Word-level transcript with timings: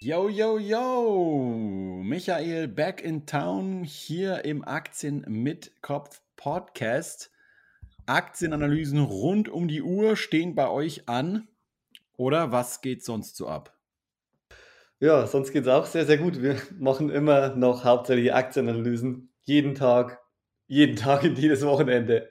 Yo, 0.00 0.28
yo, 0.28 0.58
yo! 0.58 2.00
Michael 2.04 2.68
back 2.68 3.02
in 3.02 3.26
town 3.26 3.82
hier 3.82 4.44
im 4.44 4.64
Aktien 4.64 5.24
mit 5.26 5.72
Kopf 5.82 6.20
Podcast. 6.36 7.32
Aktienanalysen 8.06 9.00
rund 9.00 9.48
um 9.48 9.66
die 9.66 9.82
Uhr 9.82 10.14
stehen 10.14 10.54
bei 10.54 10.70
euch 10.70 11.08
an. 11.08 11.48
Oder 12.16 12.52
was 12.52 12.80
geht 12.80 13.04
sonst 13.04 13.36
so 13.36 13.48
ab? 13.48 13.76
Ja, 15.00 15.26
sonst 15.26 15.50
geht 15.50 15.62
es 15.62 15.68
auch 15.68 15.84
sehr, 15.84 16.06
sehr 16.06 16.18
gut. 16.18 16.40
Wir 16.40 16.62
machen 16.78 17.10
immer 17.10 17.56
noch 17.56 17.82
hauptsächlich 17.82 18.32
Aktienanalysen. 18.32 19.32
Jeden 19.42 19.74
Tag, 19.74 20.20
jeden 20.68 20.94
Tag 20.96 21.24
und 21.24 21.36
jedes 21.36 21.66
Wochenende. 21.66 22.30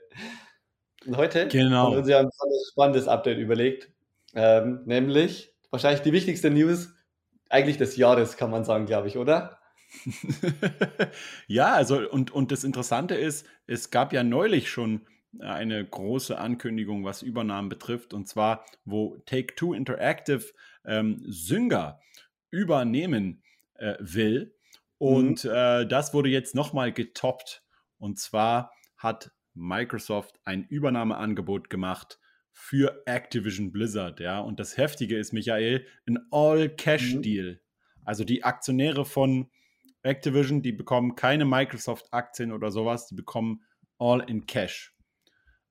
Und 1.04 1.18
heute 1.18 1.48
genau. 1.48 1.84
haben 1.84 1.92
wir 1.92 1.98
uns 1.98 2.08
ja 2.08 2.20
ein 2.20 2.30
spannendes 2.72 3.08
Update 3.08 3.36
überlegt. 3.36 3.90
Ähm, 4.34 4.84
nämlich 4.86 5.52
wahrscheinlich 5.68 6.00
die 6.00 6.14
wichtigste 6.14 6.50
News 6.50 6.94
eigentlich 7.48 7.78
des 7.78 7.96
Jahres, 7.96 8.36
kann 8.36 8.50
man 8.50 8.64
sagen, 8.64 8.86
glaube 8.86 9.08
ich, 9.08 9.16
oder? 9.16 9.58
ja, 11.46 11.72
also 11.72 12.08
und, 12.10 12.30
und 12.30 12.52
das 12.52 12.64
Interessante 12.64 13.14
ist, 13.14 13.46
es 13.66 13.90
gab 13.90 14.12
ja 14.12 14.22
neulich 14.22 14.70
schon 14.70 15.06
eine 15.40 15.84
große 15.84 16.38
Ankündigung, 16.38 17.04
was 17.04 17.22
Übernahmen 17.22 17.68
betrifft, 17.68 18.14
und 18.14 18.28
zwar, 18.28 18.64
wo 18.84 19.16
Take-Two 19.26 19.74
Interactive 19.74 20.44
ähm, 20.84 21.22
Synga 21.26 22.00
übernehmen 22.50 23.42
äh, 23.74 23.94
will. 23.98 24.54
Und 24.98 25.44
mhm. 25.44 25.50
äh, 25.50 25.86
das 25.86 26.14
wurde 26.14 26.30
jetzt 26.30 26.54
nochmal 26.54 26.92
getoppt. 26.92 27.62
Und 27.98 28.18
zwar 28.18 28.72
hat 28.96 29.32
Microsoft 29.54 30.40
ein 30.44 30.64
Übernahmeangebot 30.64 31.68
gemacht 31.70 32.18
für 32.60 33.02
Activision 33.06 33.70
Blizzard, 33.70 34.18
ja. 34.18 34.40
Und 34.40 34.58
das 34.58 34.76
Heftige 34.76 35.16
ist, 35.16 35.32
Michael, 35.32 35.86
ein 36.08 36.18
All-Cash-Deal. 36.32 37.52
Mhm. 37.52 37.58
Also 38.04 38.24
die 38.24 38.42
Aktionäre 38.42 39.04
von 39.04 39.48
Activision, 40.02 40.60
die 40.60 40.72
bekommen 40.72 41.14
keine 41.14 41.44
Microsoft-Aktien 41.44 42.50
oder 42.50 42.72
sowas, 42.72 43.06
die 43.06 43.14
bekommen 43.14 43.62
All 43.98 44.28
in 44.28 44.44
Cash. 44.46 44.92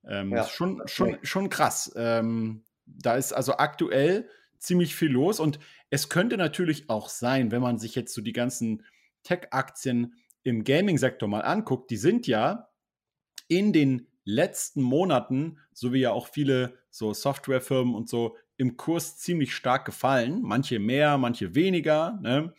Ähm, 0.08 0.32
ja. 0.32 0.44
schon, 0.44 0.82
schon, 0.86 1.18
schon 1.22 1.50
krass. 1.50 1.92
Ähm, 1.94 2.64
da 2.86 3.16
ist 3.16 3.32
also 3.32 3.58
aktuell 3.58 4.28
ziemlich 4.58 4.96
viel 4.96 5.10
los 5.10 5.40
und 5.40 5.60
es 5.90 6.08
könnte 6.08 6.38
natürlich 6.38 6.88
auch 6.88 7.10
sein, 7.10 7.52
wenn 7.52 7.60
man 7.62 7.78
sich 7.78 7.94
jetzt 7.94 8.14
so 8.14 8.22
die 8.22 8.32
ganzen 8.32 8.82
Tech-Aktien 9.24 10.14
im 10.42 10.64
Gaming-Sektor 10.64 11.28
mal 11.28 11.42
anguckt, 11.42 11.90
die 11.90 11.98
sind 11.98 12.26
ja 12.26 12.70
in 13.46 13.72
den 13.74 14.07
letzten 14.28 14.82
Monaten, 14.82 15.58
so 15.72 15.92
wie 15.92 16.00
ja 16.00 16.12
auch 16.12 16.28
viele 16.28 16.78
so 16.90 17.14
Softwarefirmen 17.14 17.94
und 17.94 18.08
so, 18.08 18.36
im 18.58 18.76
Kurs 18.76 19.16
ziemlich 19.16 19.54
stark 19.54 19.86
gefallen. 19.86 20.42
Manche 20.42 20.78
mehr, 20.78 21.16
manche 21.16 21.54
weniger. 21.54 22.18
Ne? 22.20 22.52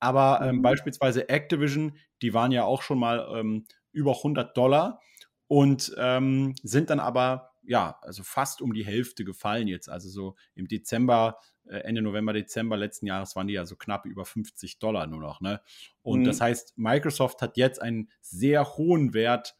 Aber 0.00 0.40
ähm, 0.42 0.56
mhm. 0.56 0.62
beispielsweise 0.62 1.28
Activision, 1.28 1.96
die 2.22 2.34
waren 2.34 2.50
ja 2.50 2.64
auch 2.64 2.82
schon 2.82 2.98
mal 2.98 3.28
ähm, 3.34 3.66
über 3.92 4.16
100 4.16 4.56
Dollar 4.56 5.00
und 5.46 5.94
ähm, 5.96 6.54
sind 6.62 6.90
dann 6.90 6.98
aber 6.98 7.52
ja, 7.64 7.98
also 8.02 8.24
fast 8.24 8.60
um 8.60 8.72
die 8.72 8.84
Hälfte 8.84 9.24
gefallen 9.24 9.68
jetzt. 9.68 9.88
Also 9.88 10.08
so 10.08 10.34
im 10.56 10.66
Dezember, 10.66 11.38
äh, 11.66 11.76
Ende 11.76 12.02
November, 12.02 12.32
Dezember 12.32 12.76
letzten 12.76 13.06
Jahres 13.06 13.36
waren 13.36 13.46
die 13.46 13.54
ja 13.54 13.64
so 13.64 13.76
knapp 13.76 14.06
über 14.06 14.24
50 14.24 14.80
Dollar 14.80 15.06
nur 15.06 15.20
noch. 15.20 15.40
Ne? 15.40 15.60
Und 16.02 16.20
mhm. 16.20 16.24
das 16.24 16.40
heißt, 16.40 16.76
Microsoft 16.76 17.40
hat 17.42 17.56
jetzt 17.56 17.80
einen 17.80 18.10
sehr 18.20 18.76
hohen 18.76 19.14
Wert 19.14 19.56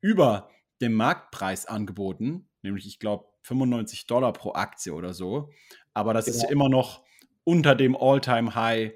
über 0.00 0.48
dem 0.82 0.94
Marktpreis 0.94 1.66
angeboten, 1.66 2.48
nämlich 2.62 2.86
ich 2.86 2.98
glaube 2.98 3.26
95 3.42 4.06
Dollar 4.06 4.32
pro 4.32 4.52
Aktie 4.52 4.92
oder 4.92 5.14
so. 5.14 5.50
Aber 5.94 6.14
das 6.14 6.26
ja. 6.26 6.32
ist 6.32 6.42
ja 6.42 6.50
immer 6.50 6.68
noch 6.68 7.02
unter 7.44 7.74
dem 7.74 7.96
All-Time-High, 7.96 8.92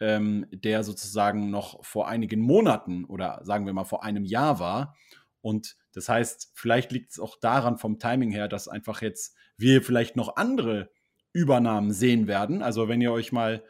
ähm, 0.00 0.46
der 0.50 0.82
sozusagen 0.82 1.50
noch 1.50 1.84
vor 1.84 2.08
einigen 2.08 2.40
Monaten 2.40 3.04
oder 3.04 3.40
sagen 3.44 3.66
wir 3.66 3.72
mal 3.72 3.84
vor 3.84 4.02
einem 4.02 4.24
Jahr 4.24 4.58
war. 4.58 4.96
Und 5.40 5.76
das 5.92 6.08
heißt, 6.08 6.52
vielleicht 6.54 6.90
liegt 6.90 7.12
es 7.12 7.20
auch 7.20 7.36
daran 7.38 7.78
vom 7.78 7.98
Timing 7.98 8.30
her, 8.30 8.48
dass 8.48 8.66
einfach 8.66 9.02
jetzt 9.02 9.36
wir 9.56 9.82
vielleicht 9.82 10.16
noch 10.16 10.36
andere 10.36 10.90
Übernahmen 11.32 11.92
sehen 11.92 12.26
werden. 12.26 12.62
Also 12.62 12.88
wenn 12.88 13.00
ihr 13.00 13.12
euch 13.12 13.30
mal 13.30 13.62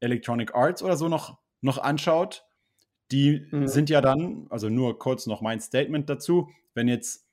Electronic 0.00 0.54
Arts 0.54 0.82
oder 0.82 0.96
so 0.96 1.08
noch, 1.08 1.38
noch 1.60 1.78
anschaut, 1.78 2.44
die 3.10 3.46
mhm. 3.50 3.68
sind 3.68 3.90
ja 3.90 4.00
dann, 4.00 4.46
also 4.50 4.68
nur 4.68 4.98
kurz 4.98 5.26
noch 5.26 5.40
mein 5.40 5.60
Statement 5.60 6.08
dazu, 6.08 6.50
wenn 6.74 6.88
jetzt 6.88 7.26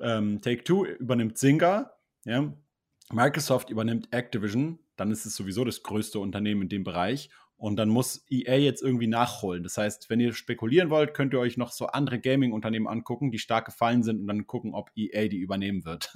ähm, 0.00 0.40
Take-Two 0.40 0.84
übernimmt 0.84 1.38
Zynga, 1.38 1.92
ja, 2.24 2.52
Microsoft 3.12 3.70
übernimmt 3.70 4.08
Activision, 4.12 4.78
dann 4.96 5.10
ist 5.10 5.26
es 5.26 5.34
sowieso 5.34 5.64
das 5.64 5.82
größte 5.82 6.18
Unternehmen 6.18 6.62
in 6.62 6.68
dem 6.68 6.84
Bereich 6.84 7.30
und 7.60 7.76
dann 7.76 7.90
muss 7.90 8.24
EA 8.30 8.56
jetzt 8.56 8.82
irgendwie 8.82 9.06
nachholen. 9.06 9.62
Das 9.62 9.76
heißt, 9.76 10.08
wenn 10.08 10.18
ihr 10.18 10.32
spekulieren 10.32 10.88
wollt, 10.88 11.12
könnt 11.12 11.34
ihr 11.34 11.40
euch 11.40 11.58
noch 11.58 11.72
so 11.72 11.88
andere 11.88 12.18
Gaming-Unternehmen 12.18 12.88
angucken, 12.88 13.30
die 13.30 13.38
stark 13.38 13.66
gefallen 13.66 14.02
sind 14.02 14.20
und 14.20 14.26
dann 14.28 14.46
gucken, 14.46 14.74
ob 14.74 14.90
EA 14.96 15.28
die 15.28 15.38
übernehmen 15.38 15.84
wird. 15.84 16.12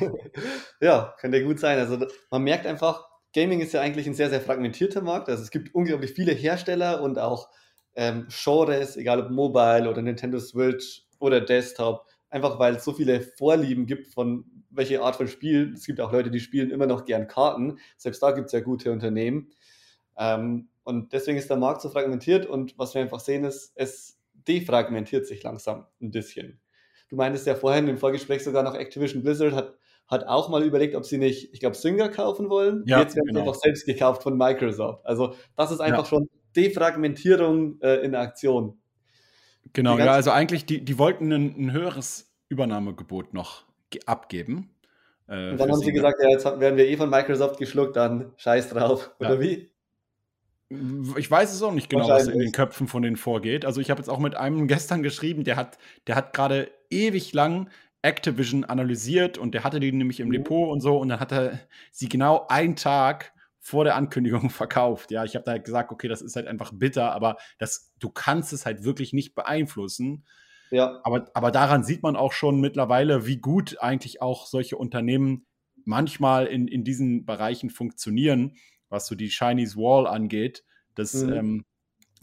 ja, 0.80 1.14
könnte 1.18 1.42
gut 1.42 1.58
sein. 1.58 1.78
Also 1.78 2.06
man 2.30 2.42
merkt 2.42 2.66
einfach, 2.66 3.08
Gaming 3.34 3.60
ist 3.60 3.72
ja 3.72 3.80
eigentlich 3.80 4.06
ein 4.06 4.14
sehr, 4.14 4.30
sehr 4.30 4.40
fragmentierter 4.40 5.02
Markt. 5.02 5.28
Also 5.28 5.42
es 5.42 5.50
gibt 5.50 5.74
unglaublich 5.74 6.12
viele 6.12 6.32
Hersteller 6.32 7.02
und 7.02 7.18
auch 7.18 7.48
ähm, 7.96 8.28
Genres, 8.28 8.96
egal 8.96 9.20
ob 9.20 9.30
Mobile 9.30 9.90
oder 9.90 10.02
Nintendo 10.02 10.38
Switch 10.38 11.02
oder 11.20 11.40
Desktop, 11.40 12.06
einfach 12.28 12.58
weil 12.58 12.76
es 12.76 12.84
so 12.84 12.92
viele 12.92 13.20
Vorlieben 13.20 13.86
gibt 13.86 14.08
von 14.08 14.44
welche 14.70 15.02
Art 15.02 15.16
von 15.16 15.28
Spiel. 15.28 15.72
Es 15.74 15.86
gibt 15.86 16.00
auch 16.00 16.12
Leute, 16.12 16.30
die 16.30 16.40
spielen 16.40 16.70
immer 16.70 16.86
noch 16.86 17.04
gern 17.04 17.28
Karten. 17.28 17.78
Selbst 17.96 18.22
da 18.22 18.32
gibt 18.32 18.46
es 18.46 18.52
ja 18.52 18.60
gute 18.60 18.90
Unternehmen. 18.90 19.50
Ähm, 20.16 20.68
und 20.82 21.12
deswegen 21.12 21.38
ist 21.38 21.50
der 21.50 21.56
Markt 21.56 21.82
so 21.82 21.90
fragmentiert 21.90 22.46
und 22.46 22.78
was 22.78 22.94
wir 22.94 23.02
einfach 23.02 23.20
sehen 23.20 23.44
ist, 23.44 23.72
es 23.74 24.18
defragmentiert 24.48 25.26
sich 25.26 25.42
langsam 25.42 25.86
ein 26.00 26.10
bisschen. 26.10 26.60
Du 27.08 27.16
meintest 27.16 27.46
ja 27.46 27.54
vorhin 27.54 27.88
im 27.88 27.98
Vorgespräch 27.98 28.42
sogar 28.42 28.62
noch 28.62 28.74
Activision 28.74 29.22
Blizzard 29.22 29.52
hat, 29.52 29.74
hat 30.06 30.26
auch 30.26 30.48
mal 30.48 30.62
überlegt, 30.62 30.94
ob 30.94 31.04
sie 31.04 31.18
nicht, 31.18 31.52
ich 31.52 31.60
glaube, 31.60 31.76
Singer 31.76 32.08
kaufen 32.08 32.48
wollen. 32.50 32.82
Ja, 32.86 33.00
Jetzt 33.00 33.16
werden 33.16 33.26
genau. 33.26 33.40
sie 33.40 33.48
einfach 33.48 33.60
selbst 33.60 33.86
gekauft 33.86 34.22
von 34.22 34.36
Microsoft. 34.36 35.04
Also 35.04 35.34
das 35.56 35.70
ist 35.70 35.80
einfach 35.80 36.04
ja. 36.04 36.08
schon 36.08 36.28
Defragmentierung 36.56 37.80
äh, 37.80 37.96
in 37.96 38.14
Aktion. 38.14 38.80
Genau, 39.72 39.98
ja, 39.98 40.12
also 40.12 40.30
eigentlich, 40.30 40.66
die, 40.66 40.84
die 40.84 40.98
wollten 40.98 41.32
ein, 41.32 41.54
ein 41.56 41.72
höheres 41.72 42.32
Übernahmegebot 42.48 43.34
noch 43.34 43.64
abgeben. 44.06 44.70
Äh, 45.28 45.50
und 45.50 45.58
dann 45.58 45.70
haben 45.70 45.80
sie 45.80 45.92
gesagt, 45.92 46.18
ja, 46.22 46.28
jetzt 46.30 46.44
werden 46.44 46.76
wir 46.76 46.86
eh 46.86 46.96
von 46.96 47.08
Microsoft 47.08 47.58
geschluckt, 47.58 47.96
dann 47.96 48.32
scheiß 48.36 48.70
drauf. 48.70 49.10
Oder 49.20 49.34
ja. 49.34 49.40
wie? 49.40 49.70
Ich 51.16 51.28
weiß 51.28 51.52
es 51.52 51.62
auch 51.62 51.72
nicht 51.72 51.88
genau, 51.88 52.08
was 52.08 52.28
in 52.28 52.38
den 52.38 52.52
Köpfen 52.52 52.86
von 52.86 53.02
denen 53.02 53.16
vorgeht. 53.16 53.64
Also 53.64 53.80
ich 53.80 53.90
habe 53.90 54.00
jetzt 54.00 54.08
auch 54.08 54.18
mit 54.18 54.36
einem 54.36 54.66
gestern 54.68 55.02
geschrieben, 55.02 55.44
der 55.44 55.56
hat, 55.56 55.78
der 56.06 56.16
hat 56.16 56.32
gerade 56.32 56.70
ewig 56.90 57.32
lang 57.32 57.70
Activision 58.02 58.64
analysiert 58.64 59.36
und 59.36 59.52
der 59.52 59.64
hatte 59.64 59.80
die 59.80 59.92
nämlich 59.92 60.20
im 60.20 60.28
mhm. 60.28 60.32
Depot 60.32 60.70
und 60.70 60.80
so 60.80 60.98
und 60.98 61.08
dann 61.08 61.20
hat 61.20 61.32
er 61.32 61.60
sie 61.90 62.08
genau 62.08 62.46
einen 62.48 62.76
Tag 62.76 63.32
vor 63.60 63.84
der 63.84 63.96
Ankündigung 63.96 64.50
verkauft. 64.50 65.10
Ja, 65.10 65.24
ich 65.24 65.34
habe 65.34 65.44
da 65.44 65.52
halt 65.52 65.64
gesagt, 65.64 65.92
okay, 65.92 66.08
das 66.08 66.22
ist 66.22 66.36
halt 66.36 66.46
einfach 66.46 66.72
bitter, 66.74 67.12
aber 67.12 67.36
das, 67.58 67.92
du 67.98 68.10
kannst 68.10 68.52
es 68.52 68.66
halt 68.66 68.84
wirklich 68.84 69.12
nicht 69.12 69.34
beeinflussen. 69.34 70.24
Ja. 70.70 71.00
Aber, 71.04 71.30
aber 71.34 71.50
daran 71.50 71.84
sieht 71.84 72.02
man 72.02 72.16
auch 72.16 72.32
schon 72.32 72.60
mittlerweile, 72.60 73.26
wie 73.26 73.38
gut 73.38 73.78
eigentlich 73.80 74.22
auch 74.22 74.46
solche 74.46 74.76
Unternehmen 74.76 75.46
manchmal 75.84 76.46
in, 76.46 76.68
in 76.68 76.84
diesen 76.84 77.24
Bereichen 77.24 77.70
funktionieren 77.70 78.54
was 78.90 79.06
so 79.06 79.14
die 79.14 79.30
Chinese 79.30 79.76
Wall 79.76 80.06
angeht, 80.06 80.64
dass, 80.94 81.14
mhm. 81.14 81.32
ähm, 81.32 81.64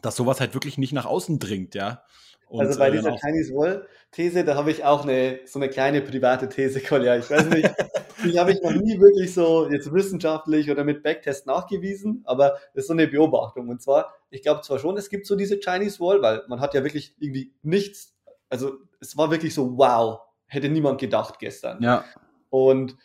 dass 0.02 0.16
sowas 0.16 0.40
halt 0.40 0.54
wirklich 0.54 0.78
nicht 0.78 0.94
nach 0.94 1.06
außen 1.06 1.40
dringt, 1.40 1.74
ja. 1.74 2.04
Und, 2.50 2.62
also 2.62 2.80
bei 2.80 2.88
äh, 2.88 2.92
dieser 2.92 3.18
Chinese 3.18 3.54
Wall-These, 3.54 4.46
da 4.46 4.56
habe 4.56 4.72
ich 4.72 4.84
auch 4.84 5.04
eine, 5.04 5.40
so 5.46 5.60
eine 5.60 5.70
kleine 5.70 6.02
private 6.02 6.48
These, 6.48 6.80
Kolja. 6.82 7.18
Ich 7.18 7.30
weiß 7.30 7.50
nicht, 7.50 7.70
die 8.24 8.40
habe 8.40 8.52
ich 8.52 8.62
noch 8.62 8.72
nie 8.72 9.00
wirklich 9.00 9.34
so 9.34 9.70
jetzt 9.70 9.92
wissenschaftlich 9.92 10.72
oder 10.72 10.84
mit 10.84 11.04
Backtest 11.04 11.46
nachgewiesen, 11.46 12.24
aber 12.26 12.58
das 12.74 12.84
ist 12.84 12.88
so 12.88 12.94
eine 12.94 13.08
Beobachtung. 13.08 13.68
Und 13.68 13.82
zwar, 13.82 14.14
ich 14.30 14.44
glaube 14.44 14.62
zwar 14.62 14.80
schon, 14.80 14.96
es 14.98 15.10
gibt 15.10 15.26
so 15.26 15.36
diese 15.36 15.60
Chinese 15.60 16.00
Wall, 16.00 16.22
weil 16.22 16.44
man 16.48 16.62
hat 16.62 16.74
ja 16.74 16.84
wirklich 16.84 17.16
irgendwie 17.20 17.54
nichts, 17.64 18.16
also 18.50 18.78
es 19.02 19.18
war 19.18 19.30
wirklich 19.30 19.54
so, 19.54 19.78
wow, 19.78 20.22
hätte 20.46 20.70
niemand 20.70 21.02
gedacht 21.02 21.40
gestern. 21.40 21.82
Ja. 21.84 22.06
Und 22.50 22.96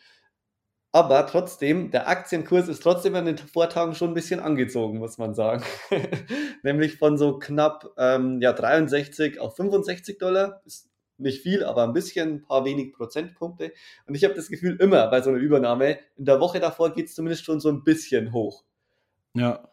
aber 0.93 1.27
trotzdem, 1.27 1.91
der 1.91 2.06
Aktienkurs 2.06 2.69
ist 2.69 2.83
trotzdem 2.83 3.15
an 3.15 3.25
den 3.25 3.39
Vortagen 3.39 3.94
schon 3.94 4.11
ein 4.11 4.15
bisschen 4.15 4.41
angezogen, 4.41 4.99
muss 4.99 5.17
man 5.17 5.35
sagen. 5.35 5.65
Nämlich 6.62 6.99
von 6.99 7.17
so 7.17 7.39
knapp 7.39 7.94
ähm, 7.97 8.43
ja, 8.43 8.53
63 8.53 9.41
auf 9.41 9.56
65 9.56 10.19
Dollar. 10.19 10.61
Ist 10.67 10.91
nicht 11.17 11.43
viel, 11.43 11.65
aber 11.65 11.85
ein 11.85 11.94
bisschen, 11.94 12.35
ein 12.35 12.43
paar 12.43 12.67
wenig 12.67 12.93
Prozentpunkte. 12.93 13.73
Und 14.06 14.15
ich 14.15 14.25
habe 14.25 14.35
das 14.35 14.49
Gefühl, 14.49 14.77
immer 14.81 15.09
bei 15.09 15.23
so 15.23 15.31
einer 15.31 15.39
Übernahme, 15.39 15.99
in 16.17 16.27
der 16.27 16.41
Woche 16.41 16.61
davor 16.61 16.93
geht 16.93 17.06
es 17.06 17.15
zumindest 17.15 17.45
schon 17.45 17.61
so 17.61 17.71
ein 17.71 17.85
bisschen 17.85 18.33
hoch. 18.33 18.62
Ja. 19.35 19.67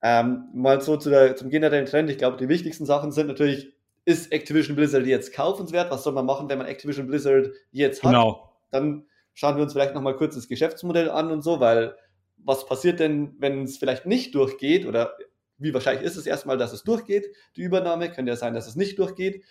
Ähm, 0.00 0.48
mal 0.54 0.80
so 0.80 0.96
zu 0.96 1.10
der, 1.10 1.36
zum 1.36 1.50
generellen 1.50 1.84
Trend. 1.84 2.08
Ich 2.08 2.16
glaube, 2.16 2.38
die 2.38 2.48
wichtigsten 2.48 2.86
Sachen 2.86 3.12
sind 3.12 3.26
natürlich, 3.26 3.74
ist 4.06 4.32
Activision 4.32 4.76
Blizzard 4.76 5.04
jetzt 5.04 5.34
kaufenswert? 5.34 5.90
Was 5.90 6.04
soll 6.04 6.14
man 6.14 6.24
machen, 6.24 6.48
wenn 6.48 6.56
man 6.56 6.68
Activision 6.68 7.06
Blizzard 7.06 7.50
jetzt 7.70 8.02
hat? 8.02 8.12
Genau. 8.12 8.50
Dann 8.70 9.04
schauen 9.38 9.54
wir 9.54 9.62
uns 9.62 9.72
vielleicht 9.72 9.94
nochmal 9.94 10.16
kurz 10.16 10.34
das 10.34 10.48
Geschäftsmodell 10.48 11.08
an 11.08 11.30
und 11.30 11.42
so, 11.42 11.60
weil 11.60 11.94
was 12.38 12.66
passiert 12.66 12.98
denn, 12.98 13.36
wenn 13.38 13.62
es 13.62 13.78
vielleicht 13.78 14.04
nicht 14.04 14.34
durchgeht 14.34 14.84
oder 14.84 15.16
wie 15.58 15.72
wahrscheinlich 15.72 16.04
ist 16.04 16.16
es 16.16 16.26
erstmal, 16.26 16.58
dass 16.58 16.72
es 16.72 16.82
durchgeht, 16.82 17.28
die 17.54 17.62
Übernahme, 17.62 18.10
könnte 18.10 18.32
ja 18.32 18.36
sein, 18.36 18.52
dass 18.52 18.66
es 18.66 18.74
nicht 18.74 18.98
durchgeht 18.98 19.44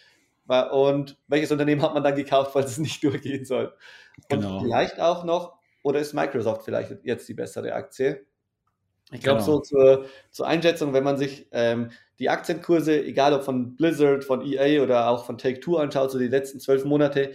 und 0.71 1.17
welches 1.29 1.53
Unternehmen 1.53 1.81
hat 1.81 1.93
man 1.93 2.03
dann 2.03 2.15
gekauft, 2.15 2.51
falls 2.51 2.71
es 2.71 2.79
nicht 2.79 3.01
durchgehen 3.03 3.45
soll. 3.45 3.73
Genau. 4.27 4.57
Und 4.57 4.65
vielleicht 4.65 4.99
auch 4.99 5.23
noch, 5.23 5.57
oder 5.83 6.01
ist 6.01 6.13
Microsoft 6.13 6.65
vielleicht 6.65 6.93
jetzt 7.03 7.29
die 7.29 7.33
bessere 7.33 7.71
Aktie? 7.71 8.25
Ich 9.13 9.21
glaube, 9.21 9.39
genau. 9.39 9.53
so 9.53 9.59
zur, 9.61 10.05
zur, 10.31 10.47
Einschätzung, 10.47 10.91
wenn 10.91 11.05
man 11.05 11.15
sich 11.15 11.47
ähm, 11.53 11.91
die 12.19 12.29
Aktienkurse, 12.29 13.05
egal 13.05 13.31
ob 13.31 13.43
von 13.43 13.77
Blizzard, 13.77 14.25
von 14.25 14.45
EA 14.45 14.83
oder 14.83 15.07
auch 15.07 15.23
von 15.25 15.37
Take-Two 15.37 15.77
anschaut, 15.77 16.11
so 16.11 16.19
die 16.19 16.27
letzten 16.27 16.59
zwölf 16.59 16.83
Monate, 16.83 17.31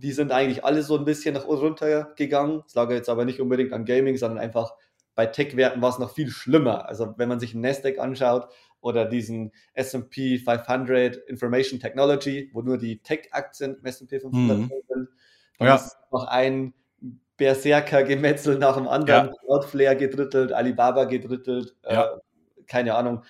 die 0.00 0.12
sind 0.12 0.30
eigentlich 0.30 0.64
alle 0.64 0.82
so 0.82 0.96
ein 0.96 1.04
bisschen 1.04 1.34
nach 1.34 1.44
unten 1.44 1.64
runtergegangen. 1.64 2.62
Das 2.64 2.74
lag 2.74 2.90
jetzt 2.90 3.08
aber 3.08 3.24
nicht 3.24 3.40
unbedingt 3.40 3.72
an 3.72 3.84
Gaming, 3.84 4.16
sondern 4.16 4.38
einfach 4.38 4.74
bei 5.14 5.26
Tech-Werten 5.26 5.82
war 5.82 5.90
es 5.90 5.98
noch 5.98 6.14
viel 6.14 6.30
schlimmer. 6.30 6.88
Also 6.88 7.14
wenn 7.16 7.28
man 7.28 7.40
sich 7.40 7.52
ein 7.52 7.60
Nasdaq 7.60 7.98
anschaut 7.98 8.48
oder 8.80 9.04
diesen 9.04 9.52
S&P 9.74 10.38
500 10.38 11.16
Information 11.16 11.80
Technology, 11.80 12.50
wo 12.52 12.62
nur 12.62 12.78
die 12.78 13.02
Tech-Aktien 13.02 13.76
im 13.76 13.84
S&P 13.84 14.20
500 14.20 14.58
mhm. 14.58 14.68
sind, 14.88 15.08
dann 15.58 15.68
ja. 15.68 15.74
ist 15.74 15.96
noch 16.12 16.28
ein 16.28 16.74
Berserker-Gemetzel 17.36 18.58
nach 18.58 18.76
dem 18.76 18.86
anderen. 18.86 19.26
Ja. 19.26 19.34
Cloudflare 19.44 19.96
gedrittelt, 19.96 20.52
Alibaba 20.52 21.04
gedrittelt, 21.04 21.74
äh, 21.82 21.94
ja. 21.94 22.04
äh, 22.04 22.18
keine 22.68 22.94
Ahnung. 22.94 23.24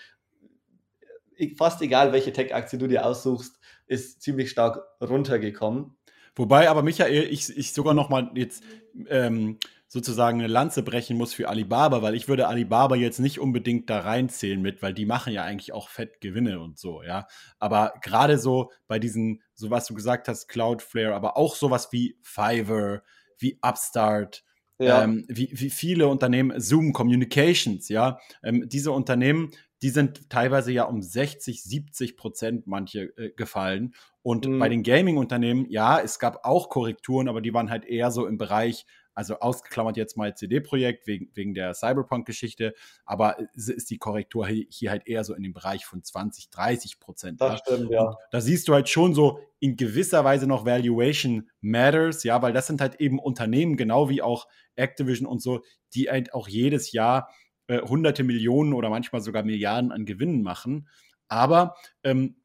Fast 1.56 1.80
egal, 1.80 2.12
welche 2.12 2.32
Tech-Aktie 2.32 2.78
du 2.78 2.86
dir 2.86 3.06
aussuchst, 3.06 3.58
ist 3.86 4.20
ziemlich 4.20 4.50
stark 4.50 4.82
runtergekommen. 5.00 5.96
Wobei 6.38 6.70
aber, 6.70 6.82
Michael, 6.82 7.24
ich, 7.30 7.54
ich 7.56 7.72
sogar 7.72 7.94
noch 7.94 8.08
mal 8.08 8.30
jetzt 8.34 8.62
ähm, 9.08 9.58
sozusagen 9.88 10.38
eine 10.38 10.48
Lanze 10.48 10.82
brechen 10.82 11.16
muss 11.16 11.34
für 11.34 11.48
Alibaba, 11.48 12.00
weil 12.02 12.14
ich 12.14 12.28
würde 12.28 12.46
Alibaba 12.46 12.94
jetzt 12.94 13.18
nicht 13.18 13.40
unbedingt 13.40 13.90
da 13.90 14.00
reinzählen 14.00 14.60
mit, 14.60 14.82
weil 14.82 14.94
die 14.94 15.06
machen 15.06 15.32
ja 15.32 15.42
eigentlich 15.42 15.72
auch 15.72 15.88
fett 15.88 16.20
Gewinne 16.20 16.60
und 16.60 16.78
so, 16.78 17.02
ja. 17.02 17.26
Aber 17.58 17.94
gerade 18.02 18.38
so 18.38 18.70
bei 18.86 18.98
diesen, 18.98 19.42
so 19.54 19.70
was 19.70 19.86
du 19.86 19.94
gesagt 19.94 20.28
hast, 20.28 20.46
Cloudflare, 20.46 21.14
aber 21.14 21.36
auch 21.36 21.56
sowas 21.56 21.88
wie 21.90 22.16
Fiverr, 22.22 23.02
wie 23.38 23.58
Upstart, 23.62 24.44
ja. 24.78 25.02
ähm, 25.02 25.24
wie, 25.28 25.48
wie 25.52 25.70
viele 25.70 26.06
Unternehmen, 26.06 26.60
Zoom 26.60 26.92
Communications, 26.92 27.88
ja, 27.88 28.20
ähm, 28.44 28.68
diese 28.68 28.92
Unternehmen, 28.92 29.50
die 29.82 29.90
sind 29.90 30.28
teilweise 30.30 30.72
ja 30.72 30.84
um 30.84 31.02
60, 31.02 31.62
70 31.62 32.16
Prozent 32.16 32.66
manche 32.66 33.16
äh, 33.16 33.30
gefallen. 33.30 33.94
Und 34.22 34.46
mhm. 34.46 34.58
bei 34.58 34.68
den 34.68 34.82
Gaming-Unternehmen, 34.82 35.66
ja, 35.70 36.00
es 36.00 36.18
gab 36.18 36.44
auch 36.44 36.68
Korrekturen, 36.68 37.28
aber 37.28 37.40
die 37.40 37.54
waren 37.54 37.70
halt 37.70 37.84
eher 37.84 38.10
so 38.10 38.26
im 38.26 38.38
Bereich, 38.38 38.86
also 39.14 39.38
ausgeklammert 39.38 39.96
jetzt 39.96 40.16
mal 40.16 40.34
CD-Projekt 40.34 41.06
wegen, 41.06 41.30
wegen 41.34 41.54
der 41.54 41.74
Cyberpunk-Geschichte, 41.74 42.74
aber 43.04 43.36
ist 43.54 43.90
die 43.90 43.98
Korrektur 43.98 44.46
hier 44.46 44.90
halt 44.90 45.06
eher 45.06 45.24
so 45.24 45.34
in 45.34 45.42
dem 45.42 45.52
Bereich 45.52 45.86
von 45.86 46.02
20, 46.02 46.50
30 46.50 47.00
Prozent. 47.00 47.40
Das 47.40 47.52
ja. 47.52 47.58
stimmt, 47.58 47.90
ja. 47.90 48.02
Und 48.02 48.16
da 48.30 48.40
siehst 48.40 48.68
du 48.68 48.74
halt 48.74 48.88
schon 48.88 49.14
so 49.14 49.40
in 49.60 49.76
gewisser 49.76 50.24
Weise 50.24 50.46
noch 50.46 50.66
Valuation 50.66 51.48
Matters, 51.60 52.22
ja, 52.22 52.42
weil 52.42 52.52
das 52.52 52.66
sind 52.66 52.80
halt 52.80 53.00
eben 53.00 53.18
Unternehmen, 53.18 53.76
genau 53.76 54.08
wie 54.08 54.22
auch 54.22 54.46
Activision 54.76 55.26
und 55.26 55.42
so, 55.42 55.62
die 55.94 56.10
halt 56.10 56.34
auch 56.34 56.48
jedes 56.48 56.92
Jahr 56.92 57.28
äh, 57.68 57.80
hunderte 57.80 58.24
Millionen 58.24 58.74
oder 58.74 58.90
manchmal 58.90 59.20
sogar 59.20 59.44
Milliarden 59.44 59.92
an 59.92 60.04
Gewinnen 60.04 60.42
machen. 60.42 60.88
Aber 61.28 61.76
ähm, 62.02 62.36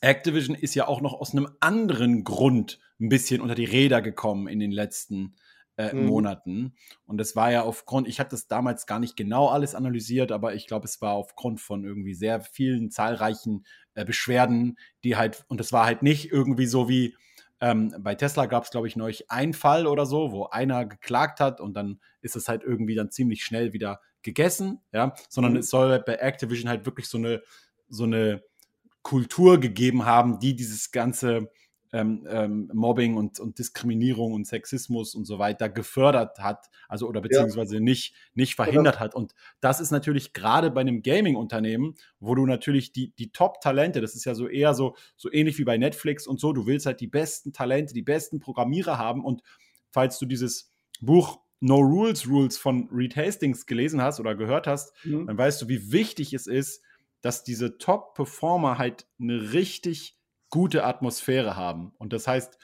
Activision 0.00 0.54
ist 0.54 0.74
ja 0.74 0.86
auch 0.88 1.00
noch 1.00 1.14
aus 1.14 1.32
einem 1.32 1.48
anderen 1.60 2.24
Grund 2.24 2.78
ein 3.00 3.08
bisschen 3.08 3.40
unter 3.40 3.54
die 3.54 3.64
Räder 3.64 4.02
gekommen 4.02 4.46
in 4.46 4.60
den 4.60 4.70
letzten 4.72 5.36
äh, 5.76 5.94
mhm. 5.94 6.06
Monaten. 6.06 6.74
Und 7.04 7.18
das 7.18 7.36
war 7.36 7.50
ja 7.50 7.62
aufgrund, 7.62 8.08
ich 8.08 8.18
habe 8.18 8.30
das 8.30 8.48
damals 8.48 8.86
gar 8.86 8.98
nicht 8.98 9.16
genau 9.16 9.48
alles 9.48 9.74
analysiert, 9.74 10.32
aber 10.32 10.54
ich 10.54 10.66
glaube, 10.66 10.86
es 10.86 11.00
war 11.00 11.12
aufgrund 11.12 11.60
von 11.60 11.84
irgendwie 11.84 12.14
sehr 12.14 12.40
vielen 12.40 12.90
zahlreichen 12.90 13.64
äh, 13.94 14.04
Beschwerden, 14.04 14.78
die 15.04 15.16
halt, 15.16 15.44
und 15.48 15.60
das 15.60 15.72
war 15.72 15.86
halt 15.86 16.02
nicht 16.02 16.30
irgendwie 16.32 16.66
so 16.66 16.88
wie, 16.88 17.14
ähm, 17.60 17.94
bei 18.00 18.14
Tesla 18.14 18.46
gab 18.46 18.64
es, 18.64 18.70
glaube 18.70 18.86
ich, 18.86 18.96
neulich 18.96 19.30
einen 19.30 19.54
Fall 19.54 19.86
oder 19.86 20.04
so, 20.04 20.32
wo 20.32 20.44
einer 20.46 20.84
geklagt 20.84 21.40
hat 21.40 21.60
und 21.60 21.74
dann 21.74 22.00
ist 22.20 22.36
es 22.36 22.48
halt 22.48 22.62
irgendwie 22.62 22.94
dann 22.94 23.10
ziemlich 23.10 23.44
schnell 23.44 23.72
wieder 23.72 24.00
gegessen, 24.26 24.80
ja, 24.92 25.14
sondern 25.30 25.54
mhm. 25.54 25.60
es 25.60 25.70
soll 25.70 26.02
bei 26.04 26.16
Activision 26.16 26.68
halt 26.68 26.84
wirklich 26.84 27.08
so 27.08 27.16
eine, 27.16 27.42
so 27.88 28.04
eine 28.04 28.42
Kultur 29.02 29.58
gegeben 29.58 30.04
haben, 30.04 30.40
die 30.40 30.54
dieses 30.54 30.90
ganze 30.90 31.48
ähm, 31.92 32.26
ähm, 32.28 32.68
Mobbing 32.74 33.16
und, 33.16 33.38
und 33.38 33.58
Diskriminierung 33.60 34.32
und 34.32 34.46
Sexismus 34.46 35.14
und 35.14 35.24
so 35.24 35.38
weiter 35.38 35.68
gefördert 35.68 36.40
hat, 36.40 36.68
also 36.88 37.08
oder 37.08 37.20
beziehungsweise 37.20 37.76
ja. 37.76 37.80
nicht, 37.80 38.14
nicht 38.34 38.56
verhindert 38.56 38.96
oder? 38.96 39.00
hat. 39.00 39.14
Und 39.14 39.32
das 39.60 39.80
ist 39.80 39.92
natürlich 39.92 40.32
gerade 40.32 40.72
bei 40.72 40.80
einem 40.80 41.02
Gaming-Unternehmen, 41.02 41.94
wo 42.18 42.34
du 42.34 42.44
natürlich 42.44 42.92
die, 42.92 43.12
die 43.12 43.30
Top-Talente, 43.30 44.00
das 44.00 44.16
ist 44.16 44.24
ja 44.24 44.34
so 44.34 44.48
eher 44.48 44.74
so, 44.74 44.96
so 45.16 45.32
ähnlich 45.32 45.56
wie 45.58 45.64
bei 45.64 45.78
Netflix 45.78 46.26
und 46.26 46.40
so, 46.40 46.52
du 46.52 46.66
willst 46.66 46.86
halt 46.86 47.00
die 47.00 47.06
besten 47.06 47.52
Talente, 47.52 47.94
die 47.94 48.02
besten 48.02 48.40
Programmierer 48.40 48.98
haben. 48.98 49.24
Und 49.24 49.42
falls 49.90 50.18
du 50.18 50.26
dieses 50.26 50.72
Buch 51.00 51.38
No 51.60 51.78
Rules 51.78 52.28
Rules 52.28 52.58
von 52.58 52.88
Reed 52.92 53.16
Hastings 53.16 53.66
gelesen 53.66 54.02
hast 54.02 54.20
oder 54.20 54.34
gehört 54.34 54.66
hast, 54.66 54.92
mhm. 55.04 55.26
dann 55.26 55.38
weißt 55.38 55.62
du, 55.62 55.68
wie 55.68 55.92
wichtig 55.92 56.34
es 56.34 56.46
ist, 56.46 56.82
dass 57.22 57.44
diese 57.44 57.78
Top-Performer 57.78 58.78
halt 58.78 59.06
eine 59.20 59.52
richtig 59.52 60.18
gute 60.50 60.84
Atmosphäre 60.84 61.56
haben. 61.56 61.92
Und 61.98 62.12
das 62.12 62.28
heißt, 62.28 62.58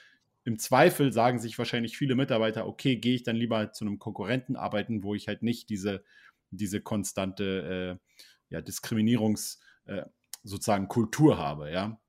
im 0.45 0.59
Zweifel 0.59 1.13
sagen 1.13 1.39
sich 1.39 1.59
wahrscheinlich 1.59 1.97
viele 1.97 2.15
Mitarbeiter, 2.15 2.67
okay, 2.67 2.97
gehe 2.97 3.15
ich 3.15 3.23
dann 3.23 3.37
lieber 3.37 3.73
zu 3.73 3.85
einem 3.85 3.99
Konkurrenten 3.99 4.57
arbeiten, 4.57 5.03
wo 5.03 5.15
ich 5.15 5.29
halt 5.29 5.43
nicht 5.43 5.71
diese, 5.71 6.05
diese 6.51 6.81
konstante 6.81 7.99
äh, 7.99 8.55
ja, 8.55 8.61
Diskriminierungs- 8.61 9.59
äh, 9.87 10.03
sozusagen 10.45 10.89
Kultur 10.89 11.39
habe, 11.39 11.71
ja. 11.71 12.01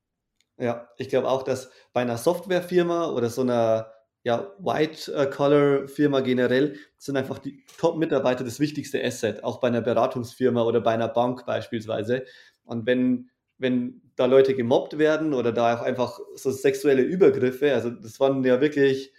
Ja, 0.58 0.90
ich 0.98 1.10
glaube 1.10 1.30
auch, 1.30 1.44
dass 1.44 1.72
bei 1.94 2.02
einer 2.02 2.18
Softwarefirma 2.18 3.08
oder 3.08 3.30
so 3.30 3.42
einer 3.42 3.92
ja, 4.24 4.54
White-Collar-Firma 4.60 6.22
generell 6.22 6.78
sind 6.98 7.18
einfach 7.18 7.40
die 7.40 7.64
Top-Mitarbeiter 7.78 8.44
das 8.44 8.60
wichtigste 8.60 9.04
Asset, 9.04 9.44
auch 9.44 9.60
bei 9.60 9.68
einer 9.68 9.82
Beratungsfirma 9.82 10.64
oder 10.64 10.80
bei 10.80 10.94
einer 10.94 11.10
Bank 11.10 11.46
beispielsweise. 11.46 12.24
Und 12.64 12.86
wenn, 12.86 13.30
wenn 13.58 14.02
da 14.16 14.26
Leute 14.26 14.56
gemobbt 14.56 14.98
werden 14.98 15.34
oder 15.34 15.52
da 15.52 15.76
auch 15.76 15.82
einfach 15.82 16.20
so 16.36 16.52
sexuelle 16.52 17.02
Übergriffe, 17.02 17.74
also 17.74 17.90
das 17.90 18.20
waren 18.22 18.44
ja 18.46 18.62
wirklich 18.62 19.12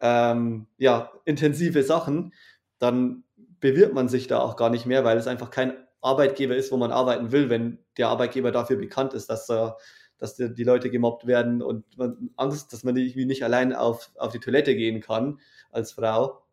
ähm, 0.00 0.66
ja, 0.78 1.12
intensive 1.26 1.82
Sachen, 1.82 2.32
dann 2.78 3.24
bewirbt 3.60 3.94
man 3.94 4.08
sich 4.08 4.28
da 4.28 4.40
auch 4.40 4.56
gar 4.56 4.70
nicht 4.70 4.86
mehr, 4.86 5.04
weil 5.04 5.18
es 5.18 5.26
einfach 5.26 5.50
kein 5.50 5.76
Arbeitgeber 6.00 6.56
ist, 6.56 6.72
wo 6.72 6.78
man 6.78 6.90
arbeiten 6.90 7.32
will, 7.32 7.50
wenn 7.50 7.78
der 7.98 8.08
Arbeitgeber 8.08 8.50
dafür 8.50 8.76
bekannt 8.76 9.12
ist, 9.12 9.28
dass 9.28 9.48
er 9.50 9.76
dass 10.22 10.36
die, 10.36 10.54
die 10.54 10.62
Leute 10.62 10.88
gemobbt 10.88 11.26
werden 11.26 11.62
und 11.62 11.84
man 11.98 12.30
Angst, 12.36 12.72
dass 12.72 12.84
man 12.84 12.96
irgendwie 12.96 13.24
nicht 13.24 13.42
allein 13.42 13.72
auf, 13.72 14.12
auf 14.16 14.30
die 14.30 14.38
Toilette 14.38 14.76
gehen 14.76 15.00
kann 15.00 15.40
als 15.72 15.90
Frau. 15.90 16.44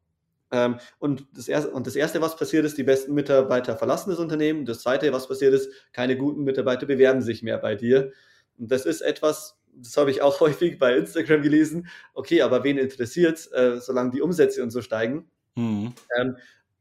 Ähm, 0.52 0.78
und, 0.98 1.28
das 1.34 1.48
erste, 1.48 1.70
und 1.70 1.86
das 1.86 1.96
Erste, 1.96 2.20
was 2.20 2.36
passiert 2.36 2.66
ist, 2.66 2.80
die 2.80 2.84
besten 2.84 3.14
Mitarbeiter 3.14 3.78
verlassen 3.78 4.10
das 4.10 4.18
Unternehmen. 4.18 4.66
Das 4.66 4.82
Zweite, 4.82 5.14
was 5.14 5.28
passiert 5.28 5.54
ist, 5.54 5.72
keine 5.94 6.18
guten 6.18 6.44
Mitarbeiter 6.44 6.88
bewerben 6.88 7.22
sich 7.22 7.44
mehr 7.44 7.60
bei 7.60 7.76
dir. 7.76 8.12
Und 8.58 8.72
das 8.72 8.88
ist 8.88 9.02
etwas, 9.02 9.60
das 9.72 9.96
habe 9.98 10.10
ich 10.10 10.24
auch 10.24 10.40
häufig 10.40 10.80
bei 10.80 10.98
Instagram 10.98 11.44
gelesen. 11.44 11.88
Okay, 12.16 12.42
aber 12.42 12.64
wen 12.64 12.80
interessiert 12.80 13.52
äh, 13.54 13.80
solange 13.80 14.10
die 14.10 14.22
Umsätze 14.24 14.64
und 14.64 14.72
so 14.72 14.82
steigen? 14.82 15.30
Mhm. 15.54 15.94
Ähm, 16.18 16.38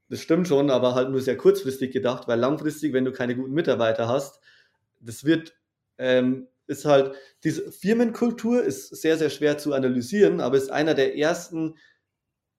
das 0.08 0.22
stimmt 0.22 0.48
schon, 0.48 0.70
aber 0.70 0.94
halt 0.94 1.10
nur 1.10 1.20
sehr 1.20 1.36
kurzfristig 1.36 1.92
gedacht, 1.92 2.28
weil 2.28 2.40
langfristig, 2.40 2.94
wenn 2.94 3.04
du 3.04 3.12
keine 3.12 3.36
guten 3.36 3.52
Mitarbeiter 3.52 4.08
hast, 4.08 4.40
das 5.00 5.26
wird 5.26 5.54
ähm, 5.98 6.48
ist 6.68 6.84
halt, 6.84 7.12
diese 7.44 7.70
Firmenkultur 7.72 8.62
ist 8.62 8.88
sehr, 8.96 9.16
sehr 9.16 9.30
schwer 9.30 9.58
zu 9.58 9.72
analysieren, 9.72 10.40
aber 10.40 10.56
ist 10.56 10.70
einer 10.70 10.94
der 10.94 11.16
ersten, 11.16 11.76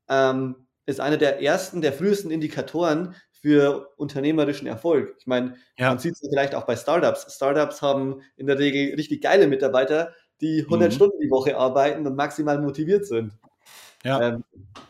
ähm, 0.09 0.67
ist 0.85 0.99
einer 0.99 1.17
der 1.17 1.41
ersten, 1.41 1.81
der 1.81 1.93
frühesten 1.93 2.31
Indikatoren 2.31 3.15
für 3.31 3.93
unternehmerischen 3.97 4.67
Erfolg. 4.67 5.15
Ich 5.19 5.27
meine, 5.27 5.55
ja. 5.77 5.89
man 5.89 5.99
sieht 5.99 6.13
es 6.13 6.27
vielleicht 6.27 6.55
auch 6.55 6.65
bei 6.65 6.75
Startups. 6.75 7.33
Startups 7.33 7.81
haben 7.81 8.21
in 8.35 8.47
der 8.47 8.59
Regel 8.59 8.95
richtig 8.95 9.21
geile 9.21 9.47
Mitarbeiter, 9.47 10.13
die 10.41 10.63
100 10.63 10.89
mhm. 10.89 10.95
Stunden 10.95 11.19
die 11.21 11.29
Woche 11.29 11.57
arbeiten 11.57 12.05
und 12.05 12.15
maximal 12.15 12.59
motiviert 12.59 13.05
sind. 13.05 13.33
Ja. 14.03 14.21
Ähm, 14.21 14.43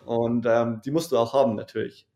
und 0.06 0.46
ähm, 0.48 0.82
die 0.84 0.92
musst 0.92 1.12
du 1.12 1.18
auch 1.18 1.34
haben, 1.34 1.56
natürlich. 1.56 2.08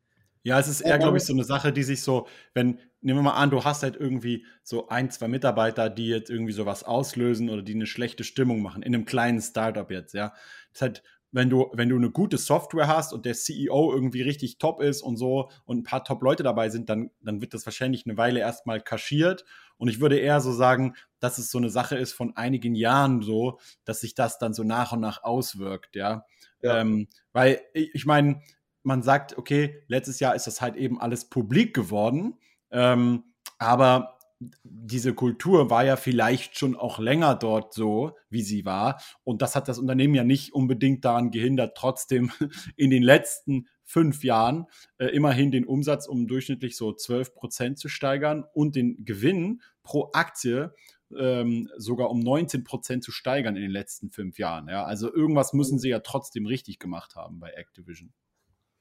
Ja, 0.43 0.59
es 0.59 0.67
ist 0.67 0.81
eher, 0.81 0.99
glaube 0.99 1.17
ich, 1.17 1.23
so 1.23 1.33
eine 1.33 1.43
Sache, 1.43 1.71
die 1.71 1.83
sich 1.83 2.01
so, 2.01 2.27
wenn, 2.53 2.79
nehmen 3.03 3.19
wir 3.19 3.23
mal 3.23 3.33
an, 3.33 3.49
du 3.49 3.63
hast 3.63 3.83
halt 3.83 3.95
irgendwie 3.95 4.45
so 4.63 4.87
ein, 4.87 5.11
zwei 5.11 5.27
Mitarbeiter, 5.27 5.89
die 5.89 6.07
jetzt 6.07 6.29
irgendwie 6.29 6.53
sowas 6.53 6.83
auslösen 6.83 7.49
oder 7.49 7.61
die 7.61 7.75
eine 7.75 7.85
schlechte 7.85 8.23
Stimmung 8.23 8.61
machen, 8.61 8.81
in 8.81 8.95
einem 8.95 9.05
kleinen 9.05 9.41
Startup 9.41 9.89
jetzt, 9.91 10.13
ja. 10.13 10.29
Das 10.29 10.75
ist 10.75 10.81
halt, 10.81 11.03
wenn 11.33 11.49
du, 11.49 11.71
wenn 11.73 11.89
du 11.89 11.97
eine 11.97 12.11
gute 12.11 12.37
Software 12.37 12.87
hast 12.87 13.11
und 13.11 13.25
der 13.25 13.33
CEO 13.33 13.91
irgendwie 13.91 14.21
richtig 14.21 14.59
top 14.59 14.81
ist 14.81 15.01
und 15.01 15.17
so 15.17 15.49
und 15.65 15.79
ein 15.79 15.83
paar 15.83 16.03
Top-Leute 16.03 16.43
dabei 16.43 16.69
sind, 16.69 16.89
dann, 16.89 17.09
dann 17.21 17.41
wird 17.41 17.55
das 17.55 17.65
wahrscheinlich 17.65 18.05
eine 18.05 18.17
Weile 18.17 18.39
erstmal 18.39 18.79
kaschiert. 18.79 19.43
Und 19.77 19.87
ich 19.87 19.99
würde 19.99 20.19
eher 20.19 20.41
so 20.41 20.53
sagen, 20.53 20.95
dass 21.19 21.39
es 21.39 21.49
so 21.49 21.57
eine 21.57 21.71
Sache 21.71 21.97
ist 21.97 22.13
von 22.13 22.37
einigen 22.37 22.75
Jahren 22.75 23.23
so, 23.23 23.59
dass 23.83 24.01
sich 24.01 24.13
das 24.13 24.37
dann 24.37 24.53
so 24.53 24.63
nach 24.63 24.91
und 24.91 24.99
nach 24.99 25.23
auswirkt, 25.23 25.95
ja. 25.95 26.25
ja. 26.61 26.79
Ähm, 26.79 27.07
weil 27.31 27.61
ich, 27.73 27.95
ich 27.95 28.05
meine, 28.05 28.41
man 28.83 29.01
sagt, 29.01 29.35
okay, 29.35 29.83
letztes 29.87 30.19
Jahr 30.19 30.35
ist 30.35 30.45
das 30.45 30.61
halt 30.61 30.75
eben 30.75 31.01
alles 31.01 31.29
publik 31.29 31.73
geworden, 31.73 32.37
ähm, 32.73 33.23
aber 33.57 34.17
diese 34.63 35.13
Kultur 35.13 35.69
war 35.69 35.85
ja 35.85 35.95
vielleicht 35.95 36.57
schon 36.57 36.75
auch 36.75 36.99
länger 36.99 37.35
dort 37.35 37.73
so, 37.73 38.11
wie 38.29 38.41
sie 38.41 38.65
war. 38.65 39.01
Und 39.23 39.41
das 39.41 39.55
hat 39.55 39.67
das 39.67 39.79
Unternehmen 39.79 40.15
ja 40.15 40.23
nicht 40.23 40.53
unbedingt 40.53 41.05
daran 41.05 41.31
gehindert, 41.31 41.77
trotzdem 41.77 42.31
in 42.75 42.89
den 42.89 43.03
letzten 43.03 43.67
fünf 43.85 44.23
Jahren 44.23 44.67
äh, 44.97 45.07
immerhin 45.07 45.51
den 45.51 45.65
Umsatz 45.65 46.07
um 46.07 46.27
durchschnittlich 46.27 46.75
so 46.75 46.93
12 46.93 47.35
Prozent 47.35 47.79
zu 47.79 47.89
steigern 47.89 48.43
und 48.53 48.75
den 48.75 49.05
Gewinn 49.05 49.61
pro 49.83 50.09
Aktie 50.13 50.73
ähm, 51.17 51.69
sogar 51.77 52.09
um 52.09 52.19
19 52.19 52.63
Prozent 52.63 53.03
zu 53.03 53.11
steigern 53.11 53.55
in 53.55 53.61
den 53.61 53.71
letzten 53.71 54.09
fünf 54.09 54.39
Jahren. 54.39 54.67
Ja? 54.67 54.83
Also 54.83 55.13
irgendwas 55.13 55.53
müssen 55.53 55.79
sie 55.79 55.89
ja 55.89 55.99
trotzdem 55.99 56.45
richtig 56.45 56.79
gemacht 56.79 57.15
haben 57.15 57.39
bei 57.39 57.51
Activision. 57.51 58.11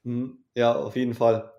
Hm, 0.03 0.39
ja, 0.55 0.75
auf 0.75 0.95
jeden 0.95 1.13
Fall. 1.13 1.51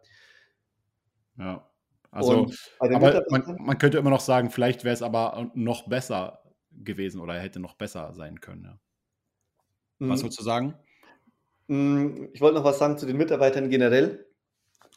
Ja. 1.39 1.69
Also, 2.15 2.47
aber 2.79 3.25
man, 3.31 3.57
man, 3.59 3.79
könnte 3.79 3.99
immer 3.99 4.11
noch 4.11 4.21
sagen, 4.21 4.51
vielleicht 4.51 4.85
wäre 4.85 4.95
es 4.95 5.03
aber 5.03 5.51
noch 5.55 5.89
besser 5.89 6.43
gewesen 6.71 7.21
oder 7.21 7.35
hätte 7.35 7.61
noch 7.61 7.75
besser 7.75 8.13
sein 8.15 8.41
können. 8.41 8.65
Ja. 8.65 8.79
Was 9.99 10.21
mhm. 10.21 10.23
wolltest 10.23 10.41
du 10.41 10.45
sagen? 10.45 10.75
Hm, 11.69 12.31
ich 12.33 12.41
wollte 12.41 12.57
noch 12.57 12.65
was 12.65 12.79
sagen 12.79 12.99
zu 12.99 13.07
den 13.07 13.17
Mitarbeitern 13.17 13.69
generell. 13.69 14.27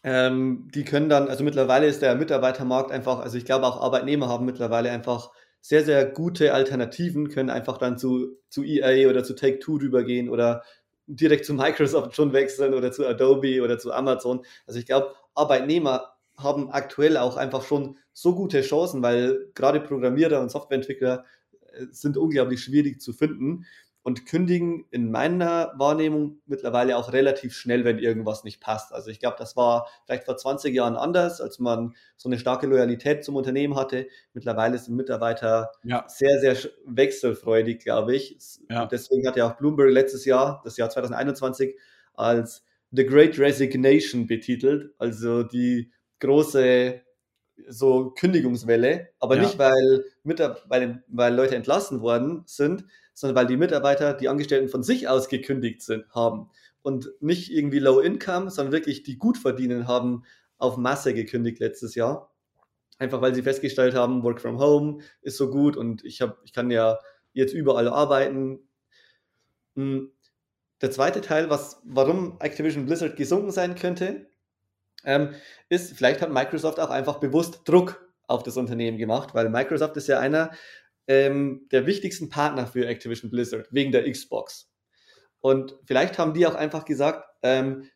Ähm, 0.04 0.70
die 0.74 0.84
können 0.84 1.10
dann, 1.10 1.28
also 1.28 1.44
mittlerweile 1.44 1.88
ist 1.88 2.02
der 2.02 2.16
Mitarbeitermarkt 2.16 2.92
einfach, 2.92 3.20
also 3.20 3.38
ich 3.38 3.46
glaube 3.46 3.66
auch 3.66 3.82
Arbeitnehmer 3.82 4.30
haben 4.30 4.46
mittlerweile 4.46 4.92
einfach 4.92 5.32
sehr, 5.62 5.84
sehr 5.84 6.06
gute 6.06 6.54
Alternativen, 6.54 7.30
können 7.30 7.50
einfach 7.50 7.78
dann 7.78 7.98
zu, 7.98 8.38
zu 8.50 8.64
EA 8.64 9.10
oder 9.10 9.24
zu 9.24 9.34
Take-Two 9.34 9.78
rübergehen 9.78 10.30
oder 10.30 10.64
direkt 11.08 11.46
zu 11.46 11.54
Microsoft 11.54 12.16
schon 12.16 12.34
wechseln 12.34 12.74
oder 12.74 12.92
zu 12.92 13.08
Adobe 13.08 13.62
oder 13.64 13.80
zu 13.80 13.92
Amazon. 13.92 14.46
Also 14.68 14.80
ich 14.80 14.86
glaube, 14.86 15.16
Arbeitnehmer 15.34 16.17
haben 16.38 16.70
aktuell 16.70 17.18
auch 17.18 17.36
einfach 17.36 17.64
schon 17.64 17.98
so 18.14 18.36
gute 18.36 18.62
Chancen, 18.62 19.02
weil 19.02 19.50
gerade 19.56 19.80
Programmierer 19.80 20.40
und 20.42 20.52
Softwareentwickler 20.52 21.26
äh, 21.72 21.86
sind 21.92 22.18
unglaublich 22.18 22.64
schwierig 22.64 23.02
zu 23.02 23.14
finden 23.14 23.66
und 24.08 24.26
kündigen 24.26 24.86
in 24.90 25.12
meiner 25.12 25.74
Wahrnehmung 25.76 26.40
mittlerweile 26.46 26.96
auch 26.96 27.12
relativ 27.12 27.54
schnell, 27.54 27.84
wenn 27.84 28.00
irgendwas 28.00 28.46
nicht 28.46 28.62
passt. 28.62 28.94
Also 28.94 29.10
ich 29.10 29.20
glaube, 29.20 29.36
das 29.38 29.58
war 29.58 29.90
vielleicht 30.06 30.24
vor 30.24 30.38
20 30.38 30.74
Jahren 30.74 30.96
anders, 30.96 31.42
als 31.42 31.60
man 31.60 31.94
so 32.16 32.30
eine 32.30 32.40
starke 32.40 32.68
Loyalität 32.68 33.26
zum 33.26 33.36
Unternehmen 33.36 33.76
hatte. 33.76 34.08
Mittlerweile 34.32 34.78
sind 34.78 34.96
Mitarbeiter 34.96 35.72
ja. 35.84 36.06
sehr, 36.08 36.40
sehr 36.40 36.56
wechselfreudig, 36.86 37.84
glaube 37.84 38.16
ich. 38.16 38.38
Ja. 38.70 38.86
Deswegen 38.86 39.28
hat 39.28 39.36
ja 39.36 39.52
auch 39.52 39.58
Bloomberg 39.58 39.92
letztes 39.92 40.24
Jahr, 40.24 40.62
das 40.64 40.78
Jahr 40.78 40.90
2021, 40.90 41.78
als 42.14 42.64
The 42.92 43.06
Great 43.06 43.38
Resignation 43.38 44.26
betitelt, 44.26 44.94
also 45.00 45.44
die 45.44 45.92
große 46.20 47.02
so 47.68 48.12
Kündigungswelle, 48.12 49.10
aber 49.20 49.36
ja. 49.36 49.44
nicht 49.44 49.58
weil, 49.58 50.06
weil, 50.24 51.04
weil 51.08 51.36
Leute 51.36 51.56
entlassen 51.56 52.02
worden 52.02 52.44
sind, 52.46 52.86
sondern 53.14 53.36
weil 53.36 53.48
die 53.48 53.58
Mitarbeiter, 53.58 54.14
die 54.14 54.30
Angestellten 54.30 54.70
von 54.70 54.84
sich 54.84 55.08
aus 55.08 55.28
gekündigt 55.28 55.82
sind, 55.82 56.08
haben. 56.14 56.52
Und 56.84 57.10
nicht 57.20 57.52
irgendwie 57.52 57.80
Low 57.80 58.00
Income, 58.00 58.52
sondern 58.52 58.72
wirklich 58.72 59.04
die 59.04 59.18
gut 59.18 59.38
verdienen 59.38 59.88
haben 59.88 60.24
auf 60.58 60.78
Masse 60.78 61.14
gekündigt 61.14 61.60
letztes 61.60 61.96
Jahr. 61.96 62.32
Einfach 63.00 63.22
weil 63.22 63.36
sie 63.36 63.44
festgestellt 63.44 63.96
haben, 63.96 64.24
Work 64.24 64.42
from 64.42 64.60
Home 64.60 65.00
ist 65.22 65.38
so 65.38 65.50
gut 65.50 65.78
und 65.78 66.04
ich, 66.06 66.22
hab, 66.22 66.40
ich 66.44 66.54
kann 66.54 66.72
ja 66.72 67.00
jetzt 67.34 67.54
überall 67.54 67.88
arbeiten. 67.88 68.60
Hm. 69.76 70.12
Der 70.82 70.92
zweite 70.92 71.22
Teil, 71.22 71.50
was, 71.50 71.82
warum 71.86 72.40
Activision 72.40 72.86
Blizzard 72.86 73.16
gesunken 73.16 73.52
sein 73.52 73.76
könnte, 73.76 74.27
ähm, 75.04 75.34
ist, 75.70 75.94
vielleicht 75.94 76.22
hat 76.22 76.32
Microsoft 76.32 76.80
auch 76.80 76.90
einfach 76.90 77.20
bewusst 77.20 77.62
Druck 77.66 78.06
auf 78.28 78.44
das 78.44 78.58
Unternehmen 78.58 78.98
gemacht, 78.98 79.34
weil 79.34 79.50
Microsoft 79.50 79.98
ist 79.98 80.08
ja 80.08 80.20
einer 80.20 80.52
ähm, 81.08 81.68
der 81.72 81.86
wichtigsten 81.86 82.30
Partner 82.30 82.68
für 82.68 82.86
Activision 82.86 83.32
Blizzard 83.32 83.68
wegen 83.72 83.92
der 83.92 84.10
Xbox. 84.10 84.70
Und 85.40 85.78
vielleicht 85.86 86.18
haben 86.18 86.34
die 86.34 86.46
auch 86.46 86.56
einfach 86.56 86.84
gesagt, 86.84 87.24
ähm, 87.44 87.90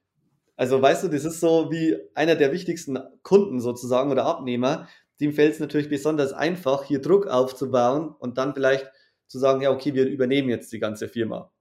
also 0.55 0.81
weißt 0.81 1.03
du, 1.03 1.08
das 1.10 1.25
ist 1.25 1.39
so 1.39 1.72
wie 1.72 1.98
einer 2.13 2.36
der 2.36 2.51
wichtigsten 2.51 3.00
Kunden 3.24 3.60
sozusagen 3.60 4.12
oder 4.12 4.25
Abnehmer, 4.25 4.88
dem 5.20 5.34
fällt 5.34 5.53
es 5.53 5.60
natürlich 5.60 5.89
besonders 5.89 6.34
einfach, 6.34 6.84
hier 6.84 7.01
Druck 7.01 7.27
aufzubauen 7.27 8.15
und 8.20 8.38
dann 8.38 8.53
vielleicht 8.53 8.89
zu 9.27 9.39
sagen, 9.39 9.62
ja, 9.62 9.72
okay, 9.72 9.93
wir 9.93 10.08
übernehmen 10.08 10.50
jetzt 10.50 10.72
die 10.72 10.79
ganze 10.79 11.08
Firma. 11.08 11.51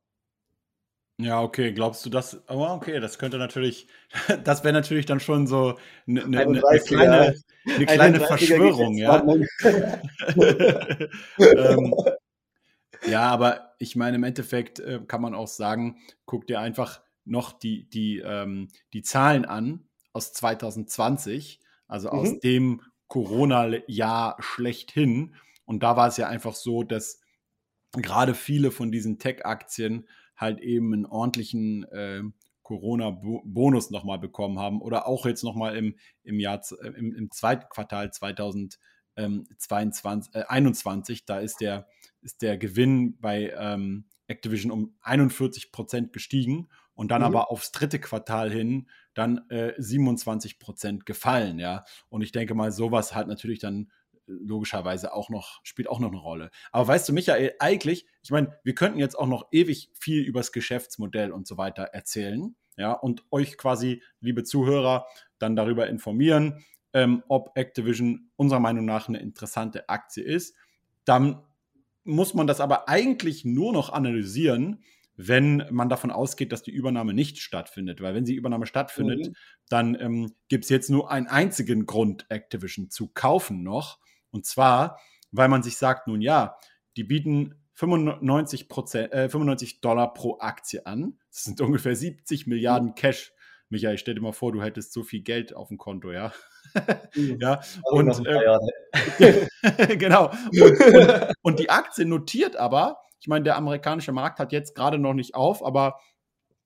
Ja, 1.22 1.42
okay, 1.42 1.72
glaubst 1.72 2.04
du 2.06 2.10
das? 2.10 2.42
Oh, 2.48 2.66
okay, 2.70 2.98
das 3.00 3.18
könnte 3.18 3.36
natürlich, 3.38 3.86
das 4.44 4.64
wäre 4.64 4.72
natürlich 4.72 5.06
dann 5.06 5.20
schon 5.20 5.46
so 5.46 5.78
eine, 6.06 6.24
eine, 6.24 6.40
eine 6.40 6.80
kleine, 6.80 7.34
eine 7.66 7.86
kleine 7.86 8.20
Verschwörung, 8.20 8.96
ja. 8.96 9.22
ähm, 11.38 11.94
ja, 13.06 13.22
aber 13.22 13.74
ich 13.78 13.96
meine, 13.96 14.16
im 14.16 14.24
Endeffekt 14.24 14.80
äh, 14.80 15.00
kann 15.06 15.20
man 15.20 15.34
auch 15.34 15.48
sagen, 15.48 15.98
guck 16.26 16.46
dir 16.46 16.60
einfach 16.60 17.02
noch 17.24 17.52
die, 17.52 17.88
die, 17.90 18.18
ähm, 18.18 18.68
die 18.92 19.02
Zahlen 19.02 19.44
an 19.44 19.88
aus 20.12 20.32
2020, 20.32 21.60
also 21.86 22.08
mhm. 22.08 22.18
aus 22.18 22.40
dem 22.40 22.82
Corona-Jahr 23.08 24.36
schlechthin. 24.40 25.34
Und 25.64 25.82
da 25.82 25.96
war 25.96 26.08
es 26.08 26.16
ja 26.16 26.28
einfach 26.28 26.54
so, 26.54 26.82
dass 26.82 27.20
gerade 27.92 28.34
viele 28.34 28.70
von 28.70 28.90
diesen 28.92 29.18
Tech-Aktien 29.18 30.08
halt 30.40 30.60
eben 30.60 30.92
einen 30.92 31.06
ordentlichen 31.06 31.84
äh, 31.84 32.22
Corona-Bonus 32.62 33.90
nochmal 33.90 34.18
bekommen 34.18 34.58
haben 34.58 34.80
oder 34.80 35.08
auch 35.08 35.26
jetzt 35.26 35.42
nochmal 35.42 35.76
im, 35.76 35.96
im 36.22 36.38
Jahr, 36.38 36.62
äh, 36.82 36.88
im, 36.88 37.14
im 37.14 37.30
zweiten 37.30 37.68
Quartal 37.68 38.12
2021, 38.12 40.34
äh, 40.34 40.44
21, 40.46 41.24
da 41.24 41.40
ist 41.40 41.60
der, 41.60 41.88
ist 42.20 42.42
der 42.42 42.58
Gewinn 42.58 43.18
bei 43.18 43.52
ähm, 43.58 44.04
Activision 44.28 44.70
um 44.70 44.94
41 45.02 45.72
Prozent 45.72 46.12
gestiegen 46.12 46.68
und 46.94 47.10
dann 47.10 47.22
mhm. 47.22 47.26
aber 47.26 47.50
aufs 47.50 47.72
dritte 47.72 47.98
Quartal 47.98 48.50
hin 48.50 48.88
dann 49.14 49.48
äh, 49.48 49.72
27 49.76 50.60
Prozent 50.60 51.06
gefallen, 51.06 51.58
ja. 51.58 51.84
Und 52.08 52.22
ich 52.22 52.30
denke 52.30 52.54
mal, 52.54 52.70
sowas 52.70 53.14
hat 53.14 53.26
natürlich 53.26 53.58
dann 53.58 53.90
logischerweise 54.30 55.12
auch 55.12 55.28
noch, 55.28 55.60
spielt 55.64 55.88
auch 55.88 55.98
noch 55.98 56.10
eine 56.10 56.20
Rolle. 56.20 56.50
Aber 56.72 56.88
weißt 56.88 57.08
du, 57.08 57.12
Michael, 57.12 57.54
eigentlich, 57.58 58.06
ich 58.22 58.30
meine, 58.30 58.58
wir 58.62 58.74
könnten 58.74 58.98
jetzt 58.98 59.18
auch 59.18 59.26
noch 59.26 59.48
ewig 59.50 59.90
viel 59.94 60.22
über 60.22 60.40
das 60.40 60.52
Geschäftsmodell 60.52 61.32
und 61.32 61.46
so 61.46 61.56
weiter 61.56 61.84
erzählen, 61.84 62.54
ja, 62.76 62.92
und 62.92 63.24
euch 63.30 63.58
quasi, 63.58 64.02
liebe 64.20 64.44
Zuhörer, 64.44 65.06
dann 65.38 65.56
darüber 65.56 65.88
informieren, 65.88 66.64
ähm, 66.92 67.22
ob 67.28 67.56
Activision 67.56 68.30
unserer 68.36 68.60
Meinung 68.60 68.84
nach 68.84 69.08
eine 69.08 69.18
interessante 69.18 69.88
Aktie 69.88 70.24
ist. 70.24 70.56
Dann 71.04 71.42
muss 72.04 72.34
man 72.34 72.46
das 72.46 72.60
aber 72.60 72.88
eigentlich 72.88 73.44
nur 73.44 73.72
noch 73.72 73.92
analysieren, 73.92 74.82
wenn 75.16 75.64
man 75.70 75.90
davon 75.90 76.10
ausgeht, 76.10 76.50
dass 76.50 76.62
die 76.62 76.70
Übernahme 76.70 77.12
nicht 77.12 77.38
stattfindet. 77.38 78.00
Weil 78.00 78.14
wenn 78.14 78.24
die 78.24 78.34
Übernahme 78.34 78.66
stattfindet, 78.66 79.28
mhm. 79.28 79.34
dann 79.68 80.00
ähm, 80.00 80.32
gibt 80.48 80.64
es 80.64 80.70
jetzt 80.70 80.88
nur 80.88 81.10
einen 81.10 81.26
einzigen 81.26 81.84
Grund, 81.84 82.24
Activision 82.30 82.90
zu 82.90 83.08
kaufen 83.08 83.62
noch. 83.62 83.98
Und 84.30 84.46
zwar, 84.46 84.98
weil 85.32 85.48
man 85.48 85.62
sich 85.62 85.76
sagt, 85.76 86.06
nun 86.06 86.20
ja, 86.20 86.56
die 86.96 87.04
bieten 87.04 87.54
95, 87.74 88.68
Prozent, 88.68 89.12
äh, 89.12 89.28
95 89.28 89.80
Dollar 89.80 90.12
pro 90.12 90.38
Aktie 90.38 90.84
an. 90.86 91.18
Das 91.30 91.44
sind 91.44 91.60
ungefähr 91.60 91.96
70 91.96 92.46
Milliarden 92.46 92.94
Cash. 92.94 93.32
Michael, 93.70 93.98
stell 93.98 94.14
dir 94.14 94.20
mal 94.20 94.32
vor, 94.32 94.52
du 94.52 94.62
hättest 94.62 94.92
so 94.92 95.04
viel 95.04 95.22
Geld 95.22 95.54
auf 95.54 95.68
dem 95.68 95.78
Konto, 95.78 96.10
ja. 96.10 96.32
Mhm. 97.14 97.38
ja, 97.40 97.60
und 97.84 98.26
äh, 98.26 99.96
genau. 99.96 100.30
Und, 100.50 100.80
und, 100.80 101.34
und, 101.42 101.58
die 101.58 101.70
Aktie 101.70 102.04
notiert 102.04 102.56
aber, 102.56 103.00
ich 103.20 103.28
meine, 103.28 103.44
der 103.44 103.56
amerikanische 103.56 104.12
Markt 104.12 104.40
hat 104.40 104.52
jetzt 104.52 104.74
gerade 104.74 104.98
noch 104.98 105.14
nicht 105.14 105.34
auf, 105.34 105.64
aber 105.64 106.00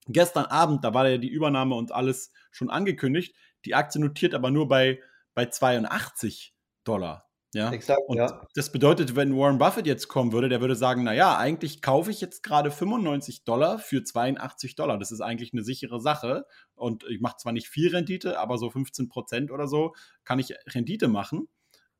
gestern 0.06 0.46
Abend, 0.46 0.82
da 0.82 0.94
war 0.94 1.08
ja 1.08 1.18
die 1.18 1.28
Übernahme 1.28 1.74
und 1.74 1.92
alles 1.92 2.32
schon 2.50 2.70
angekündigt. 2.70 3.34
Die 3.66 3.74
Aktie 3.74 4.00
notiert 4.00 4.34
aber 4.34 4.50
nur 4.50 4.68
bei, 4.68 5.00
bei 5.34 5.46
82 5.46 6.54
Dollar. 6.84 7.23
Ja, 7.54 7.70
Exakt, 7.70 8.00
und 8.06 8.16
ja. 8.16 8.46
das 8.54 8.72
bedeutet, 8.72 9.14
wenn 9.14 9.36
Warren 9.36 9.58
Buffett 9.58 9.86
jetzt 9.86 10.08
kommen 10.08 10.32
würde, 10.32 10.48
der 10.48 10.60
würde 10.60 10.74
sagen, 10.74 11.04
naja, 11.04 11.38
eigentlich 11.38 11.82
kaufe 11.82 12.10
ich 12.10 12.20
jetzt 12.20 12.42
gerade 12.42 12.70
95 12.70 13.44
Dollar 13.44 13.78
für 13.78 14.02
82 14.02 14.74
Dollar. 14.74 14.98
Das 14.98 15.12
ist 15.12 15.20
eigentlich 15.20 15.52
eine 15.52 15.62
sichere 15.62 16.00
Sache. 16.00 16.46
Und 16.74 17.04
ich 17.04 17.20
mache 17.20 17.36
zwar 17.36 17.52
nicht 17.52 17.68
viel 17.68 17.94
Rendite, 17.94 18.40
aber 18.40 18.58
so 18.58 18.70
15 18.70 19.08
Prozent 19.08 19.50
oder 19.52 19.68
so 19.68 19.94
kann 20.24 20.40
ich 20.40 20.52
Rendite 20.66 21.06
machen. 21.06 21.48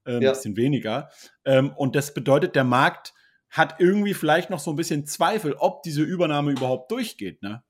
Ein 0.04 0.16
ähm, 0.16 0.22
ja. 0.22 0.30
bisschen 0.32 0.56
weniger. 0.56 1.08
Ähm, 1.44 1.72
und 1.76 1.94
das 1.94 2.12
bedeutet, 2.14 2.56
der 2.56 2.64
Markt 2.64 3.14
hat 3.48 3.76
irgendwie 3.78 4.14
vielleicht 4.14 4.50
noch 4.50 4.58
so 4.58 4.70
ein 4.70 4.76
bisschen 4.76 5.06
Zweifel, 5.06 5.54
ob 5.54 5.84
diese 5.84 6.02
Übernahme 6.02 6.50
überhaupt 6.50 6.90
durchgeht, 6.90 7.42
ne? 7.42 7.62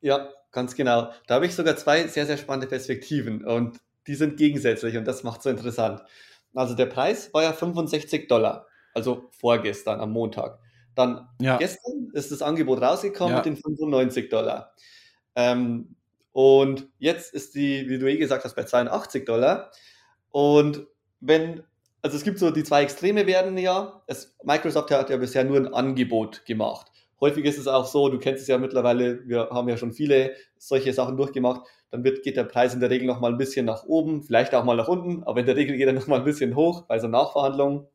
Ja, 0.00 0.32
ganz 0.50 0.74
genau. 0.74 1.12
Da 1.26 1.34
habe 1.34 1.44
ich 1.44 1.54
sogar 1.54 1.76
zwei 1.76 2.06
sehr, 2.06 2.24
sehr 2.24 2.38
spannende 2.38 2.66
Perspektiven 2.66 3.44
und 3.44 3.78
die 4.06 4.14
sind 4.14 4.38
gegensätzlich 4.38 4.96
und 4.96 5.04
das 5.04 5.22
macht 5.22 5.42
so 5.42 5.50
interessant. 5.50 6.02
Also 6.54 6.74
der 6.74 6.86
Preis 6.86 7.32
war 7.32 7.42
ja 7.42 7.52
65 7.52 8.28
Dollar, 8.28 8.66
also 8.94 9.28
vorgestern 9.30 10.00
am 10.00 10.12
Montag. 10.12 10.58
Dann 10.94 11.28
ja. 11.40 11.56
gestern 11.56 12.10
ist 12.12 12.32
das 12.32 12.42
Angebot 12.42 12.82
rausgekommen 12.82 13.32
ja. 13.32 13.36
mit 13.38 13.46
den 13.46 13.56
95 13.56 14.28
Dollar. 14.28 14.74
Ähm, 15.36 15.94
Und 16.32 16.88
jetzt 16.98 17.34
ist 17.34 17.54
die, 17.54 17.88
wie 17.88 17.98
du 17.98 18.10
eh 18.10 18.16
gesagt 18.16 18.44
hast, 18.44 18.54
bei 18.54 18.64
82 18.64 19.24
Dollar. 19.24 19.70
Und 20.30 20.86
wenn, 21.20 21.62
also 22.02 22.16
es 22.16 22.24
gibt 22.24 22.38
so 22.38 22.50
die 22.50 22.64
zwei 22.64 22.82
Extreme 22.82 23.26
werden 23.26 23.58
ja, 23.58 24.02
es, 24.06 24.36
Microsoft 24.44 24.90
hat 24.90 25.10
ja 25.10 25.16
bisher 25.16 25.44
nur 25.44 25.56
ein 25.56 25.74
Angebot 25.74 26.44
gemacht. 26.46 26.86
Häufig 27.20 27.44
ist 27.44 27.58
es 27.58 27.66
auch 27.66 27.86
so, 27.86 28.08
du 28.08 28.18
kennst 28.18 28.42
es 28.42 28.48
ja 28.48 28.58
mittlerweile, 28.58 29.26
wir 29.28 29.50
haben 29.50 29.68
ja 29.68 29.76
schon 29.76 29.92
viele 29.92 30.34
solche 30.56 30.92
Sachen 30.92 31.16
durchgemacht, 31.16 31.66
dann 31.90 32.04
wird, 32.04 32.22
geht 32.22 32.36
der 32.36 32.44
Preis 32.44 32.74
in 32.74 32.80
der 32.80 32.90
Regel 32.90 33.06
noch 33.06 33.20
mal 33.20 33.32
ein 33.32 33.38
bisschen 33.38 33.66
nach 33.66 33.84
oben, 33.84 34.22
vielleicht 34.22 34.54
auch 34.54 34.64
mal 34.64 34.76
nach 34.76 34.88
unten, 34.88 35.24
aber 35.24 35.40
in 35.40 35.46
der 35.46 35.56
Regel 35.56 35.76
geht 35.76 35.86
er 35.86 35.92
noch 35.92 36.06
mal 36.06 36.18
ein 36.18 36.24
bisschen 36.24 36.54
hoch 36.56 36.82
bei 36.82 36.98
so 36.98 37.08
Nachverhandlungen. 37.08 37.86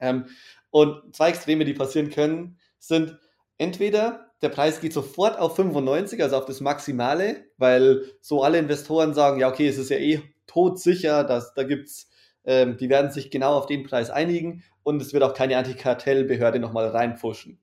Ähm, 0.00 0.26
und 0.70 1.14
zwei 1.14 1.30
Extreme, 1.30 1.64
die 1.64 1.74
passieren 1.74 2.10
können, 2.10 2.58
sind 2.78 3.18
entweder 3.56 4.28
der 4.42 4.50
Preis 4.50 4.80
geht 4.80 4.92
sofort 4.92 5.38
auf 5.38 5.56
95, 5.56 6.22
also 6.22 6.36
auf 6.36 6.44
das 6.44 6.60
Maximale, 6.60 7.46
weil 7.56 8.04
so 8.20 8.42
alle 8.42 8.58
Investoren 8.58 9.14
sagen, 9.14 9.40
ja, 9.40 9.48
okay, 9.48 9.66
es 9.66 9.78
ist 9.78 9.90
ja 9.90 9.96
eh 9.96 10.22
todsicher, 10.46 11.24
dass, 11.24 11.54
da 11.54 11.64
gibt's, 11.64 12.08
ähm, 12.44 12.76
die 12.76 12.88
werden 12.88 13.10
sich 13.10 13.30
genau 13.30 13.56
auf 13.56 13.66
den 13.66 13.82
Preis 13.82 14.10
einigen 14.10 14.62
und 14.84 15.02
es 15.02 15.12
wird 15.12 15.24
auch 15.24 15.34
keine 15.34 15.56
Antikartellbehörde 15.56 16.60
nochmal 16.60 16.88
reinpfuschen. 16.88 17.58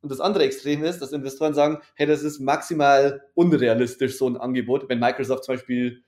Und 0.00 0.12
das 0.12 0.20
andere 0.20 0.44
Extrem 0.44 0.84
ist, 0.84 1.00
dass 1.00 1.12
Investoren 1.12 1.54
sagen, 1.54 1.78
hey, 1.94 2.06
das 2.06 2.22
ist 2.22 2.38
maximal 2.38 3.22
unrealistisch, 3.34 4.16
so 4.16 4.28
ein 4.28 4.36
Angebot. 4.36 4.88
Wenn 4.88 5.00
Microsoft 5.00 5.44
zum 5.44 5.56
Beispiel 5.56 6.02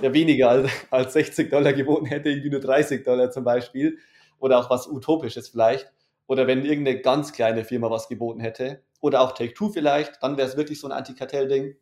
ja 0.00 0.12
weniger 0.12 0.50
als, 0.50 0.70
als 0.90 1.12
60 1.12 1.50
Dollar 1.50 1.72
geboten 1.72 2.06
hätte, 2.06 2.28
irgendwie 2.28 2.50
nur 2.50 2.60
30 2.60 3.04
Dollar 3.04 3.30
zum 3.30 3.44
Beispiel, 3.44 3.98
oder 4.38 4.58
auch 4.58 4.68
was 4.68 4.86
Utopisches 4.86 5.48
vielleicht, 5.48 5.90
oder 6.26 6.46
wenn 6.46 6.64
irgendeine 6.64 7.00
ganz 7.00 7.32
kleine 7.32 7.64
Firma 7.64 7.90
was 7.90 8.08
geboten 8.08 8.40
hätte, 8.40 8.82
oder 9.00 9.20
auch 9.20 9.32
Take-Two 9.32 9.70
vielleicht, 9.70 10.22
dann 10.22 10.36
wäre 10.36 10.48
es 10.48 10.56
wirklich 10.56 10.80
so 10.80 10.88
ein 10.88 10.92
Antikartell-Ding, 10.92 11.76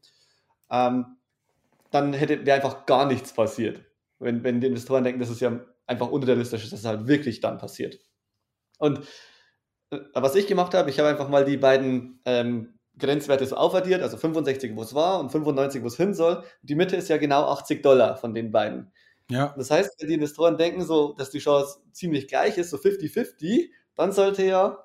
ähm, 0.71 1.17
dann 1.91 2.13
hätte 2.13 2.45
wäre 2.45 2.57
einfach 2.57 2.87
gar 2.87 3.07
nichts 3.07 3.33
passiert. 3.33 3.83
Wenn, 4.19 4.45
wenn 4.45 4.61
die 4.61 4.67
Investoren 4.67 5.05
denken, 5.05 5.21
das 5.21 5.31
ist 5.31 5.41
ja 5.41 5.61
einfach 5.87 6.11
unrealistisch, 6.11 6.69
dass 6.69 6.81
es 6.81 6.85
halt 6.85 7.07
wirklich 7.07 7.41
dann 7.41 7.59
passiert. 7.59 7.99
Und 8.79 9.01
was 10.15 10.35
ich 10.35 10.47
gemacht 10.47 10.75
habe, 10.75 10.91
ich 10.91 10.99
habe 10.99 11.09
einfach 11.09 11.29
mal 11.29 11.45
die 11.45 11.57
beiden 11.57 12.21
ähm, 12.25 12.75
Grenzwerte 12.99 13.47
so 13.47 13.57
aufaddiert, 13.57 14.03
also 14.03 14.17
65, 14.17 14.77
wo 14.77 14.83
es 14.83 14.95
war 14.95 15.21
und 15.21 15.31
95, 15.31 15.83
wo 15.83 15.87
es 15.87 15.97
hin 15.97 16.15
soll. 16.15 16.45
Die 16.63 16.75
Mitte 16.75 16.97
ist 16.97 17.09
ja 17.09 17.17
genau 17.17 17.49
80 17.49 17.83
Dollar 17.83 18.17
von 18.17 18.35
den 18.35 18.53
beiden. 18.53 18.93
Ja. 19.31 19.55
Das 19.57 19.71
heißt, 19.71 19.97
wenn 19.99 20.09
die 20.09 20.15
Investoren 20.15 20.57
denken, 20.57 20.85
so, 20.85 21.13
dass 21.15 21.31
die 21.31 21.39
Chance 21.39 21.81
ziemlich 21.93 22.29
gleich 22.29 22.59
ist, 22.59 22.71
so 22.71 22.77
50-50, 22.77 23.71
dann 23.97 24.13
sollte 24.13 24.45
ja 24.45 24.85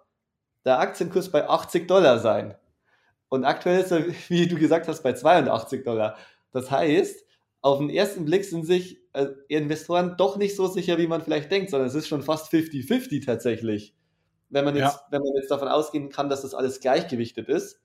der 0.65 0.79
Aktienkurs 0.79 1.29
bei 1.29 1.47
80 1.47 1.87
Dollar 1.87 2.19
sein. 2.19 2.55
Und 3.27 3.45
aktuell 3.45 3.81
ist 3.81 3.91
er, 3.91 4.05
wie 4.29 4.47
du 4.47 4.57
gesagt 4.57 4.87
hast, 4.87 5.03
bei 5.03 5.13
82 5.13 5.83
Dollar. 5.83 6.17
Das 6.51 6.71
heißt, 6.71 7.25
auf 7.61 7.79
den 7.79 7.89
ersten 7.89 8.25
Blick 8.25 8.45
sind 8.45 8.65
sich 8.65 9.01
äh, 9.13 9.27
Investoren 9.49 10.15
doch 10.17 10.37
nicht 10.37 10.55
so 10.55 10.67
sicher, 10.67 10.97
wie 10.97 11.07
man 11.07 11.21
vielleicht 11.21 11.51
denkt, 11.51 11.69
sondern 11.69 11.89
es 11.89 11.95
ist 11.95 12.07
schon 12.07 12.23
fast 12.23 12.51
50-50 12.51 13.25
tatsächlich 13.25 13.93
wenn 14.49 14.65
man 14.65 14.75
jetzt, 14.75 14.95
ja. 14.95 15.01
wenn 15.09 15.21
man 15.21 15.33
jetzt 15.35 15.51
davon 15.51 15.67
ausgehen 15.67 16.09
kann, 16.09 16.29
dass 16.29 16.41
das 16.41 16.53
alles 16.53 16.79
gleichgewichtet 16.79 17.47
ist. 17.49 17.81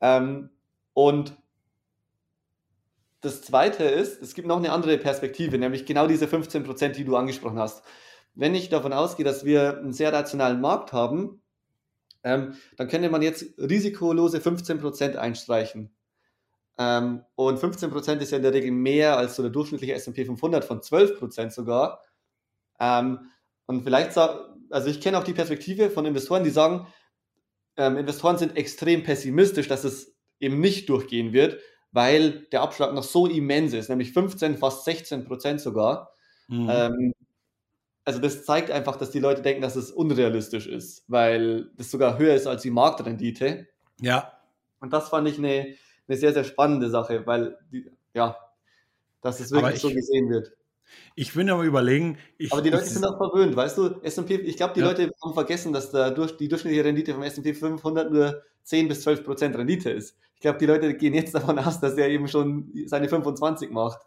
Ähm, 0.00 0.50
und 0.92 1.36
das 3.20 3.42
zweite 3.42 3.84
ist, 3.84 4.20
es 4.20 4.34
gibt 4.34 4.46
noch 4.46 4.58
eine 4.58 4.72
andere 4.72 4.98
Perspektive, 4.98 5.58
nämlich 5.58 5.86
genau 5.86 6.06
diese 6.06 6.28
15 6.28 6.62
Prozent, 6.64 6.96
die 6.96 7.04
du 7.04 7.16
angesprochen 7.16 7.58
hast. 7.58 7.82
Wenn 8.34 8.54
ich 8.54 8.68
davon 8.68 8.92
ausgehe, 8.92 9.24
dass 9.24 9.44
wir 9.44 9.78
einen 9.78 9.92
sehr 9.92 10.12
rationalen 10.12 10.60
Markt 10.60 10.92
haben, 10.92 11.40
ähm, 12.22 12.56
dann 12.76 12.88
könnte 12.88 13.10
man 13.10 13.22
jetzt 13.22 13.58
risikolose 13.58 14.40
15 14.40 14.80
Prozent 14.80 15.16
einstreichen. 15.16 15.94
Ähm, 16.76 17.22
und 17.36 17.58
15 17.58 17.90
Prozent 17.90 18.22
ist 18.22 18.32
ja 18.32 18.38
in 18.38 18.42
der 18.42 18.52
Regel 18.52 18.72
mehr 18.72 19.16
als 19.16 19.36
so 19.36 19.42
der 19.42 19.52
durchschnittliche 19.52 19.94
S&P 19.94 20.24
500 20.24 20.64
von 20.64 20.82
12 20.82 21.18
Prozent 21.18 21.52
sogar. 21.52 22.02
Ähm, 22.80 23.30
und 23.66 23.82
vielleicht 23.82 24.16
also 24.16 24.88
ich 24.88 25.00
kenne 25.00 25.18
auch 25.18 25.24
die 25.24 25.34
Perspektive 25.34 25.90
von 25.90 26.04
Investoren, 26.06 26.44
die 26.44 26.50
sagen, 26.50 26.86
ähm, 27.76 27.96
Investoren 27.96 28.38
sind 28.38 28.56
extrem 28.56 29.02
pessimistisch, 29.02 29.68
dass 29.68 29.84
es 29.84 30.14
eben 30.40 30.60
nicht 30.60 30.88
durchgehen 30.88 31.32
wird, 31.32 31.58
weil 31.92 32.46
der 32.52 32.62
Abschlag 32.62 32.92
noch 32.92 33.02
so 33.02 33.26
immens 33.26 33.72
ist, 33.72 33.88
nämlich 33.88 34.12
15, 34.12 34.58
fast 34.58 34.84
16 34.84 35.24
Prozent 35.24 35.60
sogar. 35.60 36.12
Mhm. 36.48 36.68
Ähm, 36.70 37.14
also 38.04 38.20
das 38.20 38.44
zeigt 38.44 38.70
einfach, 38.70 38.96
dass 38.96 39.10
die 39.10 39.20
Leute 39.20 39.42
denken, 39.42 39.62
dass 39.62 39.76
es 39.76 39.90
unrealistisch 39.90 40.66
ist, 40.66 41.04
weil 41.08 41.70
das 41.76 41.90
sogar 41.90 42.18
höher 42.18 42.34
ist 42.34 42.46
als 42.46 42.62
die 42.62 42.70
Marktrendite. 42.70 43.66
Ja. 44.00 44.32
Und 44.80 44.92
das 44.92 45.08
fand 45.08 45.26
ich 45.28 45.38
eine, 45.38 45.74
eine 46.06 46.16
sehr, 46.16 46.34
sehr 46.34 46.44
spannende 46.44 46.90
Sache, 46.90 47.26
weil, 47.26 47.56
die, 47.72 47.90
ja, 48.12 48.36
dass 49.22 49.40
es 49.40 49.50
wirklich 49.52 49.76
ich, 49.76 49.80
so 49.80 49.88
gesehen 49.88 50.28
wird. 50.28 50.52
Ich 51.14 51.34
bin 51.34 51.48
aber 51.50 51.62
überlegen. 51.62 52.18
Ich, 52.38 52.52
aber 52.52 52.62
die 52.62 52.70
Leute 52.70 52.86
sind 52.86 53.04
auch 53.04 53.16
verwöhnt, 53.16 53.54
weißt 53.56 53.78
du? 53.78 54.00
S&P, 54.02 54.36
ich 54.36 54.56
glaube, 54.56 54.74
die 54.74 54.80
ja. 54.80 54.86
Leute 54.86 55.12
haben 55.22 55.34
vergessen, 55.34 55.72
dass 55.72 55.90
da 55.90 56.10
durch 56.10 56.36
die 56.36 56.48
durchschnittliche 56.48 56.84
Rendite 56.84 57.14
vom 57.14 57.22
S&P 57.22 57.54
500 57.54 58.10
nur 58.10 58.42
10 58.64 58.88
bis 58.88 59.02
12 59.02 59.24
Prozent 59.24 59.56
Rendite 59.56 59.90
ist. 59.90 60.16
Ich 60.34 60.40
glaube, 60.40 60.58
die 60.58 60.66
Leute 60.66 60.94
gehen 60.94 61.14
jetzt 61.14 61.34
davon 61.34 61.58
aus, 61.58 61.80
dass 61.80 61.96
er 61.96 62.08
eben 62.08 62.28
schon 62.28 62.72
seine 62.86 63.08
25 63.08 63.70
macht. 63.70 64.00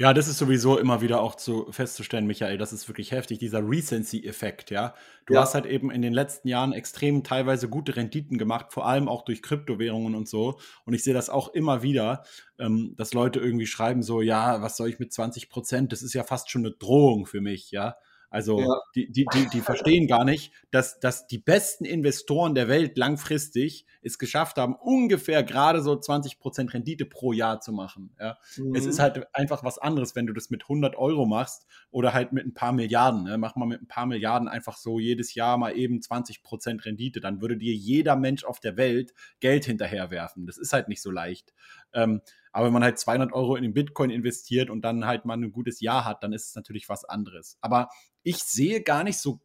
Ja, 0.00 0.14
das 0.14 0.28
ist 0.28 0.38
sowieso 0.38 0.78
immer 0.78 1.02
wieder 1.02 1.20
auch 1.20 1.34
zu 1.34 1.70
festzustellen, 1.72 2.26
Michael. 2.26 2.56
Das 2.56 2.72
ist 2.72 2.88
wirklich 2.88 3.12
heftig, 3.12 3.38
dieser 3.38 3.60
Recency-Effekt, 3.60 4.70
ja. 4.70 4.94
Du 5.26 5.34
ja. 5.34 5.42
hast 5.42 5.52
halt 5.52 5.66
eben 5.66 5.90
in 5.90 6.00
den 6.00 6.14
letzten 6.14 6.48
Jahren 6.48 6.72
extrem 6.72 7.22
teilweise 7.22 7.68
gute 7.68 7.96
Renditen 7.96 8.38
gemacht, 8.38 8.72
vor 8.72 8.86
allem 8.86 9.10
auch 9.10 9.26
durch 9.26 9.42
Kryptowährungen 9.42 10.14
und 10.14 10.26
so. 10.26 10.58
Und 10.86 10.94
ich 10.94 11.04
sehe 11.04 11.12
das 11.12 11.28
auch 11.28 11.48
immer 11.48 11.82
wieder, 11.82 12.24
ähm, 12.58 12.94
dass 12.96 13.12
Leute 13.12 13.40
irgendwie 13.40 13.66
schreiben 13.66 14.02
so, 14.02 14.22
ja, 14.22 14.62
was 14.62 14.78
soll 14.78 14.88
ich 14.88 15.00
mit 15.00 15.12
20 15.12 15.50
Prozent? 15.50 15.92
Das 15.92 16.00
ist 16.00 16.14
ja 16.14 16.24
fast 16.24 16.48
schon 16.50 16.64
eine 16.64 16.74
Drohung 16.74 17.26
für 17.26 17.42
mich, 17.42 17.70
ja. 17.70 17.96
Also 18.30 18.60
ja. 18.60 18.80
die, 18.94 19.10
die, 19.10 19.26
die, 19.34 19.48
die 19.52 19.60
verstehen 19.60 20.06
gar 20.06 20.24
nicht, 20.24 20.52
dass, 20.70 21.00
dass 21.00 21.26
die 21.26 21.38
besten 21.38 21.84
Investoren 21.84 22.54
der 22.54 22.68
Welt 22.68 22.96
langfristig 22.96 23.86
es 24.02 24.18
geschafft 24.18 24.56
haben, 24.56 24.76
ungefähr 24.76 25.42
gerade 25.42 25.82
so 25.82 25.92
20% 25.92 26.72
Rendite 26.72 27.06
pro 27.06 27.32
Jahr 27.32 27.60
zu 27.60 27.72
machen. 27.72 28.14
Ja? 28.20 28.38
Mhm. 28.56 28.74
Es 28.76 28.86
ist 28.86 28.98
mhm. 28.98 29.02
halt 29.02 29.34
einfach 29.34 29.64
was 29.64 29.78
anderes, 29.78 30.14
wenn 30.14 30.28
du 30.28 30.32
das 30.32 30.48
mit 30.48 30.62
100 30.62 30.96
Euro 30.96 31.26
machst 31.26 31.66
oder 31.90 32.14
halt 32.14 32.32
mit 32.32 32.46
ein 32.46 32.54
paar 32.54 32.72
Milliarden. 32.72 33.24
Ne? 33.24 33.36
Mach 33.36 33.56
mal 33.56 33.66
mit 33.66 33.82
ein 33.82 33.88
paar 33.88 34.06
Milliarden 34.06 34.46
einfach 34.46 34.76
so 34.76 35.00
jedes 35.00 35.34
Jahr 35.34 35.58
mal 35.58 35.76
eben 35.76 35.98
20% 35.98 36.84
Rendite. 36.84 37.20
Dann 37.20 37.40
würde 37.40 37.56
dir 37.56 37.74
jeder 37.74 38.14
Mensch 38.14 38.44
auf 38.44 38.60
der 38.60 38.76
Welt 38.76 39.12
Geld 39.40 39.64
hinterherwerfen. 39.64 40.46
Das 40.46 40.56
ist 40.56 40.72
halt 40.72 40.88
nicht 40.88 41.02
so 41.02 41.10
leicht. 41.10 41.52
Ähm, 41.92 42.20
aber 42.52 42.66
wenn 42.66 42.72
man 42.72 42.84
halt 42.84 42.98
200 42.98 43.32
Euro 43.32 43.56
in 43.56 43.62
den 43.62 43.74
Bitcoin 43.74 44.10
investiert 44.10 44.70
und 44.70 44.82
dann 44.82 45.06
halt 45.06 45.24
mal 45.24 45.36
ein 45.36 45.52
gutes 45.52 45.80
Jahr 45.80 46.04
hat, 46.04 46.22
dann 46.22 46.32
ist 46.32 46.48
es 46.48 46.54
natürlich 46.54 46.88
was 46.88 47.04
anderes. 47.04 47.56
Aber 47.60 47.88
ich 48.22 48.38
sehe 48.38 48.82
gar 48.82 49.04
nicht 49.04 49.18
so, 49.18 49.40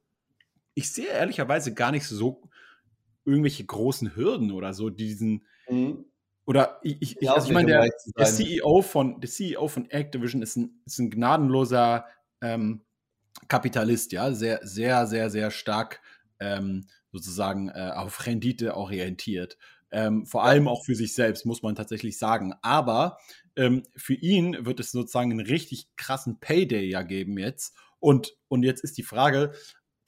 ich 0.73 0.91
sehe 0.91 1.07
ehrlicherweise 1.07 1.73
gar 1.73 1.91
nicht 1.91 2.07
so 2.07 2.49
irgendwelche 3.23 3.65
großen 3.65 4.15
Hürden 4.15 4.51
oder 4.51 4.73
so, 4.73 4.89
diesen, 4.89 5.45
mhm. 5.69 6.05
oder 6.45 6.79
ich, 6.83 7.01
ich, 7.01 7.21
ich, 7.21 7.29
also 7.29 7.47
ich 7.47 7.53
meine, 7.53 7.67
der, 7.67 7.89
der, 8.17 8.25
CEO 8.25 8.81
von, 8.81 9.19
der 9.19 9.29
CEO 9.29 9.67
von 9.67 9.89
Activision 9.89 10.41
ist 10.41 10.55
ein, 10.55 10.81
ist 10.85 10.99
ein 10.99 11.09
gnadenloser 11.09 12.05
ähm, 12.41 12.81
Kapitalist, 13.47 14.11
ja, 14.11 14.31
sehr, 14.31 14.59
sehr, 14.63 15.07
sehr, 15.07 15.29
sehr 15.29 15.51
stark 15.51 16.01
ähm, 16.39 16.87
sozusagen 17.11 17.69
äh, 17.69 17.91
auf 17.95 18.25
Rendite 18.25 18.75
orientiert. 18.75 19.57
Ähm, 19.95 20.25
vor 20.25 20.43
allem 20.43 20.67
auch 20.67 20.83
für 20.83 20.93
sich 20.93 21.13
selbst, 21.13 21.45
muss 21.45 21.63
man 21.63 21.73
tatsächlich 21.73 22.17
sagen. 22.17 22.53
Aber 22.61 23.17
ähm, 23.55 23.83
für 23.95 24.13
ihn 24.13 24.65
wird 24.65 24.81
es 24.81 24.91
sozusagen 24.91 25.31
einen 25.31 25.45
richtig 25.45 25.87
krassen 25.95 26.41
Payday 26.41 26.83
ja 26.83 27.01
geben 27.01 27.37
jetzt. 27.37 27.73
Und, 27.99 28.35
und 28.49 28.63
jetzt 28.63 28.83
ist 28.83 28.97
die 28.97 29.03
Frage, 29.03 29.53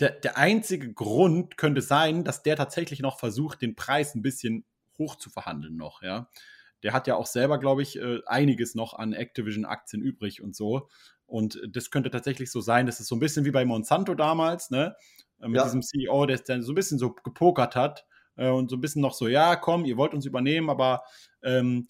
der, 0.02 0.10
der 0.12 0.38
einzige 0.38 0.92
Grund 0.92 1.56
könnte 1.56 1.82
sein, 1.82 2.26
dass 2.26 2.44
der 2.44 2.58
tatsächlich 2.58 3.00
noch 3.00 3.18
versucht, 3.18 3.62
den 3.62 3.78
Preis 3.78 4.14
ein 4.14 4.22
bisschen 4.22 4.66
hoch 4.98 5.16
zu 5.16 5.30
verhandeln 5.30 5.78
noch, 5.78 6.02
ja. 6.02 6.30
Der 6.84 6.92
hat 6.92 7.08
ja 7.08 7.16
auch 7.16 7.26
selber, 7.26 7.58
glaube 7.58 7.82
ich, 7.82 7.98
äh, 7.98 8.20
einiges 8.26 8.76
noch 8.76 8.94
an 8.94 9.14
Activision-Aktien 9.14 10.02
übrig 10.02 10.42
und 10.42 10.54
so. 10.54 10.90
Und 11.26 11.62
das 11.66 11.92
könnte 11.92 12.12
tatsächlich 12.12 12.52
so 12.52 12.60
sein, 12.60 12.88
dass 12.88 13.00
es 13.00 13.08
so 13.08 13.16
ein 13.16 13.22
bisschen 13.22 13.46
wie 13.46 13.52
bei 13.52 13.64
Monsanto 13.64 14.16
damals, 14.16 14.70
ne? 14.70 14.98
Äh, 15.40 15.48
mit 15.48 15.56
ja. 15.56 15.64
diesem 15.64 15.82
CEO, 15.82 16.26
der 16.26 16.40
dann 16.40 16.62
so 16.62 16.74
ein 16.74 16.76
bisschen 16.76 17.00
so 17.00 17.14
gepokert 17.14 17.78
hat 17.78 18.06
äh, 18.38 18.50
und 18.50 18.70
so 18.70 18.78
ein 18.78 18.82
bisschen 18.82 19.02
noch 19.02 19.14
so, 19.14 19.28
ja, 19.28 19.56
komm, 19.56 19.86
ihr 19.86 19.98
wollt 19.98 20.14
uns 20.14 20.26
übernehmen, 20.26 20.70
aber 20.70 21.04
ähm, 21.44 21.88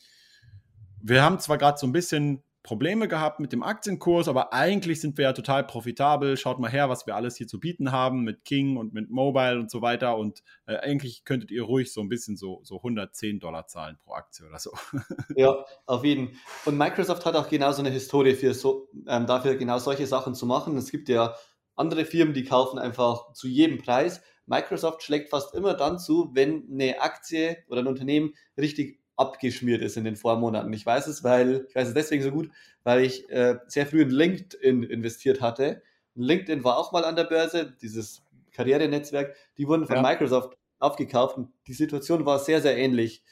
wir 1.02 1.24
haben 1.24 1.40
zwar 1.40 1.58
gerade 1.58 1.78
so 1.78 1.86
ein 1.86 1.92
bisschen 1.92 2.44
Probleme 2.68 3.08
gehabt 3.08 3.40
mit 3.40 3.54
dem 3.54 3.64
Aktienkurs, 3.64 4.28
aber 4.28 4.52
eigentlich 4.52 5.00
sind 5.00 5.18
wir 5.18 5.24
ja 5.24 5.32
total 5.32 5.66
profitabel. 5.66 6.36
Schaut 6.36 6.60
mal 6.60 6.70
her, 6.70 6.90
was 6.90 7.08
wir 7.08 7.16
alles 7.16 7.38
hier 7.38 7.48
zu 7.48 7.62
bieten 7.62 7.94
haben 7.94 8.26
mit 8.26 8.44
King 8.44 8.76
und 8.76 8.94
mit 8.94 9.10
Mobile 9.10 9.58
und 9.58 9.72
so 9.72 9.82
weiter. 9.82 10.18
Und 10.18 10.44
äh, 10.66 10.76
eigentlich 10.76 11.24
könntet 11.24 11.50
ihr 11.50 11.64
ruhig 11.64 11.94
so 11.94 12.02
ein 12.02 12.10
bisschen 12.10 12.36
so, 12.36 12.60
so 12.64 12.76
110 12.76 13.40
Dollar 13.40 13.68
zahlen 13.68 13.98
pro 14.04 14.16
Aktie 14.16 14.46
oder 14.46 14.60
so. 14.60 14.72
Ja, 15.38 15.64
auf 15.86 16.04
jeden. 16.04 16.28
Fall. 16.28 16.38
Und 16.66 16.78
Microsoft 16.78 17.26
hat 17.26 17.36
auch 17.38 17.48
genauso 17.48 17.80
eine 17.80 17.90
Historie 17.90 18.34
für 18.34 18.54
so, 18.54 18.90
ähm, 19.08 19.28
dafür, 19.28 19.56
genau 19.56 19.80
solche 19.80 20.06
Sachen 20.06 20.36
zu 20.36 20.46
machen. 20.46 20.76
Es 20.76 20.92
gibt 20.92 21.08
ja 21.08 21.36
andere 21.78 22.04
Firmen, 22.04 22.34
die 22.34 22.44
kaufen 22.44 22.80
einfach 22.80 23.32
zu 23.32 23.48
jedem 23.48 23.78
Preis. 23.78 24.22
Microsoft 24.48 25.04
schlägt 25.04 25.30
fast 25.30 25.54
immer 25.54 25.74
dann 25.76 26.00
zu, 26.00 26.32
wenn 26.34 26.68
eine 26.72 27.02
Aktie 27.02 27.58
oder 27.68 27.82
ein 27.82 27.88
Unternehmen 27.88 28.34
richtig 28.58 29.00
abgeschmiert 29.18 29.82
ist 29.82 29.98
in 29.98 30.06
den 30.06 30.16
Vormonaten. 30.16 30.72
Ich 30.74 30.86
weiß 30.86 31.08
es, 31.08 31.24
weil 31.24 31.66
ich 31.70 31.76
weiß 31.76 31.90
es 31.90 31.94
deswegen 31.94 32.24
so 32.24 32.32
gut, 32.32 32.50
weil 32.84 33.04
ich 33.04 33.30
äh, 33.30 33.58
sehr 33.68 33.86
früh 33.86 34.02
in 34.02 34.10
LinkedIn 34.10 34.84
investiert 34.84 35.42
hatte. 35.42 35.82
LinkedIn 36.16 36.64
war 36.64 36.78
auch 36.78 36.92
mal 36.92 37.04
an 37.04 37.16
der 37.16 37.26
Börse, 37.26 37.76
dieses 37.82 38.22
Karrierenetzwerk. 38.54 39.36
Die 39.58 39.68
wurden 39.68 39.86
von 39.86 39.98
ja. 39.98 40.02
Microsoft 40.02 40.58
aufgekauft 40.80 41.38
und 41.38 41.52
die 41.68 41.74
Situation 41.74 42.26
war 42.26 42.40
sehr, 42.40 42.62
sehr 42.62 42.78
ähnlich. 42.78 43.24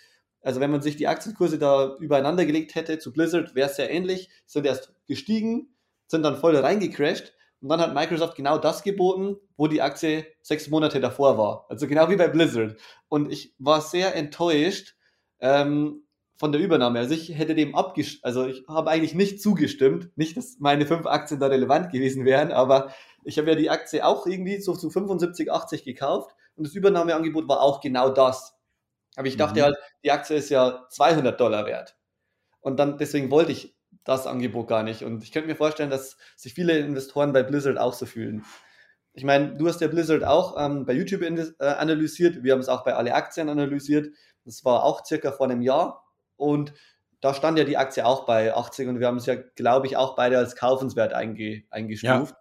Also 0.41 0.59
wenn 0.59 0.71
man 0.71 0.81
sich 0.81 0.95
die 0.95 1.07
Aktienkurse 1.07 1.57
da 1.57 1.95
übereinander 1.99 2.45
gelegt 2.45 2.75
hätte 2.75 2.99
zu 2.99 3.13
Blizzard, 3.13 3.55
wäre 3.55 3.69
es 3.69 3.77
sehr 3.77 3.89
ähnlich. 3.89 4.29
Sind 4.45 4.65
erst 4.65 4.93
gestiegen, 5.07 5.69
sind 6.07 6.23
dann 6.23 6.37
voll 6.37 6.55
reingecrashed 6.55 7.34
und 7.61 7.69
dann 7.69 7.81
hat 7.81 7.93
Microsoft 7.93 8.35
genau 8.35 8.57
das 8.57 8.83
geboten, 8.83 9.37
wo 9.57 9.67
die 9.67 9.81
Aktie 9.81 10.25
sechs 10.41 10.69
Monate 10.69 10.99
davor 10.99 11.37
war. 11.37 11.65
Also 11.69 11.87
genau 11.87 12.09
wie 12.09 12.15
bei 12.15 12.27
Blizzard. 12.27 12.77
Und 13.07 13.31
ich 13.31 13.53
war 13.57 13.81
sehr 13.81 14.15
enttäuscht 14.15 14.95
ähm, 15.39 16.03
von 16.37 16.51
der 16.51 16.61
Übernahme. 16.61 16.99
Also 16.99 17.13
ich 17.13 17.29
hätte 17.29 17.55
dem 17.55 17.75
abgestimmt, 17.75 18.23
also 18.25 18.45
ich 18.45 18.65
habe 18.67 18.91
eigentlich 18.91 19.15
nicht 19.15 19.41
zugestimmt. 19.41 20.09
Nicht, 20.15 20.37
dass 20.37 20.57
meine 20.59 20.85
fünf 20.85 21.05
Aktien 21.05 21.39
da 21.39 21.47
relevant 21.47 21.91
gewesen 21.91 22.25
wären, 22.25 22.51
aber 22.51 22.93
ich 23.23 23.37
habe 23.37 23.49
ja 23.49 23.55
die 23.55 23.69
Aktie 23.69 24.05
auch 24.05 24.27
irgendwie 24.27 24.59
so 24.59 24.75
zu 24.75 24.89
75, 24.89 25.51
80 25.51 25.83
gekauft 25.83 26.35
und 26.55 26.67
das 26.67 26.75
Übernahmeangebot 26.75 27.47
war 27.47 27.61
auch 27.61 27.81
genau 27.81 28.09
das. 28.09 28.55
Aber 29.15 29.27
ich 29.27 29.37
dachte 29.37 29.59
mhm. 29.59 29.63
halt, 29.63 29.77
die 30.03 30.11
Aktie 30.11 30.35
ist 30.35 30.49
ja 30.49 30.85
200 30.89 31.39
Dollar 31.39 31.65
wert. 31.65 31.97
Und 32.59 32.77
dann, 32.77 32.97
deswegen 32.97 33.31
wollte 33.31 33.51
ich 33.51 33.74
das 34.05 34.27
Angebot 34.27 34.67
gar 34.67 34.83
nicht. 34.83 35.03
Und 35.03 35.23
ich 35.23 35.31
könnte 35.31 35.49
mir 35.49 35.55
vorstellen, 35.55 35.89
dass 35.89 36.17
sich 36.37 36.53
viele 36.53 36.77
Investoren 36.77 37.33
bei 37.33 37.43
Blizzard 37.43 37.77
auch 37.77 37.93
so 37.93 38.05
fühlen. 38.05 38.45
Ich 39.13 39.23
meine, 39.23 39.55
du 39.55 39.67
hast 39.67 39.81
ja 39.81 39.87
Blizzard 39.87 40.23
auch 40.23 40.55
ähm, 40.57 40.85
bei 40.85 40.93
YouTube 40.93 41.21
äh, 41.23 41.65
analysiert. 41.65 42.43
Wir 42.43 42.53
haben 42.53 42.59
es 42.59 42.69
auch 42.69 42.83
bei 42.83 42.93
alle 42.93 43.13
Aktien 43.13 43.49
analysiert. 43.49 44.13
Das 44.45 44.63
war 44.63 44.83
auch 44.83 45.03
circa 45.05 45.31
vor 45.31 45.49
einem 45.49 45.61
Jahr. 45.61 46.05
Und 46.37 46.73
da 47.21 47.33
stand 47.33 47.57
ja 47.57 47.63
die 47.63 47.77
Aktie 47.77 48.05
auch 48.05 48.25
bei 48.25 48.53
80 48.53 48.87
und 48.87 48.99
wir 48.99 49.07
haben 49.07 49.17
es 49.17 49.25
ja, 49.25 49.35
glaube 49.35 49.87
ich, 49.87 49.97
auch 49.97 50.15
beide 50.15 50.37
als 50.37 50.55
kaufenswert 50.55 51.13
einge 51.13 51.63
eingestuft. 51.71 52.35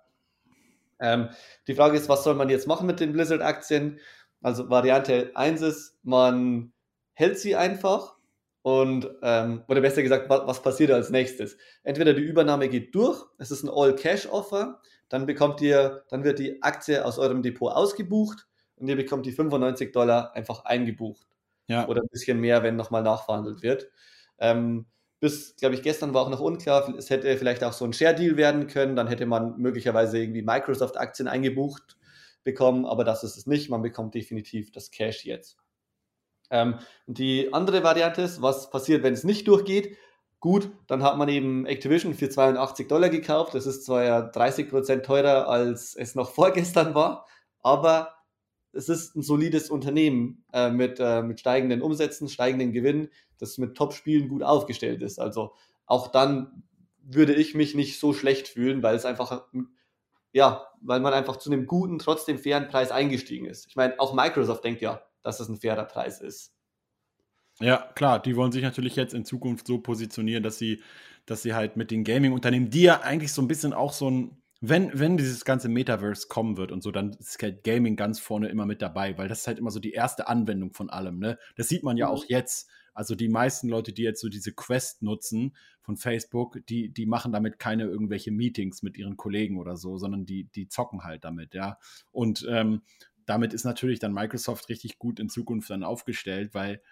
Ja. 1.01 1.15
Ähm, 1.15 1.29
die 1.67 1.75
Frage 1.75 1.97
ist, 1.97 2.09
was 2.09 2.25
soll 2.25 2.35
man 2.35 2.51
jetzt 2.51 2.67
machen 2.67 2.87
mit 2.87 3.01
den 3.01 3.13
Blizzard-Aktien? 3.13 3.99
Also 4.43 4.69
Variante 4.69 5.31
1 5.35 5.63
ist, 5.63 5.99
man 6.03 6.73
hält 7.15 7.39
sie 7.39 7.57
einfach 7.57 8.14
und, 8.65 9.11
ähm, 9.21 9.63
oder 9.69 9.83
besser 9.83 10.03
gesagt, 10.03 10.31
was, 10.31 10.47
was 10.47 10.63
passiert 10.63 10.91
als 10.91 11.11
nächstes? 11.11 11.59
Entweder 11.83 12.15
die 12.15 12.23
Übernahme 12.23 12.71
geht 12.71 12.95
durch, 12.95 13.23
es 13.37 13.51
ist 13.51 13.63
ein 13.63 13.69
All-Cash-Offer, 13.69 14.81
dann 15.11 15.27
bekommt 15.27 15.61
ihr, 15.61 16.05
dann 16.09 16.25
wird 16.25 16.39
die 16.39 16.63
Aktie 16.63 17.05
aus 17.05 17.19
eurem 17.19 17.43
Depot 17.43 17.71
ausgebucht 17.71 18.47
und 18.77 18.89
ihr 18.89 18.97
bekommt 18.97 19.27
die 19.27 19.33
95 19.33 19.93
Dollar 19.93 20.35
einfach 20.35 20.65
eingebucht. 20.65 21.27
Ja. 21.67 21.87
Oder 21.89 22.01
ein 22.01 22.09
bisschen 22.09 22.41
mehr, 22.41 22.63
wenn 22.63 22.75
nochmal 22.77 23.03
nachverhandelt 23.03 23.63
wird. 23.63 23.91
Ähm, 24.39 24.87
bis, 25.21 25.57
glaube 25.57 25.75
ich, 25.75 25.83
gestern 25.83 26.15
war 26.15 26.23
auch 26.23 26.31
noch 26.31 26.41
unklar, 26.41 26.95
es 26.97 27.11
hätte 27.11 27.37
vielleicht 27.37 27.63
auch 27.65 27.75
so 27.75 27.85
ein 27.85 27.93
Share-Deal 27.93 28.39
werden 28.39 28.67
können, 28.67 28.97
dann 28.97 29.09
hätte 29.09 29.27
man 29.27 29.59
möglicherweise 29.59 30.17
irgendwie 30.19 30.41
Microsoft-Aktien 30.41 31.29
eingebucht 31.29 31.99
bekommen, 32.45 32.87
aber 32.87 33.05
das 33.05 33.25
ist 33.25 33.37
es 33.37 33.47
nicht. 33.47 33.69
Man 33.69 33.83
bekommt 33.83 34.15
definitiv 34.15 34.73
das 34.73 34.91
Cash 34.91 35.27
jetzt. 35.27 35.59
Ähm, 36.55 36.77
die 37.09 37.53
andere 37.53 37.83
Variante 37.83 38.23
ist, 38.23 38.41
was 38.41 38.71
passiert, 38.71 39.03
wenn 39.03 39.13
es 39.13 39.25
nicht 39.25 39.49
durchgeht? 39.49 39.97
Gut, 40.39 40.71
dann 40.87 41.03
hat 41.03 41.19
man 41.19 41.29
eben 41.29 41.67
Activision 41.67 42.15
für 42.15 42.29
82 42.29 42.87
Dollar 42.87 43.09
gekauft. 43.09 43.55
Das 43.55 43.67
ist 43.67 43.85
zwar 43.85 44.05
ja 44.05 44.23
30 44.23 44.71
Prozent 44.71 45.05
teurer, 45.05 45.49
als 45.49 45.97
es 45.97 46.15
noch 46.15 46.31
vorgestern 46.35 46.95
war, 46.95 47.27
aber 47.61 48.15
es 48.73 48.89
ist 48.89 49.17
ein 49.17 49.23
solides 49.23 49.69
Unternehmen 49.69 50.45
äh, 50.53 50.71
mit, 50.71 51.01
äh, 51.01 51.23
mit 51.23 51.41
steigenden 51.41 51.83
Umsätzen, 51.83 52.29
steigenden 52.29 52.73
Gewinnen, 52.73 53.09
das 53.39 53.59
mit 53.59 53.77
Top-Spielen 53.77 54.29
gut 54.29 54.45
aufgestellt 54.45 55.03
ist. 55.03 55.19
Also 55.19 55.55
auch 55.87 56.09
dann 56.09 56.63
würde 57.03 57.35
ich 57.35 57.55
mich 57.55 57.75
nicht 57.75 57.99
so 57.99 58.13
schlecht 58.13 58.47
fühlen, 58.49 58.83
weil 58.83 58.95
es 58.95 59.05
einfach 59.05 59.43
ja, 60.33 60.67
weil 60.81 61.01
man 61.01 61.15
einfach 61.15 61.37
zu 61.37 61.51
einem 61.51 61.67
guten, 61.67 61.99
trotzdem 61.99 62.39
fairen 62.39 62.69
Preis 62.69 62.91
eingestiegen 62.91 63.47
ist. 63.47 63.67
Ich 63.69 63.77
meine, 63.77 63.99
auch 64.01 64.15
Microsoft 64.15 64.65
denkt 64.65 64.83
ja, 64.83 65.01
dass 65.25 65.41
es 65.41 65.49
ein 65.49 65.57
fairer 65.57 65.85
Preis 65.85 66.21
ist. 66.21 66.53
Ja, 67.61 67.91
klar, 67.95 68.21
die 68.21 68.37
wollen 68.37 68.53
sich 68.53 68.63
natürlich 68.63 68.97
jetzt 68.97 69.15
in 69.15 69.25
Zukunft 69.25 69.67
so 69.67 69.79
positionieren, 69.79 70.43
dass 70.43 70.59
sie, 70.59 70.83
dass 71.25 71.43
sie 71.43 71.55
halt 71.55 71.77
mit 71.77 71.91
den 71.91 72.05
Gaming-Unternehmen, 72.05 72.71
die 72.71 72.83
ja 72.83 73.01
eigentlich 73.01 73.33
so 73.33 73.43
ein 73.43 73.49
bisschen 73.49 73.73
auch 73.73 73.93
so 73.93 74.11
ein, 74.11 74.43
wenn, 74.61 74.99
wenn 74.99 75.17
dieses 75.17 75.45
ganze 75.45 75.69
Metaverse 75.69 76.27
kommen 76.29 76.57
wird 76.57 76.73
und 76.73 76.83
so, 76.83 76.91
dann 76.91 77.13
ist 77.13 77.41
halt 77.43 77.65
Gaming 77.65 77.97
ganz 77.97 78.19
vorne 78.19 78.49
immer 78.49 78.67
mit 78.67 78.83
dabei, 78.83 79.17
weil 79.19 79.29
das 79.29 79.41
ist 79.41 79.47
halt 79.47 79.59
immer 79.59 79.71
so 79.71 79.79
die 79.79 79.93
erste 79.93 80.27
Anwendung 80.27 80.73
von 80.73 80.91
allem, 80.91 81.19
ne? 81.19 81.39
Das 81.57 81.69
sieht 81.69 81.83
man 81.85 81.97
ja 81.97 82.07
mhm. 82.07 82.13
auch 82.13 82.25
jetzt. 82.27 82.69
Also 82.97 83.17
die 83.17 83.29
meisten 83.29 83.69
Leute, 83.69 83.93
die 83.93 84.03
jetzt 84.03 84.21
so 84.21 84.29
diese 84.29 84.53
Quest 84.53 85.03
nutzen 85.03 85.57
von 85.81 85.97
Facebook, 85.97 86.65
die, 86.67 86.91
die 86.91 87.07
machen 87.07 87.33
damit 87.33 87.59
keine 87.59 87.85
irgendwelche 87.85 88.31
Meetings 88.31 88.83
mit 88.83 88.97
ihren 88.97 89.17
Kollegen 89.17 89.59
oder 89.59 89.77
so, 89.77 89.99
sondern 89.99 90.25
die, 90.27 90.45
die 90.45 90.69
zocken 90.69 91.03
halt 91.03 91.25
damit, 91.25 91.55
ja. 91.55 91.79
Und 92.13 92.47
ähm, 92.49 92.83
damit 93.27 93.53
ist 93.53 93.65
natürlich 93.65 93.99
dann 93.99 94.13
Microsoft 94.13 94.69
richtig 94.69 94.99
gut 94.99 95.21
in 95.21 95.29
Zukunft 95.29 95.71
dann 95.71 95.85
aufgestellt, 95.85 96.55
weil 96.55 96.83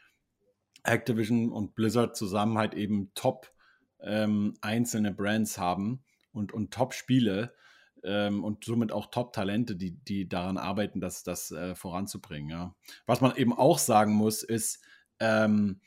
Activision 0.85 1.51
und 1.51 1.75
Blizzard 1.75 2.17
zusammen 2.17 2.59
halt 2.59 2.75
eben 2.75 3.13
top 3.15 3.53
ähm, 4.01 4.55
einzelne 4.61 5.13
Brands 5.13 5.59
haben 5.59 6.03
und, 6.33 6.53
und 6.53 6.73
Top-Spiele 6.73 7.55
ähm, 8.03 8.43
und 8.43 8.65
somit 8.65 8.91
auch 8.93 9.07
Top-Talente, 9.07 9.77
die, 9.77 9.93
die 9.93 10.29
daran 10.29 10.59
arbeiten, 10.59 11.01
das, 11.01 11.23
das 11.23 11.51
äh, 11.53 11.75
voranzubringen. 11.75 12.51
Ja. 12.51 12.75
Was 13.07 13.21
man 13.21 13.37
eben 13.37 13.53
auch 13.53 13.79
sagen 13.79 14.15
muss, 14.15 14.43
ist, 14.43 14.83
ähm, 15.21 15.81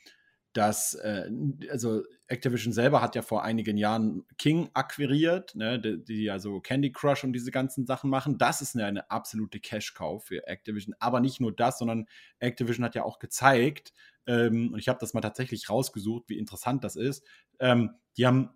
dass, 0.56 0.94
äh, 0.94 1.30
also 1.70 2.02
Activision 2.28 2.72
selber 2.72 3.02
hat 3.02 3.14
ja 3.14 3.22
vor 3.22 3.44
einigen 3.44 3.76
Jahren 3.76 4.24
King 4.38 4.70
akquiriert, 4.74 5.54
ne, 5.54 5.78
die, 5.78 6.02
die 6.02 6.30
also 6.30 6.60
Candy 6.60 6.92
Crush 6.92 7.24
und 7.24 7.32
diese 7.32 7.50
ganzen 7.50 7.86
Sachen 7.86 8.10
machen. 8.10 8.38
Das 8.38 8.60
ist 8.62 8.74
eine, 8.74 8.86
eine 8.86 9.10
absolute 9.10 9.60
Cash-Cow 9.60 10.22
für 10.22 10.46
Activision. 10.46 10.94
Aber 10.98 11.20
nicht 11.20 11.40
nur 11.40 11.54
das, 11.54 11.78
sondern 11.78 12.06
Activision 12.38 12.84
hat 12.84 12.94
ja 12.94 13.04
auch 13.04 13.18
gezeigt, 13.18 13.92
ähm, 14.26 14.72
und 14.72 14.78
ich 14.78 14.88
habe 14.88 14.98
das 14.98 15.14
mal 15.14 15.20
tatsächlich 15.20 15.70
rausgesucht, 15.70 16.24
wie 16.28 16.38
interessant 16.38 16.82
das 16.84 16.96
ist. 16.96 17.24
Ähm, 17.60 17.90
die 18.16 18.26
haben 18.26 18.50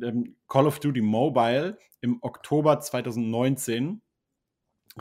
ähm, 0.00 0.36
Call 0.48 0.66
of 0.66 0.78
Duty 0.78 1.00
Mobile 1.00 1.78
im 2.00 2.18
Oktober 2.22 2.80
2019 2.80 4.02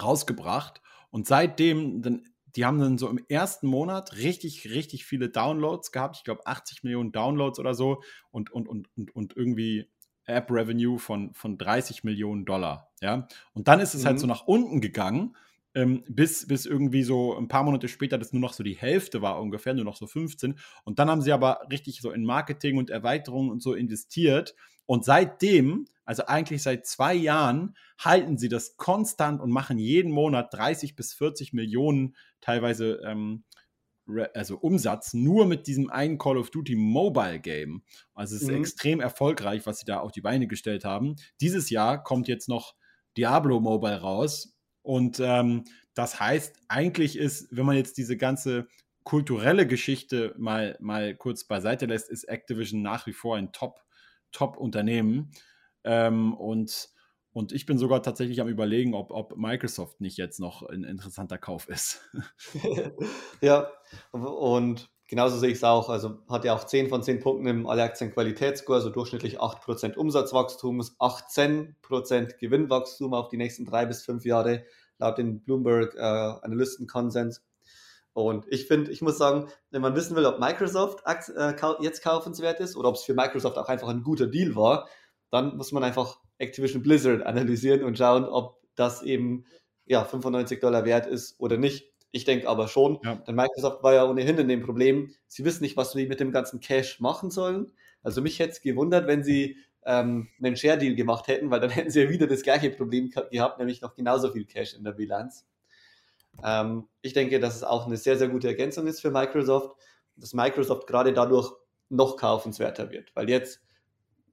rausgebracht 0.02 0.82
und 1.12 1.28
seitdem 1.28 2.02
dann 2.02 2.24
die 2.56 2.66
haben 2.66 2.80
dann 2.80 2.98
so 2.98 3.10
im 3.10 3.20
ersten 3.28 3.68
Monat 3.68 4.16
richtig, 4.18 4.70
richtig 4.70 5.06
viele 5.06 5.30
Downloads 5.30 5.92
gehabt. 5.92 6.18
Ich 6.18 6.24
glaube 6.24 6.46
80 6.46 6.84
Millionen 6.84 7.12
Downloads 7.12 7.60
oder 7.60 7.74
so 7.74 8.02
und, 8.32 8.52
und, 8.52 8.68
und, 8.68 8.88
und, 8.96 9.16
und 9.16 9.36
irgendwie 9.36 9.90
App-Revenue 10.26 10.98
von, 11.00 11.34
von 11.34 11.58
30 11.58 12.04
Millionen 12.04 12.46
Dollar. 12.46 12.92
Ja? 13.02 13.28
Und 13.54 13.68
dann 13.68 13.80
ist 13.80 13.94
es 13.94 14.04
mhm. 14.04 14.08
halt 14.08 14.20
so 14.20 14.26
mhm. 14.26 14.32
nach 14.32 14.48
unten 14.48 14.82
gegangen, 14.82 15.36
ähm, 15.76 16.04
bis, 16.08 16.48
bis 16.48 16.66
irgendwie 16.66 17.04
so 17.04 17.38
ein 17.38 17.48
paar 17.48 17.64
Monate 17.64 17.88
später 17.88 18.18
das 18.18 18.34
nur 18.34 18.42
noch 18.42 18.54
so 18.54 18.64
die 18.64 18.76
Hälfte 18.76 19.22
war 19.22 19.42
ungefähr, 19.42 19.74
nur 19.74 19.86
noch 19.86 19.98
so 19.98 20.08
15. 20.08 20.58
Und 20.84 21.00
dann 21.00 21.10
haben 21.10 21.22
sie 21.22 21.32
aber 21.32 21.68
richtig 21.72 22.02
so 22.02 22.12
in 22.12 22.26
Marketing 22.26 22.78
und 22.78 22.90
Erweiterung 22.90 23.50
und 23.50 23.62
so 23.62 23.74
investiert. 23.74 24.56
Und 24.86 25.06
seitdem 25.06 25.86
also 26.06 26.28
eigentlich 26.28 26.62
seit 26.62 26.86
zwei 26.86 27.16
Jahren 27.16 27.76
halten 27.98 28.38
sie 28.38 28.48
das 28.48 28.78
konstant 28.78 29.42
und 29.42 29.50
machen 29.50 29.80
jeden 29.80 30.12
Monat 30.12 30.54
30 30.54 30.96
bis 30.96 31.14
40 31.14 31.52
Millionen 31.54 32.16
teilweise 32.42 33.02
ähm, 33.04 33.44
also 34.36 34.58
Umsatz 34.58 35.16
nur 35.16 35.48
mit 35.48 35.66
diesem 35.66 35.90
einen 35.90 36.20
Call 36.20 36.38
of 36.38 36.52
Duty 36.52 36.76
Mobile 36.76 37.40
Game. 37.40 37.82
Also 38.14 38.36
es 38.36 38.44
ist 38.44 38.52
mhm. 38.52 38.58
extrem 38.58 39.00
erfolgreich, 39.00 39.66
was 39.66 39.80
sie 39.80 39.86
da 39.86 40.00
auf 40.00 40.12
die 40.12 40.22
Beine 40.22 40.46
gestellt 40.46 40.86
haben. 40.86 41.16
Dieses 41.42 41.72
Jahr 41.72 42.04
kommt 42.04 42.28
jetzt 42.28 42.48
noch 42.48 42.76
Diablo 43.18 43.60
Mobile 43.60 44.00
raus 44.02 44.55
und 44.86 45.20
ähm, 45.20 45.64
das 45.96 46.20
heißt, 46.20 46.56
eigentlich 46.68 47.18
ist, 47.18 47.48
wenn 47.50 47.66
man 47.66 47.76
jetzt 47.76 47.98
diese 47.98 48.18
ganze 48.18 48.68
kulturelle 49.04 49.66
Geschichte 49.66 50.36
mal, 50.38 50.78
mal 50.80 51.16
kurz 51.16 51.44
beiseite 51.44 51.88
lässt, 51.88 52.08
ist 52.08 52.26
Activision 52.26 52.84
nach 52.84 53.08
wie 53.08 53.14
vor 53.14 53.36
ein 53.36 53.52
Top, 53.52 53.84
Top-Unternehmen. 54.32 55.32
Ähm, 55.84 56.36
und, 56.36 56.90
und 57.34 57.52
ich 57.52 57.66
bin 57.66 57.80
sogar 57.80 58.04
tatsächlich 58.04 58.42
am 58.42 58.48
Überlegen, 58.48 58.94
ob, 58.94 59.10
ob 59.10 59.36
Microsoft 59.38 60.02
nicht 60.02 60.18
jetzt 60.18 60.40
noch 60.40 60.62
ein 60.62 60.84
interessanter 60.84 61.40
Kauf 61.40 61.68
ist. 61.68 62.02
ja, 63.42 63.72
und 64.12 64.88
genauso 65.08 65.38
sehe 65.38 65.50
ich 65.50 65.58
es 65.58 65.64
auch. 65.64 65.90
Also 65.90 66.20
hat 66.30 66.46
ja 66.46 66.56
auch 66.56 66.64
10 66.64 66.90
von 66.90 67.04
10 67.04 67.20
Punkten 67.20 67.48
im 67.48 67.68
Alle-Aktien-Qualitätsscore, 67.68 68.78
also 68.78 68.90
durchschnittlich 68.90 69.40
8% 69.40 69.96
Umsatzwachstum, 69.96 70.82
18% 70.82 72.38
Gewinnwachstum 72.38 73.14
auf 73.14 73.30
die 73.30 73.38
nächsten 73.38 73.66
drei 73.66 73.86
bis 73.86 74.04
fünf 74.04 74.26
Jahre, 74.26 74.66
laut 74.98 75.18
dem 75.18 75.42
Bloomberg 75.42 75.96
äh, 75.96 76.00
Analystenkonsens. 76.00 77.44
Und 78.14 78.46
ich 78.48 78.68
finde, 78.68 78.92
ich 78.92 79.02
muss 79.02 79.18
sagen, 79.18 79.50
wenn 79.72 79.82
man 79.82 79.96
wissen 79.96 80.16
will, 80.16 80.26
ob 80.26 80.40
Microsoft 80.40 81.04
äh, 81.06 81.54
jetzt 81.82 82.02
kaufenswert 82.02 82.62
ist 82.62 82.78
oder 82.78 82.90
ob 82.90 82.96
es 82.96 83.04
für 83.04 83.14
Microsoft 83.14 83.58
auch 83.58 83.68
einfach 83.68 83.90
ein 83.90 84.04
guter 84.04 84.28
Deal 84.28 84.56
war, 84.56 84.88
dann 85.32 85.58
muss 85.58 85.74
man 85.74 85.84
einfach 85.84 86.20
Activision 86.38 86.82
Blizzard 86.82 87.24
analysieren 87.24 87.84
und 87.84 87.98
schauen, 87.98 88.24
ob 88.24 88.62
das 88.76 89.02
eben 89.02 89.46
ja, 89.86 90.04
95 90.04 90.62
Dollar 90.62 90.86
wert 90.86 91.08
ist 91.08 91.40
oder 91.40 91.58
nicht. 91.58 91.92
Ich 92.16 92.24
denke 92.24 92.48
aber 92.48 92.70
schon, 92.70 92.98
ja. 93.04 93.16
denn 93.16 93.36
Microsoft 93.36 93.84
war 93.84 93.94
ja 93.94 94.10
ohnehin 94.10 94.38
in 94.38 94.48
dem 94.48 94.62
Problem, 94.62 95.14
sie 95.28 95.44
wissen 95.44 95.64
nicht, 95.64 95.76
was 95.76 95.92
sie 95.92 96.08
mit 96.08 96.22
dem 96.22 96.32
ganzen 96.32 96.62
Cash 96.62 97.02
machen 97.02 97.30
sollen. 97.30 97.74
Also 98.04 98.22
mich 98.22 98.40
hätte 98.40 98.54
es 98.54 98.62
gewundert, 98.62 99.06
wenn 99.06 99.22
sie 99.22 99.58
ähm, 99.86 100.30
einen 100.42 100.56
Share-Deal 100.56 100.96
gemacht 100.96 101.28
hätten, 101.28 101.52
weil 101.52 101.60
dann 101.60 101.70
hätten 101.72 101.90
sie 101.90 102.04
ja 102.04 102.10
wieder 102.10 102.26
das 102.26 102.44
gleiche 102.44 102.70
Problem 102.70 103.10
gehabt, 103.10 103.60
nämlich 103.60 103.82
noch 103.82 103.96
genauso 103.96 104.32
viel 104.32 104.46
Cash 104.46 104.76
in 104.76 104.86
der 104.86 104.94
Bilanz. 104.94 105.46
Ähm, 106.42 106.88
ich 107.02 107.12
denke, 107.12 107.42
dass 107.42 107.58
es 107.58 107.66
auch 107.66 107.86
eine 107.86 107.98
sehr, 107.98 108.18
sehr 108.18 108.30
gute 108.30 108.48
Ergänzung 108.48 108.88
ist 108.88 109.02
für 109.02 109.12
Microsoft, 109.12 109.76
dass 110.16 110.34
Microsoft 110.34 110.88
gerade 110.88 111.12
dadurch 111.12 111.52
noch 111.90 112.16
kaufenswerter 112.16 112.92
wird, 112.92 113.14
weil 113.14 113.30
jetzt, 113.30 113.62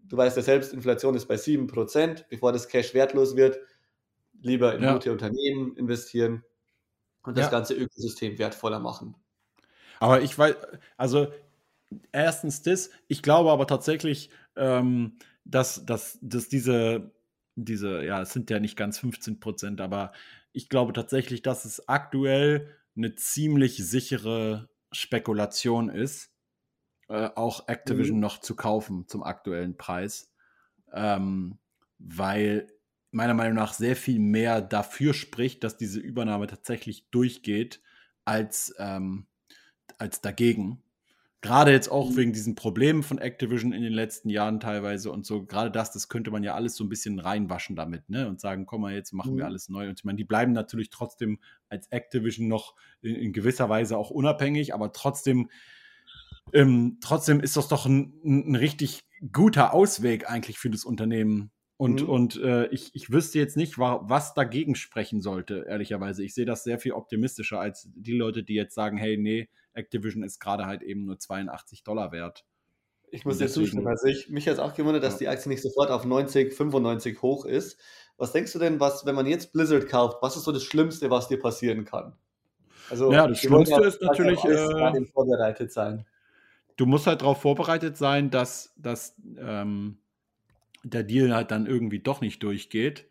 du 0.05 0.17
weißt 0.17 0.37
ja 0.37 0.45
selbst, 0.45 0.73
Inflation 0.73 1.17
ist 1.17 1.27
bei 1.27 1.35
7%, 1.35 2.27
bevor 2.31 2.53
das 2.53 2.69
Cash 2.69 2.95
wertlos 2.95 3.35
wird, 3.35 3.59
lieber 4.41 4.73
in 4.73 4.85
ja. 4.85 4.93
gute 4.93 5.11
Unternehmen 5.11 5.77
investieren 5.77 6.45
und 7.23 7.37
das 7.37 7.47
ja. 7.47 7.51
ganze 7.51 7.75
Ökosystem 7.75 8.39
wertvoller 8.39 8.79
machen. 8.79 9.17
Aber 10.01 10.23
ich 10.23 10.37
weiß, 10.37 10.57
also 10.97 11.33
erstens 12.11 12.63
das, 12.63 12.91
ich 13.09 13.23
glaube 13.23 13.51
aber 13.51 13.67
tatsächlich, 13.67 14.31
ähm, 14.57 15.19
dass, 15.45 15.85
dass, 15.87 16.19
dass 16.21 16.49
diese, 16.49 17.13
diese, 17.55 18.05
ja, 18.05 18.23
es 18.23 18.33
sind 18.33 18.51
ja 18.51 18.61
nicht 18.61 18.77
ganz 18.77 18.99
15 18.99 19.41
Prozent, 19.41 19.81
aber 19.81 20.13
ich 20.53 20.69
glaube 20.69 20.93
tatsächlich, 20.93 21.43
dass 21.43 21.65
es 21.65 21.89
aktuell 21.89 22.69
eine 22.97 23.15
ziemlich 23.15 23.77
sichere 23.77 24.69
Spekulation 24.91 25.89
ist, 25.89 26.31
äh, 27.09 27.31
auch 27.35 27.69
Activision 27.69 28.17
mhm. 28.17 28.23
noch 28.23 28.41
zu 28.41 28.55
kaufen 28.57 29.07
zum 29.09 29.23
aktuellen 29.23 29.77
Preis, 29.77 30.33
ähm, 30.93 31.59
weil 31.99 32.67
meiner 33.13 33.35
Meinung 33.35 33.55
nach 33.55 33.75
sehr 33.75 33.95
viel 33.95 34.19
mehr 34.19 34.61
dafür 34.61 35.15
spricht, 35.15 35.63
dass 35.63 35.77
diese 35.77 36.01
Übernahme 36.01 36.47
tatsächlich 36.47 37.09
durchgeht, 37.11 37.81
als, 38.25 38.75
ähm, 38.79 39.27
als 39.99 40.21
dagegen. 40.21 40.83
Gerade 41.43 41.73
jetzt 41.73 41.91
auch 41.91 42.11
mhm. 42.11 42.17
wegen 42.17 42.33
diesen 42.33 42.55
Problemen 42.55 43.03
von 43.03 43.19
Activision 43.19 43.73
in 43.73 43.83
den 43.83 43.93
letzten 43.93 44.31
Jahren 44.31 44.61
teilweise 44.61 45.11
und 45.11 45.27
so, 45.27 45.45
gerade 45.45 45.71
das, 45.71 45.93
das 45.93 46.09
könnte 46.09 46.31
man 46.31 46.45
ja 46.45 46.55
alles 46.55 46.77
so 46.77 46.85
ein 46.85 46.89
bisschen 46.89 47.19
reinwaschen 47.19 47.77
damit, 47.77 48.09
ne? 48.09 48.29
Und 48.29 48.41
sagen, 48.41 48.65
komm 48.65 48.83
mal, 48.83 48.95
jetzt 48.95 49.13
machen 49.13 49.35
mhm. 49.35 49.39
wir 49.39 49.47
alles 49.47 49.69
neu. 49.69 49.89
Und 49.89 49.99
ich 49.99 50.05
meine, 50.05 50.17
die 50.17 50.25
bleiben 50.25 50.53
natürlich 50.53 50.89
trotzdem 50.89 51.39
als 51.69 51.89
Activision 51.89 52.49
noch 52.49 52.77
in, 53.03 53.17
in 53.17 53.33
gewisser 53.33 53.69
Weise 53.69 53.99
auch 53.99 54.11
unabhängig, 54.11 54.73
aber 54.73 54.93
trotzdem, 54.93 55.51
ähm, 56.53 56.99
trotzdem 57.01 57.41
ist 57.41 57.57
das 57.57 57.69
doch 57.69 57.87
ein, 57.87 58.15
ein 58.25 58.55
richtig 58.55 59.05
guter 59.33 59.75
Ausweg 59.75 60.31
eigentlich 60.31 60.59
für 60.59 60.71
das 60.71 60.85
Unternehmen, 60.85 61.51
und, 61.83 62.03
mhm. 62.03 62.09
und 62.09 62.41
äh, 62.41 62.67
ich, 62.67 62.95
ich 62.95 63.11
wüsste 63.11 63.41
jetzt 63.41 63.57
nicht, 63.57 63.77
was 63.77 64.35
dagegen 64.35 64.77
sprechen 64.77 65.21
sollte, 65.21 65.65
ehrlicherweise. 65.67 66.23
Ich 66.23 66.33
sehe 66.33 66.45
das 66.45 66.63
sehr 66.63 66.79
viel 66.79 66.93
optimistischer 66.93 67.59
als 67.59 67.89
die 67.97 68.17
Leute, 68.17 68.45
die 68.45 68.55
jetzt 68.55 68.77
sagen, 68.77 68.97
hey, 68.97 69.17
nee, 69.17 69.49
Activision 69.73 70.23
ist 70.23 70.39
gerade 70.39 70.67
halt 70.67 70.83
eben 70.83 71.07
nur 71.07 71.19
82 71.19 71.83
Dollar 71.83 72.13
wert. 72.13 72.45
Ich 73.11 73.25
muss 73.25 73.39
dir 73.39 73.49
zustimmen. 73.49 73.89
Also 73.89 74.07
ich, 74.07 74.29
mich 74.29 74.47
hat 74.47 74.61
auch 74.61 74.75
gewundert, 74.75 75.03
dass 75.03 75.15
ja. 75.15 75.19
die 75.19 75.29
Aktie 75.31 75.49
nicht 75.49 75.61
sofort 75.61 75.91
auf 75.91 76.05
90, 76.05 76.55
95 76.55 77.21
hoch 77.21 77.47
ist. 77.47 77.81
Was 78.17 78.31
denkst 78.31 78.53
du 78.53 78.61
denn, 78.61 78.79
was, 78.79 79.05
wenn 79.05 79.17
man 79.17 79.27
jetzt 79.27 79.53
Blizzard 79.53 79.89
kauft, 79.89 80.19
was 80.23 80.37
ist 80.37 80.45
so 80.45 80.53
das 80.53 80.63
Schlimmste, 80.63 81.11
was 81.11 81.27
dir 81.27 81.41
passieren 81.41 81.85
kann? 81.85 82.13
Also, 82.91 83.11
ja, 83.11 83.27
das 83.27 83.41
Schlimmste 83.41 83.83
ist 83.83 84.01
natürlich. 84.01 84.39
Äh, 84.45 85.05
vorbereitet 85.07 85.73
sein. 85.73 86.07
Du 86.77 86.87
musst 86.87 87.09
halt 87.09 87.23
darauf 87.23 87.41
vorbereitet 87.41 87.97
sein, 87.97 88.31
dass, 88.31 88.73
dass 88.77 89.17
ähm, 89.37 89.99
der 90.85 91.05
Deal 91.05 91.35
halt 91.35 91.51
dann 91.51 91.67
irgendwie 91.67 92.01
doch 92.01 92.21
nicht 92.21 92.43
durchgeht 92.43 93.07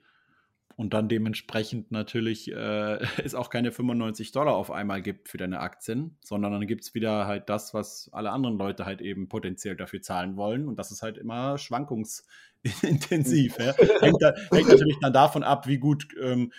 und 0.81 0.93
dann 0.93 1.07
dementsprechend 1.09 1.91
natürlich 1.91 2.51
äh, 2.51 2.97
es 3.23 3.35
auch 3.35 3.51
keine 3.51 3.71
95 3.71 4.31
Dollar 4.31 4.55
auf 4.55 4.71
einmal 4.71 5.03
gibt 5.03 5.29
für 5.29 5.37
deine 5.37 5.59
Aktien, 5.59 6.17
sondern 6.21 6.53
dann 6.53 6.65
gibt 6.65 6.83
es 6.83 6.95
wieder 6.95 7.27
halt 7.27 7.49
das, 7.49 7.75
was 7.75 8.09
alle 8.11 8.31
anderen 8.31 8.57
Leute 8.57 8.85
halt 8.85 9.01
eben 9.01 9.29
potenziell 9.29 9.75
dafür 9.75 10.01
zahlen 10.01 10.37
wollen 10.37 10.67
und 10.67 10.79
das 10.79 10.91
ist 10.91 11.03
halt 11.03 11.19
immer 11.19 11.57
schwankungsintensiv. 11.57 13.59
ja. 13.59 13.73
hängt, 13.99 14.21
da, 14.21 14.33
hängt, 14.51 14.69
natürlich 14.69 14.97
dann 15.01 15.13
davon 15.13 15.43
ab, 15.43 15.67
wie 15.67 15.77
gut 15.77 16.07
ähm, 16.19 16.51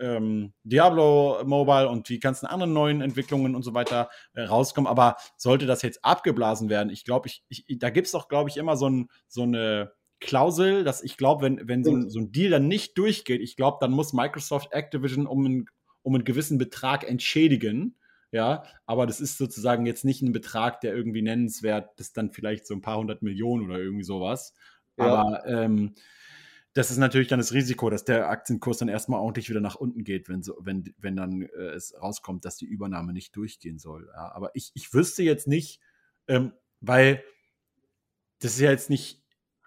ähm, 0.00 0.52
Diablo 0.64 1.44
Mobile 1.44 1.88
und 1.88 2.08
die 2.08 2.18
ganzen 2.18 2.46
anderen 2.46 2.72
neuen 2.72 3.02
Entwicklungen 3.02 3.54
und 3.54 3.62
so 3.62 3.72
weiter 3.72 4.10
äh, 4.32 4.42
rauskommen, 4.42 4.88
aber 4.88 5.14
sollte 5.36 5.66
das 5.66 5.82
jetzt 5.82 6.04
abgeblasen 6.04 6.70
werden, 6.70 6.90
ich 6.90 7.04
glaube, 7.04 7.28
ich, 7.28 7.44
ich, 7.48 7.64
da 7.78 7.90
gibt 7.90 8.06
es 8.06 8.12
doch, 8.12 8.26
glaube 8.28 8.50
ich, 8.50 8.56
immer 8.56 8.76
so, 8.76 8.88
ein, 8.88 9.10
so 9.28 9.42
eine 9.42 9.92
Klausel, 10.24 10.84
dass 10.84 11.02
ich 11.02 11.16
glaube, 11.16 11.44
wenn, 11.44 11.68
wenn 11.68 11.84
so 11.84 11.92
ein, 11.92 12.10
so 12.10 12.20
ein 12.20 12.32
Deal 12.32 12.50
dann 12.50 12.68
nicht 12.68 12.98
durchgeht, 12.98 13.40
ich 13.40 13.56
glaube, 13.56 13.78
dann 13.80 13.92
muss 13.92 14.12
Microsoft 14.12 14.72
Activision 14.72 15.26
um, 15.26 15.44
ein, 15.44 15.66
um 16.02 16.14
einen 16.14 16.24
gewissen 16.24 16.58
Betrag 16.58 17.08
entschädigen. 17.08 17.96
Ja, 18.32 18.64
aber 18.84 19.06
das 19.06 19.20
ist 19.20 19.38
sozusagen 19.38 19.86
jetzt 19.86 20.04
nicht 20.04 20.20
ein 20.20 20.32
Betrag, 20.32 20.80
der 20.80 20.92
irgendwie 20.92 21.22
nennenswert, 21.22 21.90
das 21.96 22.08
ist 22.08 22.16
dann 22.16 22.32
vielleicht 22.32 22.66
so 22.66 22.74
ein 22.74 22.80
paar 22.80 22.98
hundert 22.98 23.22
Millionen 23.22 23.64
oder 23.66 23.78
irgendwie 23.78 24.02
sowas. 24.02 24.54
Ja. 24.96 25.04
Aber 25.04 25.46
ähm, 25.46 25.94
das 26.72 26.90
ist 26.90 26.96
natürlich 26.96 27.28
dann 27.28 27.38
das 27.38 27.52
Risiko, 27.52 27.88
dass 27.88 28.04
der 28.04 28.28
Aktienkurs 28.28 28.78
dann 28.78 28.88
erstmal 28.88 29.20
ordentlich 29.20 29.48
wieder 29.48 29.60
nach 29.60 29.76
unten 29.76 30.02
geht, 30.02 30.28
wenn, 30.28 30.42
so, 30.42 30.56
wenn, 30.60 30.92
wenn 30.98 31.14
dann 31.14 31.42
äh, 31.42 31.70
es 31.76 31.94
rauskommt, 32.00 32.44
dass 32.44 32.56
die 32.56 32.66
Übernahme 32.66 33.12
nicht 33.12 33.36
durchgehen 33.36 33.78
soll. 33.78 34.10
Ja, 34.12 34.32
aber 34.34 34.50
ich, 34.54 34.72
ich 34.74 34.92
wüsste 34.92 35.22
jetzt 35.22 35.46
nicht, 35.46 35.80
ähm, 36.26 36.52
weil 36.80 37.22
das 38.40 38.54
ist 38.54 38.60
ja 38.60 38.72
jetzt 38.72 38.90
nicht 38.90 39.23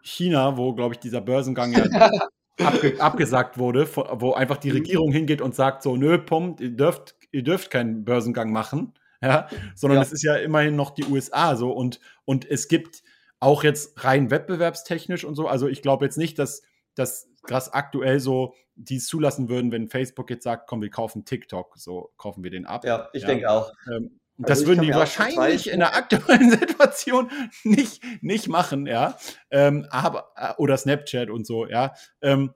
China, 0.07 0.57
wo, 0.57 0.73
glaube 0.73 0.95
ich, 0.95 0.99
dieser 0.99 1.21
Börsengang 1.21 1.73
ja 1.73 1.83
abge 2.59 2.99
abgesagt 2.99 3.57
wurde, 3.57 3.87
wo 3.95 4.33
einfach 4.33 4.57
die 4.57 4.69
mhm. 4.69 4.77
Regierung 4.77 5.11
hingeht 5.11 5.41
und 5.41 5.55
sagt 5.55 5.83
so, 5.83 5.95
nö, 5.95 6.17
Pom, 6.17 6.55
ihr 6.59 6.71
dürft, 6.71 7.15
ihr 7.31 7.43
dürft 7.43 7.69
keinen 7.69 8.05
Börsengang 8.05 8.51
machen, 8.51 8.93
ja, 9.21 9.47
sondern 9.75 9.97
ja. 9.97 10.03
es 10.03 10.11
ist 10.11 10.23
ja 10.23 10.35
immerhin 10.35 10.75
noch 10.75 10.91
die 10.91 11.05
USA 11.05 11.55
so 11.55 11.71
und, 11.71 11.99
und 12.25 12.49
es 12.49 12.67
gibt 12.67 13.03
auch 13.39 13.63
jetzt 13.63 14.03
rein 14.03 14.31
wettbewerbstechnisch 14.31 15.23
und 15.23 15.35
so, 15.35 15.47
also 15.47 15.67
ich 15.67 15.81
glaube 15.81 16.05
jetzt 16.05 16.17
nicht, 16.17 16.39
dass, 16.39 16.63
dass 16.95 17.29
krass 17.43 17.71
aktuell 17.71 18.19
so 18.19 18.55
die 18.75 18.99
zulassen 18.99 19.49
würden, 19.49 19.71
wenn 19.71 19.87
Facebook 19.87 20.29
jetzt 20.29 20.43
sagt, 20.43 20.67
komm, 20.67 20.81
wir 20.81 20.89
kaufen 20.89 21.25
TikTok, 21.25 21.77
so 21.77 22.11
kaufen 22.17 22.43
wir 22.43 22.51
den 22.51 22.65
ab. 22.65 22.85
Ja, 22.85 23.09
ich 23.13 23.23
ja. 23.23 23.27
denke 23.27 23.49
auch. 23.49 23.71
Ähm, 23.91 24.19
das 24.37 24.59
also 24.59 24.67
würden 24.67 24.83
die 24.83 24.93
wahrscheinlich 24.93 25.69
in 25.69 25.79
der 25.79 25.95
aktuellen 25.95 26.51
Situation 26.59 27.31
nicht, 27.63 28.03
nicht 28.21 28.47
machen, 28.47 28.85
ja. 28.85 29.17
Ähm, 29.49 29.87
aber, 29.89 30.31
äh, 30.35 30.53
oder 30.57 30.77
Snapchat 30.77 31.29
und 31.29 31.47
so, 31.47 31.67
ja. 31.67 31.93
Ähm, 32.21 32.53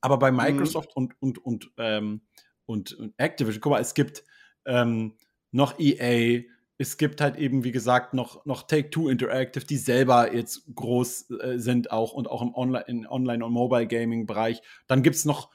aber 0.00 0.18
bei 0.18 0.32
mhm. 0.32 0.38
Microsoft 0.38 0.90
mhm. 0.96 1.10
und, 1.20 1.22
und, 1.22 1.38
und, 1.44 1.70
ähm, 1.78 2.22
und, 2.66 2.92
und, 2.94 3.14
Activision, 3.18 3.60
guck 3.60 3.72
mal, 3.72 3.80
es 3.80 3.94
gibt 3.94 4.24
ähm, 4.66 5.14
noch 5.52 5.78
EA, 5.78 6.42
es 6.78 6.96
gibt 6.96 7.20
halt 7.20 7.36
eben, 7.36 7.62
wie 7.62 7.70
gesagt, 7.70 8.14
noch, 8.14 8.44
noch 8.44 8.64
Take-Two 8.64 9.08
Interactive, 9.08 9.64
die 9.64 9.76
selber 9.76 10.34
jetzt 10.34 10.64
groß 10.74 11.30
äh, 11.30 11.58
sind 11.58 11.92
auch 11.92 12.12
und 12.12 12.28
auch 12.28 12.42
im 12.42 12.54
Online, 12.54 13.08
Online- 13.08 13.44
und 13.44 13.52
Mobile-Gaming-Bereich. 13.52 14.60
Dann 14.88 15.02
gibt 15.02 15.16
es 15.16 15.24
noch 15.24 15.50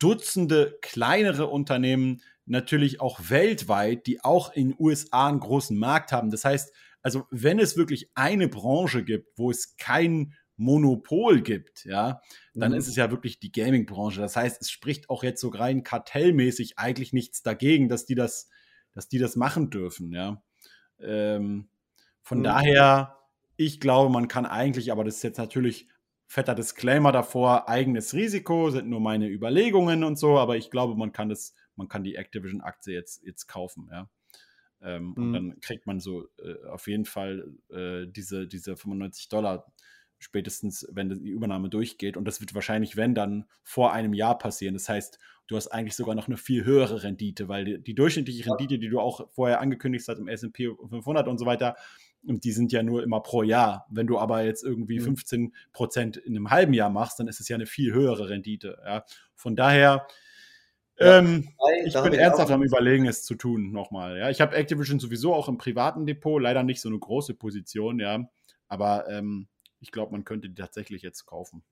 Dutzende 0.00 0.76
kleinere 0.82 1.46
Unternehmen, 1.46 2.20
natürlich 2.46 3.00
auch 3.00 3.20
weltweit, 3.28 4.06
die 4.06 4.22
auch 4.22 4.52
in 4.52 4.70
den 4.70 4.76
USA 4.78 5.28
einen 5.28 5.40
großen 5.40 5.78
Markt 5.78 6.12
haben. 6.12 6.30
Das 6.30 6.44
heißt, 6.44 6.72
also 7.02 7.26
wenn 7.30 7.58
es 7.58 7.76
wirklich 7.76 8.10
eine 8.14 8.48
Branche 8.48 9.04
gibt, 9.04 9.38
wo 9.38 9.50
es 9.50 9.76
kein 9.76 10.34
Monopol 10.56 11.42
gibt, 11.42 11.84
ja, 11.84 12.20
dann 12.54 12.72
mhm. 12.72 12.78
ist 12.78 12.88
es 12.88 12.96
ja 12.96 13.10
wirklich 13.10 13.40
die 13.40 13.52
Gaming-Branche. 13.52 14.20
Das 14.20 14.36
heißt, 14.36 14.60
es 14.60 14.70
spricht 14.70 15.10
auch 15.10 15.24
jetzt 15.24 15.40
so 15.40 15.48
rein 15.48 15.82
kartellmäßig 15.82 16.78
eigentlich 16.78 17.12
nichts 17.12 17.42
dagegen, 17.42 17.88
dass 17.88 18.06
die 18.06 18.14
das, 18.14 18.48
dass 18.92 19.08
die 19.08 19.18
das 19.18 19.36
machen 19.36 19.70
dürfen, 19.70 20.12
ja. 20.12 20.42
Ähm, 21.00 21.68
von 22.22 22.38
mhm. 22.38 22.44
daher, 22.44 23.18
ich 23.56 23.80
glaube, 23.80 24.10
man 24.10 24.28
kann 24.28 24.46
eigentlich, 24.46 24.92
aber 24.92 25.04
das 25.04 25.16
ist 25.16 25.22
jetzt 25.24 25.38
natürlich 25.38 25.88
fetter 26.26 26.54
Disclaimer 26.54 27.12
davor, 27.12 27.68
eigenes 27.68 28.14
Risiko, 28.14 28.70
sind 28.70 28.88
nur 28.88 29.00
meine 29.00 29.28
Überlegungen 29.28 30.04
und 30.04 30.18
so, 30.18 30.38
aber 30.38 30.56
ich 30.56 30.70
glaube, 30.70 30.96
man 30.96 31.12
kann 31.12 31.28
das 31.28 31.54
man 31.76 31.88
kann 31.88 32.04
die 32.04 32.16
Activision-Aktie 32.16 32.94
jetzt, 32.94 33.22
jetzt 33.24 33.46
kaufen, 33.46 33.88
ja. 33.90 34.08
Ähm, 34.82 35.14
mhm. 35.16 35.16
Und 35.16 35.32
dann 35.32 35.60
kriegt 35.60 35.86
man 35.86 35.98
so 35.98 36.28
äh, 36.38 36.66
auf 36.68 36.86
jeden 36.88 37.06
Fall 37.06 37.54
äh, 37.70 38.06
diese, 38.06 38.46
diese 38.46 38.76
95 38.76 39.28
Dollar 39.28 39.66
spätestens, 40.18 40.86
wenn 40.90 41.08
die 41.08 41.30
Übernahme 41.30 41.68
durchgeht. 41.68 42.16
Und 42.16 42.26
das 42.26 42.40
wird 42.40 42.54
wahrscheinlich, 42.54 42.96
wenn, 42.96 43.14
dann 43.14 43.44
vor 43.62 43.92
einem 43.92 44.14
Jahr 44.14 44.38
passieren. 44.38 44.74
Das 44.74 44.88
heißt, 44.88 45.18
du 45.46 45.56
hast 45.56 45.68
eigentlich 45.68 45.94
sogar 45.94 46.14
noch 46.14 46.28
eine 46.28 46.36
viel 46.36 46.64
höhere 46.64 47.02
Rendite, 47.02 47.48
weil 47.48 47.64
die, 47.64 47.82
die 47.82 47.94
durchschnittliche 47.94 48.48
Rendite, 48.48 48.78
die 48.78 48.88
du 48.88 49.00
auch 49.00 49.30
vorher 49.32 49.60
angekündigt 49.60 50.06
hast 50.08 50.18
im 50.18 50.28
S&P 50.28 50.70
500 50.88 51.28
und 51.28 51.38
so 51.38 51.46
weiter, 51.46 51.76
die 52.22 52.52
sind 52.52 52.72
ja 52.72 52.82
nur 52.82 53.02
immer 53.02 53.20
pro 53.20 53.42
Jahr. 53.42 53.86
Wenn 53.90 54.06
du 54.06 54.18
aber 54.18 54.44
jetzt 54.44 54.64
irgendwie 54.64 54.98
15 54.98 55.40
mhm. 55.40 55.52
Prozent 55.72 56.16
in 56.16 56.34
einem 56.36 56.50
halben 56.50 56.72
Jahr 56.72 56.90
machst, 56.90 57.20
dann 57.20 57.28
ist 57.28 57.40
es 57.40 57.48
ja 57.48 57.56
eine 57.56 57.66
viel 57.66 57.92
höhere 57.92 58.30
Rendite. 58.30 58.78
Ja. 58.84 59.04
Von 59.34 59.56
daher 59.56 60.06
ähm, 60.98 61.48
ich 61.84 61.94
bin 61.94 62.14
ernsthaft 62.14 62.50
am 62.50 62.62
Überlegen, 62.62 63.06
es 63.06 63.24
zu 63.24 63.34
tun 63.34 63.72
nochmal. 63.72 64.18
Ja, 64.18 64.30
ich 64.30 64.40
habe 64.40 64.54
Activision 64.56 65.00
sowieso 65.00 65.34
auch 65.34 65.48
im 65.48 65.58
privaten 65.58 66.06
Depot, 66.06 66.40
leider 66.40 66.62
nicht 66.62 66.80
so 66.80 66.88
eine 66.88 66.98
große 66.98 67.34
Position, 67.34 67.98
ja. 68.00 68.28
Aber 68.68 69.08
ähm, 69.08 69.48
ich 69.80 69.92
glaube, 69.92 70.12
man 70.12 70.24
könnte 70.24 70.48
die 70.48 70.54
tatsächlich 70.54 71.02
jetzt 71.02 71.26
kaufen. 71.26 71.62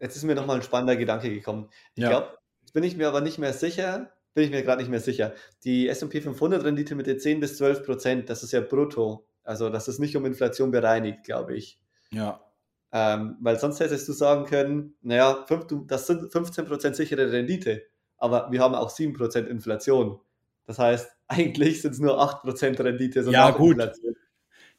Jetzt 0.00 0.16
ist 0.16 0.24
mir 0.24 0.34
nochmal 0.34 0.56
ein 0.56 0.62
spannender 0.62 0.96
Gedanke 0.96 1.30
gekommen. 1.30 1.68
Ich 1.94 2.02
ja. 2.02 2.10
glaube, 2.10 2.38
jetzt 2.60 2.72
bin 2.72 2.84
ich 2.84 2.96
mir 2.96 3.08
aber 3.08 3.20
nicht 3.20 3.38
mehr 3.38 3.52
sicher, 3.52 4.12
bin 4.34 4.44
ich 4.44 4.50
mir 4.50 4.62
gerade 4.62 4.80
nicht 4.80 4.90
mehr 4.90 5.00
sicher. 5.00 5.34
Die 5.64 5.88
S&P 5.88 6.20
500 6.20 6.64
Rendite 6.64 6.94
mit 6.94 7.06
den 7.06 7.18
10 7.18 7.40
bis 7.40 7.56
12 7.56 7.84
Prozent, 7.84 8.30
das 8.30 8.42
ist 8.42 8.52
ja 8.52 8.60
brutto. 8.60 9.26
Also 9.42 9.70
das 9.70 9.88
ist 9.88 9.98
nicht 9.98 10.16
um 10.16 10.26
Inflation 10.26 10.70
bereinigt, 10.70 11.24
glaube 11.24 11.56
ich. 11.56 11.80
Ja. 12.10 12.40
Ähm, 12.92 13.36
weil 13.40 13.58
sonst 13.58 13.80
hättest 13.80 14.08
du 14.08 14.12
sagen 14.12 14.44
können, 14.44 14.94
naja, 15.02 15.44
das 15.86 16.06
sind 16.06 16.32
15 16.32 16.66
Prozent 16.66 16.96
sichere 16.96 17.32
Rendite, 17.32 17.82
aber 18.18 18.50
wir 18.50 18.60
haben 18.60 18.74
auch 18.74 18.90
7 18.90 19.14
Prozent 19.14 19.48
Inflation. 19.48 20.20
Das 20.66 20.78
heißt, 20.78 21.10
eigentlich 21.28 21.82
sind 21.82 21.92
es 21.92 22.00
nur 22.00 22.20
8 22.20 22.42
Prozent 22.42 22.80
Rendite. 22.80 23.24
So 23.24 23.30
ja, 23.30 23.50
gut. 23.50 23.72
Inflation. 23.72 24.14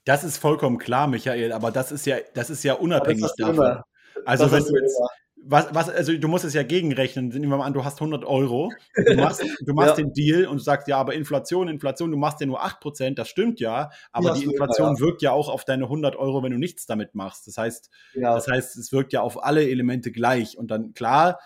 Das 0.06 0.24
ist 0.24 0.38
vollkommen 0.38 0.78
klar, 0.78 1.08
Michael, 1.08 1.52
aber 1.52 1.72
das 1.72 1.92
ist 1.92 2.06
ja, 2.06 2.18
das 2.34 2.50
ist 2.50 2.64
ja 2.64 2.74
unabhängig 2.74 3.30
davon. 3.38 3.56
Immer. 3.56 3.86
Also 4.26 4.52
wenn 4.52 4.64
du 4.64 4.76
jetzt, 4.76 5.00
was, 5.42 5.74
was, 5.74 5.90
also 5.90 6.16
du 6.16 6.28
musst 6.28 6.46
es 6.46 6.54
ja 6.54 6.64
gegenrechnen. 6.64 7.30
Nehmen 7.30 7.50
wir 7.50 7.58
mal 7.58 7.66
an, 7.66 7.74
du 7.74 7.84
hast 7.84 7.96
100 7.96 8.24
Euro, 8.26 8.72
du 8.96 9.16
machst, 9.16 9.42
du 9.66 9.74
machst 9.74 9.98
ja. 9.98 10.04
den 10.04 10.14
Deal 10.14 10.46
und 10.46 10.58
du 10.58 10.64
sagst, 10.64 10.88
ja, 10.88 10.98
aber 10.98 11.14
Inflation, 11.14 11.68
Inflation, 11.68 12.12
du 12.12 12.18
machst 12.18 12.40
ja 12.42 12.48
nur 12.48 12.64
8%, 12.64 13.16
das 13.16 13.30
stimmt 13.30 13.60
ja, 13.60 13.90
aber 14.12 14.30
ja, 14.30 14.34
die 14.36 14.44
Inflation 14.44 14.96
ja. 14.96 15.00
wirkt 15.00 15.22
ja 15.22 15.32
auch 15.32 15.50
auf 15.50 15.66
deine 15.66 15.86
100 15.86 16.16
Euro, 16.18 16.44
wenn 16.44 16.52
du 16.52 16.58
nichts 16.58 16.86
damit 16.86 17.16
machst. 17.16 17.48
Das 17.48 17.58
heißt, 17.58 17.90
das 18.16 18.48
heißt, 18.48 18.78
es 18.78 18.92
wirkt 18.92 19.14
ja 19.14 19.22
auf 19.22 19.44
alle 19.44 19.68
Elemente 19.68 20.12
gleich. 20.12 20.58
Und 20.58 20.70
dann, 20.72 20.94
klar, 20.94 21.40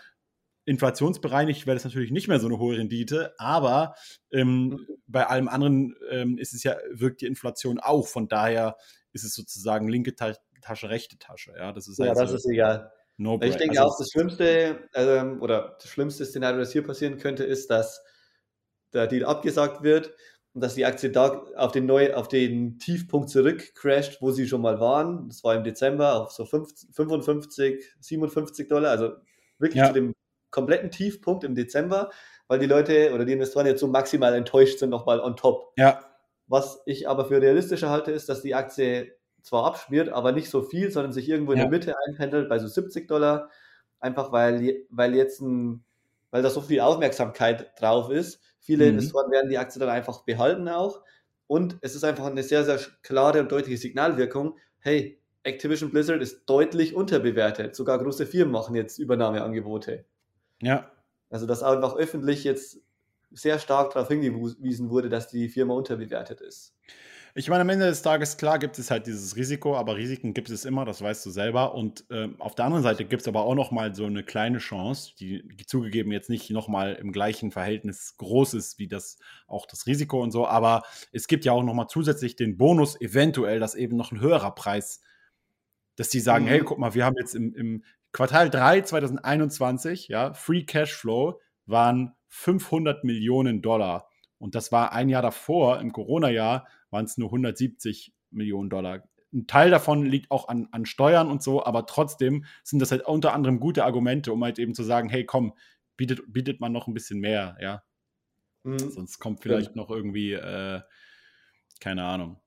inflationsbereinigt 0.65 1.65
wäre 1.65 1.75
das 1.75 1.83
natürlich 1.83 2.11
nicht 2.11 2.27
mehr 2.27 2.39
so 2.39 2.47
eine 2.47 2.57
hohe 2.57 2.77
Rendite, 2.77 3.33
aber 3.37 3.95
ähm, 4.31 4.69
mhm. 4.69 4.87
bei 5.07 5.27
allem 5.27 5.47
anderen 5.47 5.95
ähm, 6.09 6.37
ist 6.37 6.53
es 6.53 6.63
ja, 6.63 6.77
wirkt 6.91 7.21
die 7.21 7.25
Inflation 7.25 7.79
auch. 7.79 8.07
Von 8.07 8.27
daher 8.27 8.77
ist 9.11 9.23
es 9.23 9.33
sozusagen 9.33 9.87
linke 9.87 10.15
Tasche, 10.15 10.89
rechte 10.89 11.17
Tasche. 11.17 11.53
Ja, 11.57 11.71
das 11.71 11.87
ist 11.87 11.99
ja, 11.99 12.09
also, 12.09 12.21
das 12.21 12.33
ist 12.33 12.49
egal. 12.49 12.91
No 13.17 13.39
ich 13.41 13.55
denke 13.55 13.79
also, 13.79 13.91
auch, 13.91 13.97
das 13.97 14.09
Schlimmste 14.09 14.89
ähm, 14.95 15.41
oder 15.41 15.77
das 15.79 15.89
schlimmste 15.89 16.25
Szenario, 16.25 16.59
das 16.59 16.71
hier 16.71 16.83
passieren 16.83 17.17
könnte, 17.17 17.43
ist, 17.43 17.69
dass 17.69 18.01
der 18.91 19.07
Deal 19.07 19.25
abgesagt 19.25 19.83
wird 19.83 20.13
und 20.53 20.61
dass 20.61 20.75
die 20.75 20.85
Aktie 20.85 21.11
da 21.11 21.45
auf 21.55 21.71
den, 21.71 21.85
neu, 21.85 22.13
auf 22.13 22.27
den 22.27 22.79
Tiefpunkt 22.79 23.29
zurückcrasht, 23.29 24.21
wo 24.21 24.31
sie 24.31 24.47
schon 24.47 24.61
mal 24.61 24.79
waren. 24.79 25.29
Das 25.29 25.43
war 25.43 25.55
im 25.55 25.63
Dezember 25.63 26.21
auf 26.21 26.31
so 26.31 26.45
50, 26.45 26.95
55, 26.95 27.85
57 27.99 28.67
Dollar, 28.67 28.91
also 28.91 29.13
wirklich 29.59 29.79
ja. 29.79 29.87
zu 29.87 29.93
dem 29.93 30.13
kompletten 30.53 30.91
Tiefpunkt 30.91 31.43
im 31.43 31.55
Dezember, 31.55 32.11
weil 32.47 32.59
die 32.59 32.67
Leute 32.67 33.11
oder 33.13 33.25
die 33.25 33.33
Investoren 33.33 33.65
jetzt 33.65 33.81
so 33.81 33.87
maximal 33.87 34.33
enttäuscht 34.33 34.79
sind, 34.79 34.89
nochmal 34.89 35.19
on 35.19 35.35
top. 35.35 35.73
Ja. 35.77 35.99
Was 36.47 36.81
ich 36.85 37.09
aber 37.09 37.25
für 37.25 37.41
realistischer 37.41 37.89
halte, 37.89 38.11
ist, 38.11 38.29
dass 38.29 38.41
die 38.41 38.55
Aktie 38.55 39.15
zwar 39.41 39.65
abschmiert, 39.65 40.09
aber 40.09 40.31
nicht 40.31 40.49
so 40.49 40.61
viel, 40.61 40.91
sondern 40.91 41.11
sich 41.11 41.27
irgendwo 41.27 41.51
in 41.51 41.57
ja. 41.57 41.65
der 41.65 41.71
Mitte 41.71 41.95
einpendelt 42.07 42.47
bei 42.47 42.59
so 42.59 42.67
70 42.67 43.07
Dollar. 43.07 43.49
Einfach 43.99 44.31
weil, 44.31 44.85
weil 44.89 45.15
jetzt 45.15 45.41
ein, 45.41 45.83
weil 46.31 46.43
da 46.43 46.49
so 46.49 46.61
viel 46.61 46.79
Aufmerksamkeit 46.79 47.71
drauf 47.79 48.09
ist. 48.09 48.41
Viele 48.59 48.85
mhm. 48.85 48.91
Investoren 48.91 49.31
werden 49.31 49.49
die 49.49 49.57
Aktie 49.57 49.79
dann 49.79 49.89
einfach 49.89 50.23
behalten 50.23 50.67
auch. 50.69 51.01
Und 51.47 51.77
es 51.81 51.95
ist 51.95 52.03
einfach 52.03 52.25
eine 52.25 52.43
sehr, 52.43 52.63
sehr 52.63 52.79
klare 53.01 53.39
und 53.39 53.51
deutliche 53.51 53.77
Signalwirkung. 53.77 54.57
Hey, 54.79 55.19
Activision 55.43 55.91
Blizzard 55.91 56.21
ist 56.21 56.45
deutlich 56.45 56.95
unterbewertet. 56.95 57.75
Sogar 57.75 57.99
große 57.99 58.25
Firmen 58.25 58.53
machen 58.53 58.75
jetzt 58.75 58.97
Übernahmeangebote. 58.97 60.05
Ja. 60.63 60.91
Also, 61.29 61.45
dass 61.45 61.63
einfach 61.63 61.95
öffentlich 61.95 62.43
jetzt 62.43 62.79
sehr 63.31 63.59
stark 63.59 63.93
darauf 63.93 64.07
hingewiesen 64.07 64.89
wurde, 64.89 65.09
dass 65.09 65.27
die 65.27 65.49
Firma 65.49 65.73
unterbewertet 65.73 66.41
ist. 66.41 66.75
Ich 67.35 67.49
meine, 67.49 67.61
am 67.61 67.69
Ende 67.69 67.87
des 67.87 68.03
Tages, 68.03 68.37
klar, 68.37 68.59
gibt 68.59 68.77
es 68.77 68.91
halt 68.91 69.07
dieses 69.07 69.35
Risiko, 69.35 69.75
aber 69.75 69.97
Risiken 69.97 70.35
gibt 70.35 70.51
es 70.51 70.65
immer, 70.65 70.85
das 70.85 71.01
weißt 71.01 71.25
du 71.25 71.31
selber. 71.31 71.73
Und 71.73 72.05
äh, 72.11 72.29
auf 72.37 72.53
der 72.53 72.65
anderen 72.65 72.83
Seite 72.83 73.05
gibt 73.05 73.23
es 73.23 73.27
aber 73.27 73.41
auch 73.41 73.55
noch 73.55 73.71
mal 73.71 73.95
so 73.95 74.05
eine 74.05 74.23
kleine 74.23 74.59
Chance, 74.59 75.13
die, 75.19 75.41
die 75.47 75.65
zugegeben 75.65 76.11
jetzt 76.11 76.29
nicht 76.29 76.51
noch 76.51 76.67
mal 76.67 76.93
im 76.93 77.11
gleichen 77.11 77.49
Verhältnis 77.49 78.17
groß 78.17 78.53
ist 78.53 78.77
wie 78.77 78.87
das 78.87 79.17
auch 79.47 79.65
das 79.65 79.87
Risiko 79.87 80.21
und 80.21 80.29
so, 80.29 80.45
aber 80.45 80.83
es 81.11 81.27
gibt 81.27 81.43
ja 81.43 81.53
auch 81.53 81.63
noch 81.63 81.73
mal 81.73 81.87
zusätzlich 81.87 82.35
den 82.35 82.55
Bonus 82.55 83.01
eventuell, 83.01 83.59
dass 83.59 83.73
eben 83.73 83.97
noch 83.97 84.11
ein 84.11 84.21
höherer 84.21 84.53
Preis, 84.53 85.01
dass 85.95 86.09
die 86.09 86.19
sagen, 86.19 86.45
mhm. 86.45 86.49
hey, 86.49 86.59
guck 86.59 86.77
mal, 86.77 86.93
wir 86.93 87.03
haben 87.03 87.15
jetzt 87.17 87.33
im, 87.33 87.55
im 87.55 87.83
Quartal 88.13 88.49
3 88.49 88.81
2021, 88.81 90.07
ja, 90.07 90.33
Free 90.33 90.63
Cashflow 90.63 91.41
waren 91.65 92.13
500 92.29 93.03
Millionen 93.03 93.61
Dollar. 93.61 94.07
Und 94.37 94.55
das 94.55 94.71
war 94.71 94.93
ein 94.93 95.09
Jahr 95.09 95.21
davor, 95.21 95.79
im 95.79 95.91
Corona-Jahr, 95.91 96.67
waren 96.91 97.05
es 97.05 97.17
nur 97.17 97.29
170 97.29 98.13
Millionen 98.29 98.69
Dollar. 98.69 99.03
Ein 99.33 99.47
Teil 99.47 99.71
davon 99.71 100.05
liegt 100.05 100.29
auch 100.29 100.47
an, 100.47 100.67
an 100.71 100.85
Steuern 100.85 101.31
und 101.31 101.41
so, 101.41 101.65
aber 101.65 101.87
trotzdem 101.87 102.45
sind 102.63 102.79
das 102.79 102.91
halt 102.91 103.03
unter 103.05 103.33
anderem 103.33 103.59
gute 103.59 103.83
Argumente, 103.83 104.31
um 104.31 104.43
halt 104.43 104.59
eben 104.59 104.75
zu 104.75 104.83
sagen, 104.83 105.09
hey, 105.09 105.25
komm, 105.25 105.53
bietet, 105.97 106.21
bietet 106.31 106.61
man 106.61 106.71
noch 106.71 106.87
ein 106.87 106.93
bisschen 106.93 107.19
mehr, 107.19 107.57
ja. 107.59 107.83
Mhm. 108.63 108.77
Sonst 108.77 109.17
kommt 109.17 109.41
vielleicht 109.41 109.71
ja. 109.71 109.75
noch 109.75 109.89
irgendwie, 109.89 110.33
äh, 110.33 110.81
keine 111.79 112.03
Ahnung, 112.03 112.42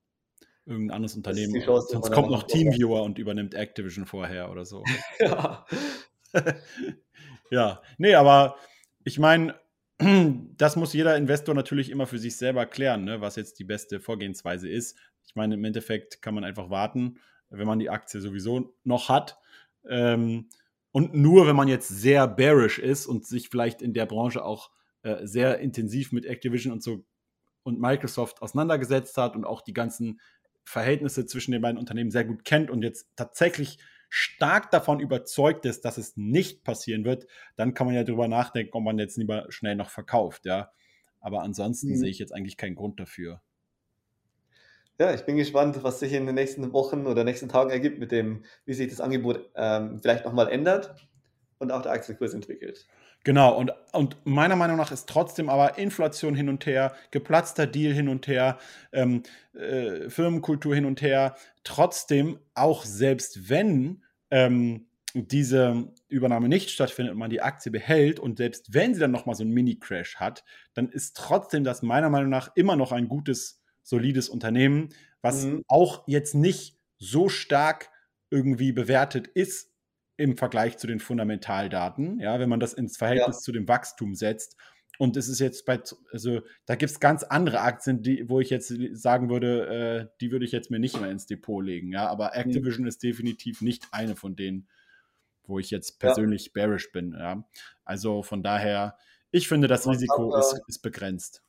irgendein 0.67 0.95
anderes 0.95 1.15
Unternehmen. 1.15 1.61
Chance, 1.61 1.87
Sonst 1.91 2.11
kommt 2.11 2.29
noch 2.29 2.43
Teamviewer 2.43 3.01
und 3.03 3.17
übernimmt 3.17 3.53
Activision 3.53 4.05
vorher 4.05 4.51
oder 4.51 4.65
so. 4.65 4.83
ja. 5.19 5.65
ja, 7.49 7.81
nee, 7.97 8.13
aber 8.13 8.57
ich 9.03 9.17
meine, 9.17 9.55
das 10.57 10.75
muss 10.75 10.93
jeder 10.93 11.15
Investor 11.17 11.55
natürlich 11.55 11.89
immer 11.89 12.05
für 12.05 12.19
sich 12.19 12.35
selber 12.37 12.65
klären, 12.65 13.05
ne, 13.05 13.21
was 13.21 13.35
jetzt 13.35 13.59
die 13.59 13.63
beste 13.63 13.99
Vorgehensweise 13.99 14.69
ist. 14.69 14.97
Ich 15.25 15.35
meine, 15.35 15.55
im 15.55 15.63
Endeffekt 15.63 16.21
kann 16.21 16.35
man 16.35 16.43
einfach 16.43 16.69
warten, 16.69 17.19
wenn 17.49 17.67
man 17.67 17.79
die 17.79 17.89
Aktie 17.89 18.21
sowieso 18.21 18.75
noch 18.83 19.09
hat. 19.09 19.37
Ähm, 19.87 20.49
und 20.91 21.13
nur 21.13 21.47
wenn 21.47 21.55
man 21.55 21.67
jetzt 21.67 21.87
sehr 21.87 22.27
bearish 22.27 22.79
ist 22.79 23.07
und 23.07 23.25
sich 23.25 23.49
vielleicht 23.49 23.81
in 23.81 23.93
der 23.93 24.05
Branche 24.05 24.43
auch 24.43 24.71
äh, 25.03 25.25
sehr 25.25 25.59
intensiv 25.59 26.11
mit 26.11 26.25
Activision 26.25 26.73
und 26.73 26.83
so 26.83 27.05
und 27.63 27.81
Microsoft 27.81 28.41
auseinandergesetzt 28.41 29.17
hat 29.17 29.35
und 29.35 29.43
auch 29.43 29.61
die 29.61 29.73
ganzen 29.73 30.21
Verhältnisse 30.67 31.25
zwischen 31.25 31.53
den 31.53 31.61
beiden 31.61 31.77
Unternehmen 31.77 32.11
sehr 32.11 32.25
gut 32.25 32.43
kennt 32.43 32.69
und 32.69 32.83
jetzt 32.83 33.07
tatsächlich 33.15 33.79
stark 34.09 34.69
davon 34.69 34.99
überzeugt 34.99 35.65
ist, 35.65 35.85
dass 35.85 35.97
es 35.97 36.17
nicht 36.17 36.65
passieren 36.65 37.05
wird, 37.05 37.25
dann 37.55 37.73
kann 37.73 37.87
man 37.87 37.95
ja 37.95 38.03
darüber 38.03 38.27
nachdenken, 38.27 38.73
ob 38.73 38.83
man 38.83 38.99
jetzt 38.99 39.15
lieber 39.15 39.45
schnell 39.47 39.77
noch 39.77 39.89
verkauft, 39.89 40.45
ja. 40.45 40.71
Aber 41.21 41.41
ansonsten 41.41 41.91
mhm. 41.91 41.95
sehe 41.95 42.09
ich 42.09 42.19
jetzt 42.19 42.33
eigentlich 42.33 42.57
keinen 42.57 42.75
Grund 42.75 42.99
dafür. 42.99 43.41
Ja, 44.99 45.13
ich 45.13 45.21
bin 45.21 45.37
gespannt, 45.37 45.81
was 45.83 46.01
sich 46.01 46.11
in 46.11 46.25
den 46.25 46.35
nächsten 46.35 46.73
Wochen 46.73 47.07
oder 47.07 47.23
nächsten 47.23 47.47
Tagen 47.47 47.69
ergibt, 47.69 47.99
mit 47.99 48.11
dem, 48.11 48.43
wie 48.65 48.73
sich 48.73 48.89
das 48.89 48.99
Angebot 48.99 49.49
ähm, 49.55 49.99
vielleicht 50.01 50.25
nochmal 50.25 50.49
ändert 50.49 50.95
und 51.59 51.71
auch 51.71 51.81
der 51.81 51.93
Aktienkurs 51.93 52.33
entwickelt. 52.33 52.85
Genau, 53.27 53.57
und, 53.57 53.73
und 53.91 54.15
meiner 54.23 54.55
Meinung 54.55 54.77
nach 54.77 54.93
ist 54.93 55.09
trotzdem 55.09 55.49
aber 55.49 55.77
Inflation 55.77 56.33
hin 56.33 56.47
und 56.47 56.65
her, 56.65 56.95
geplatzter 57.11 57.67
Deal 57.67 57.91
hin 57.91 58.07
und 58.07 58.25
her, 58.25 58.57
ähm, 58.93 59.23
äh, 59.53 60.09
Firmenkultur 60.09 60.73
hin 60.73 60.85
und 60.85 61.01
her. 61.01 61.35
Trotzdem, 61.65 62.39
auch 62.53 62.85
selbst 62.85 63.49
wenn 63.49 64.01
ähm, 64.31 64.85
diese 65.13 65.89
Übernahme 66.07 66.47
nicht 66.47 66.69
stattfindet 66.69 67.11
und 67.11 67.19
man 67.19 67.29
die 67.29 67.41
Aktie 67.41 67.69
behält 67.69 68.21
und 68.21 68.37
selbst 68.37 68.73
wenn 68.73 68.93
sie 68.93 69.01
dann 69.01 69.11
nochmal 69.11 69.35
so 69.35 69.43
einen 69.43 69.51
Mini-Crash 69.51 70.15
hat, 70.15 70.45
dann 70.73 70.87
ist 70.87 71.17
trotzdem 71.17 71.65
das 71.65 71.81
meiner 71.81 72.09
Meinung 72.09 72.29
nach 72.29 72.55
immer 72.55 72.77
noch 72.77 72.93
ein 72.93 73.09
gutes, 73.09 73.61
solides 73.83 74.29
Unternehmen, 74.29 74.87
was 75.21 75.43
mhm. 75.43 75.65
auch 75.67 76.07
jetzt 76.07 76.33
nicht 76.33 76.77
so 76.97 77.27
stark 77.27 77.89
irgendwie 78.29 78.71
bewertet 78.71 79.27
ist 79.27 79.69
im 80.17 80.35
Vergleich 80.35 80.77
zu 80.77 80.87
den 80.87 80.99
Fundamentaldaten, 80.99 82.19
ja, 82.19 82.39
wenn 82.39 82.49
man 82.49 82.59
das 82.59 82.73
ins 82.73 82.97
Verhältnis 82.97 83.37
ja. 83.37 83.41
zu 83.41 83.51
dem 83.51 83.67
Wachstum 83.67 84.15
setzt. 84.15 84.57
Und 84.99 85.15
es 85.15 85.29
ist 85.29 85.39
jetzt 85.39 85.65
bei, 85.65 85.79
also 86.11 86.41
da 86.65 86.75
gibt 86.75 86.91
es 86.91 86.99
ganz 86.99 87.21
andere 87.21 87.61
Aktien, 87.61 88.01
die, 88.01 88.27
wo 88.27 88.39
ich 88.39 88.49
jetzt 88.49 88.73
sagen 88.93 89.29
würde, 89.29 90.09
äh, 90.09 90.17
die 90.19 90.31
würde 90.31 90.43
ich 90.43 90.51
jetzt 90.51 90.71
mir 90.71 90.79
nicht 90.79 90.99
mehr 90.99 91.11
ins 91.11 91.27
Depot 91.27 91.63
legen, 91.63 91.91
ja. 91.91 92.07
Aber 92.07 92.31
mhm. 92.33 92.41
Activision 92.41 92.81
mhm. 92.81 92.87
ist 92.87 93.03
definitiv 93.03 93.61
nicht 93.61 93.85
eine 93.91 94.15
von 94.15 94.35
denen, 94.35 94.67
wo 95.45 95.59
ich 95.59 95.69
jetzt 95.69 95.99
persönlich 95.99 96.47
ja. 96.47 96.51
bearish 96.55 96.91
bin, 96.91 97.13
ja. 97.13 97.47
Also 97.85 98.23
von 98.23 98.41
daher, 98.41 98.97
ich 99.29 99.47
finde, 99.47 99.67
das 99.67 99.87
Risiko 99.87 100.35
ist, 100.35 100.59
ist 100.67 100.79
begrenzt. 100.79 101.43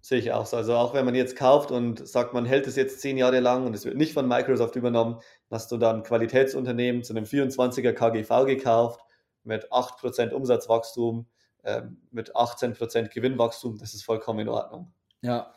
Sehe 0.00 0.18
ich 0.18 0.30
auch 0.30 0.46
so. 0.46 0.56
Also 0.56 0.74
auch 0.74 0.94
wenn 0.94 1.04
man 1.04 1.16
jetzt 1.16 1.34
kauft 1.34 1.72
und 1.72 2.06
sagt, 2.06 2.32
man 2.32 2.46
hält 2.46 2.66
es 2.66 2.76
jetzt 2.76 3.00
zehn 3.00 3.16
Jahre 3.16 3.40
lang 3.40 3.66
und 3.66 3.74
es 3.74 3.84
wird 3.84 3.96
nicht 3.96 4.12
von 4.12 4.28
Microsoft 4.28 4.76
übernommen, 4.76 5.20
hast 5.50 5.70
du 5.72 5.76
dann 5.76 6.02
Qualitätsunternehmen 6.02 7.02
zu 7.02 7.12
einem 7.14 7.24
24er 7.24 7.92
KGV 7.92 8.46
gekauft 8.46 9.00
mit 9.44 9.70
8% 9.70 10.32
Umsatzwachstum, 10.32 11.26
äh, 11.62 11.82
mit 12.10 12.34
18% 12.34 13.10
Gewinnwachstum. 13.10 13.78
Das 13.78 13.94
ist 13.94 14.04
vollkommen 14.04 14.40
in 14.40 14.48
Ordnung. 14.48 14.92
Ja. 15.22 15.52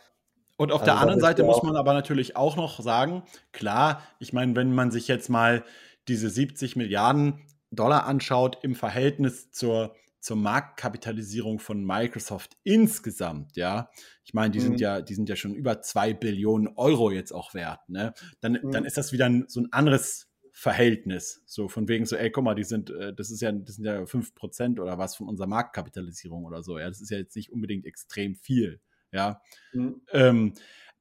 Und 0.57 0.71
auf 0.71 0.81
also 0.81 0.91
der 0.91 0.99
anderen 0.99 1.21
Seite 1.21 1.43
muss 1.43 1.63
man 1.63 1.75
aber 1.77 1.93
natürlich 1.93 2.35
auch 2.35 2.55
noch 2.55 2.81
sagen, 2.81 3.23
klar, 3.53 4.03
ich 4.19 4.33
meine, 4.33 4.55
wenn 4.55 4.73
man 4.73 4.91
sich 4.91 5.07
jetzt 5.07 5.29
mal 5.29 5.63
diese 6.07 6.29
70 6.29 6.75
Milliarden 6.75 7.45
Dollar 7.71 8.05
anschaut 8.05 8.57
im 8.61 8.75
Verhältnis 8.75 9.51
zur 9.51 9.95
zur 10.19 10.37
Marktkapitalisierung 10.37 11.59
von 11.59 11.83
Microsoft 11.83 12.57
insgesamt, 12.63 13.55
ja, 13.55 13.89
ich 14.23 14.33
meine, 14.33 14.51
die 14.51 14.59
mhm. 14.59 14.63
sind 14.63 14.81
ja, 14.81 15.01
die 15.01 15.15
sind 15.15 15.29
ja 15.29 15.35
schon 15.35 15.55
über 15.55 15.81
zwei 15.81 16.13
Billionen 16.13 16.67
Euro 16.75 17.11
jetzt 17.11 17.31
auch 17.31 17.53
wert, 17.53 17.87
ne? 17.87 18.13
Dann, 18.41 18.53
mhm. 18.53 18.71
dann 18.71 18.85
ist 18.85 18.97
das 18.97 19.11
wieder 19.11 19.25
ein, 19.25 19.45
so 19.47 19.61
ein 19.61 19.71
anderes 19.71 20.29
Verhältnis. 20.51 21.41
So 21.45 21.69
von 21.69 21.87
wegen 21.87 22.05
so, 22.05 22.17
ey, 22.17 22.31
guck 22.31 22.43
mal, 22.43 22.53
die 22.53 22.65
sind, 22.65 22.89
äh, 22.89 23.13
das 23.13 23.31
ist 23.31 23.41
ja, 23.41 23.51
das 23.51 23.75
sind 23.75 23.85
ja 23.85 24.05
5% 24.05 24.81
oder 24.81 24.97
was 24.97 25.15
von 25.15 25.29
unserer 25.29 25.47
Marktkapitalisierung 25.47 26.43
oder 26.43 26.63
so. 26.63 26.77
Ja, 26.77 26.89
das 26.89 26.99
ist 26.99 27.11
ja 27.11 27.17
jetzt 27.17 27.35
nicht 27.37 27.51
unbedingt 27.51 27.85
extrem 27.85 28.35
viel. 28.35 28.81
Ja. 29.11 29.41
Mhm. 29.71 30.01
Ähm, 30.11 30.53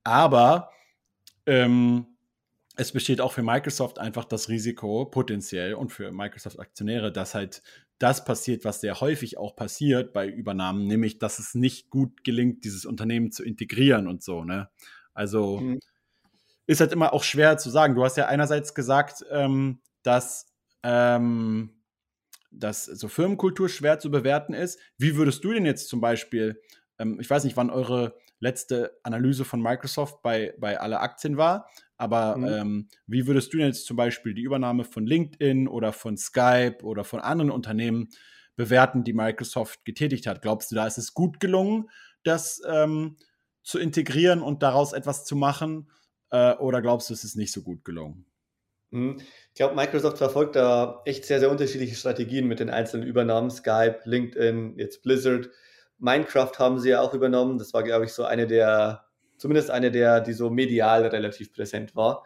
aber 0.04 0.70
ähm, 1.46 2.06
es 2.76 2.92
besteht 2.92 3.20
auch 3.20 3.32
für 3.32 3.42
Microsoft 3.42 3.98
einfach 3.98 4.24
das 4.24 4.48
Risiko 4.48 5.04
potenziell 5.06 5.74
und 5.74 5.90
für 5.90 6.12
Microsoft-Aktionäre, 6.12 7.10
dass 7.10 7.34
halt 7.34 7.62
das 7.98 8.24
passiert, 8.24 8.64
was 8.64 8.80
sehr 8.80 9.00
häufig 9.00 9.38
auch 9.38 9.56
passiert 9.56 10.12
bei 10.12 10.28
Übernahmen, 10.28 10.86
nämlich, 10.86 11.18
dass 11.18 11.38
es 11.38 11.54
nicht 11.54 11.90
gut 11.90 12.22
gelingt, 12.24 12.64
dieses 12.64 12.84
Unternehmen 12.84 13.32
zu 13.32 13.44
integrieren 13.44 14.06
und 14.06 14.22
so. 14.22 14.44
Ne? 14.44 14.68
Also 15.14 15.58
mhm. 15.58 15.80
ist 16.66 16.80
halt 16.80 16.92
immer 16.92 17.12
auch 17.12 17.24
schwer 17.24 17.58
zu 17.58 17.70
sagen. 17.70 17.96
Du 17.96 18.04
hast 18.04 18.16
ja 18.16 18.26
einerseits 18.26 18.74
gesagt, 18.74 19.24
ähm, 19.30 19.80
dass, 20.02 20.46
ähm, 20.84 21.70
dass 22.52 22.84
so 22.84 23.08
Firmenkultur 23.08 23.68
schwer 23.68 23.98
zu 23.98 24.10
bewerten 24.10 24.54
ist. 24.54 24.78
Wie 24.96 25.16
würdest 25.16 25.42
du 25.42 25.52
denn 25.52 25.66
jetzt 25.66 25.88
zum 25.88 26.00
Beispiel, 26.00 26.62
ähm, 26.98 27.18
ich 27.20 27.28
weiß 27.28 27.42
nicht, 27.44 27.56
wann 27.56 27.70
eure 27.70 28.16
letzte 28.38 28.96
Analyse 29.02 29.44
von 29.44 29.60
Microsoft 29.60 30.22
bei, 30.22 30.54
bei 30.58 30.78
alle 30.78 31.00
Aktien 31.00 31.36
war, 31.36 31.68
aber 31.98 32.36
mhm. 32.36 32.46
ähm, 32.46 32.88
wie 33.06 33.26
würdest 33.26 33.52
du 33.52 33.58
denn 33.58 33.66
jetzt 33.66 33.86
zum 33.86 33.96
Beispiel 33.96 34.32
die 34.32 34.42
Übernahme 34.42 34.84
von 34.84 35.04
LinkedIn 35.04 35.66
oder 35.66 35.92
von 35.92 36.16
Skype 36.16 36.78
oder 36.82 37.04
von 37.04 37.20
anderen 37.20 37.50
Unternehmen 37.50 38.08
bewerten, 38.56 39.02
die 39.02 39.12
Microsoft 39.12 39.84
getätigt 39.84 40.26
hat? 40.26 40.40
Glaubst 40.40 40.70
du, 40.70 40.76
da 40.76 40.86
ist 40.86 40.98
es 40.98 41.12
gut 41.12 41.40
gelungen, 41.40 41.90
das 42.22 42.62
ähm, 42.66 43.16
zu 43.64 43.78
integrieren 43.78 44.42
und 44.42 44.62
daraus 44.62 44.92
etwas 44.92 45.24
zu 45.24 45.34
machen? 45.34 45.90
Äh, 46.30 46.54
oder 46.54 46.80
glaubst 46.80 47.10
du, 47.10 47.14
es 47.14 47.24
ist 47.24 47.36
nicht 47.36 47.52
so 47.52 47.62
gut 47.62 47.84
gelungen? 47.84 48.26
Mhm. 48.90 49.20
Ich 49.48 49.54
glaube, 49.54 49.74
Microsoft 49.74 50.18
verfolgt 50.18 50.54
da 50.54 51.02
echt 51.04 51.24
sehr, 51.24 51.40
sehr 51.40 51.50
unterschiedliche 51.50 51.96
Strategien 51.96 52.46
mit 52.46 52.60
den 52.60 52.70
einzelnen 52.70 53.08
Übernahmen. 53.08 53.50
Skype, 53.50 54.00
LinkedIn, 54.04 54.78
jetzt 54.78 55.02
Blizzard. 55.02 55.50
Minecraft 55.98 56.52
haben 56.60 56.78
sie 56.78 56.90
ja 56.90 57.00
auch 57.00 57.12
übernommen. 57.12 57.58
Das 57.58 57.74
war, 57.74 57.82
glaube 57.82 58.04
ich, 58.04 58.12
so 58.12 58.24
eine 58.24 58.46
der 58.46 59.07
zumindest 59.38 59.70
eine 59.70 59.90
der, 59.90 60.20
die 60.20 60.32
so 60.32 60.50
medial 60.50 61.06
relativ 61.06 61.52
präsent 61.52 61.96
war. 61.96 62.24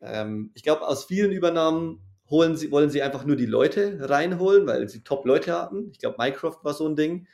Ähm, 0.00 0.50
ich 0.54 0.62
glaube, 0.62 0.86
aus 0.86 1.04
vielen 1.04 1.32
Übernahmen 1.32 2.00
holen 2.28 2.56
sie, 2.56 2.70
wollen 2.70 2.90
sie 2.90 3.02
einfach 3.02 3.24
nur 3.24 3.36
die 3.36 3.46
Leute 3.46 4.08
reinholen, 4.08 4.66
weil 4.66 4.88
sie 4.88 5.02
Top-Leute 5.02 5.52
hatten. 5.52 5.90
Ich 5.90 5.98
glaube, 5.98 6.16
Minecraft 6.18 6.58
war 6.62 6.74
so 6.74 6.88
ein 6.88 6.96
Ding. 6.96 7.26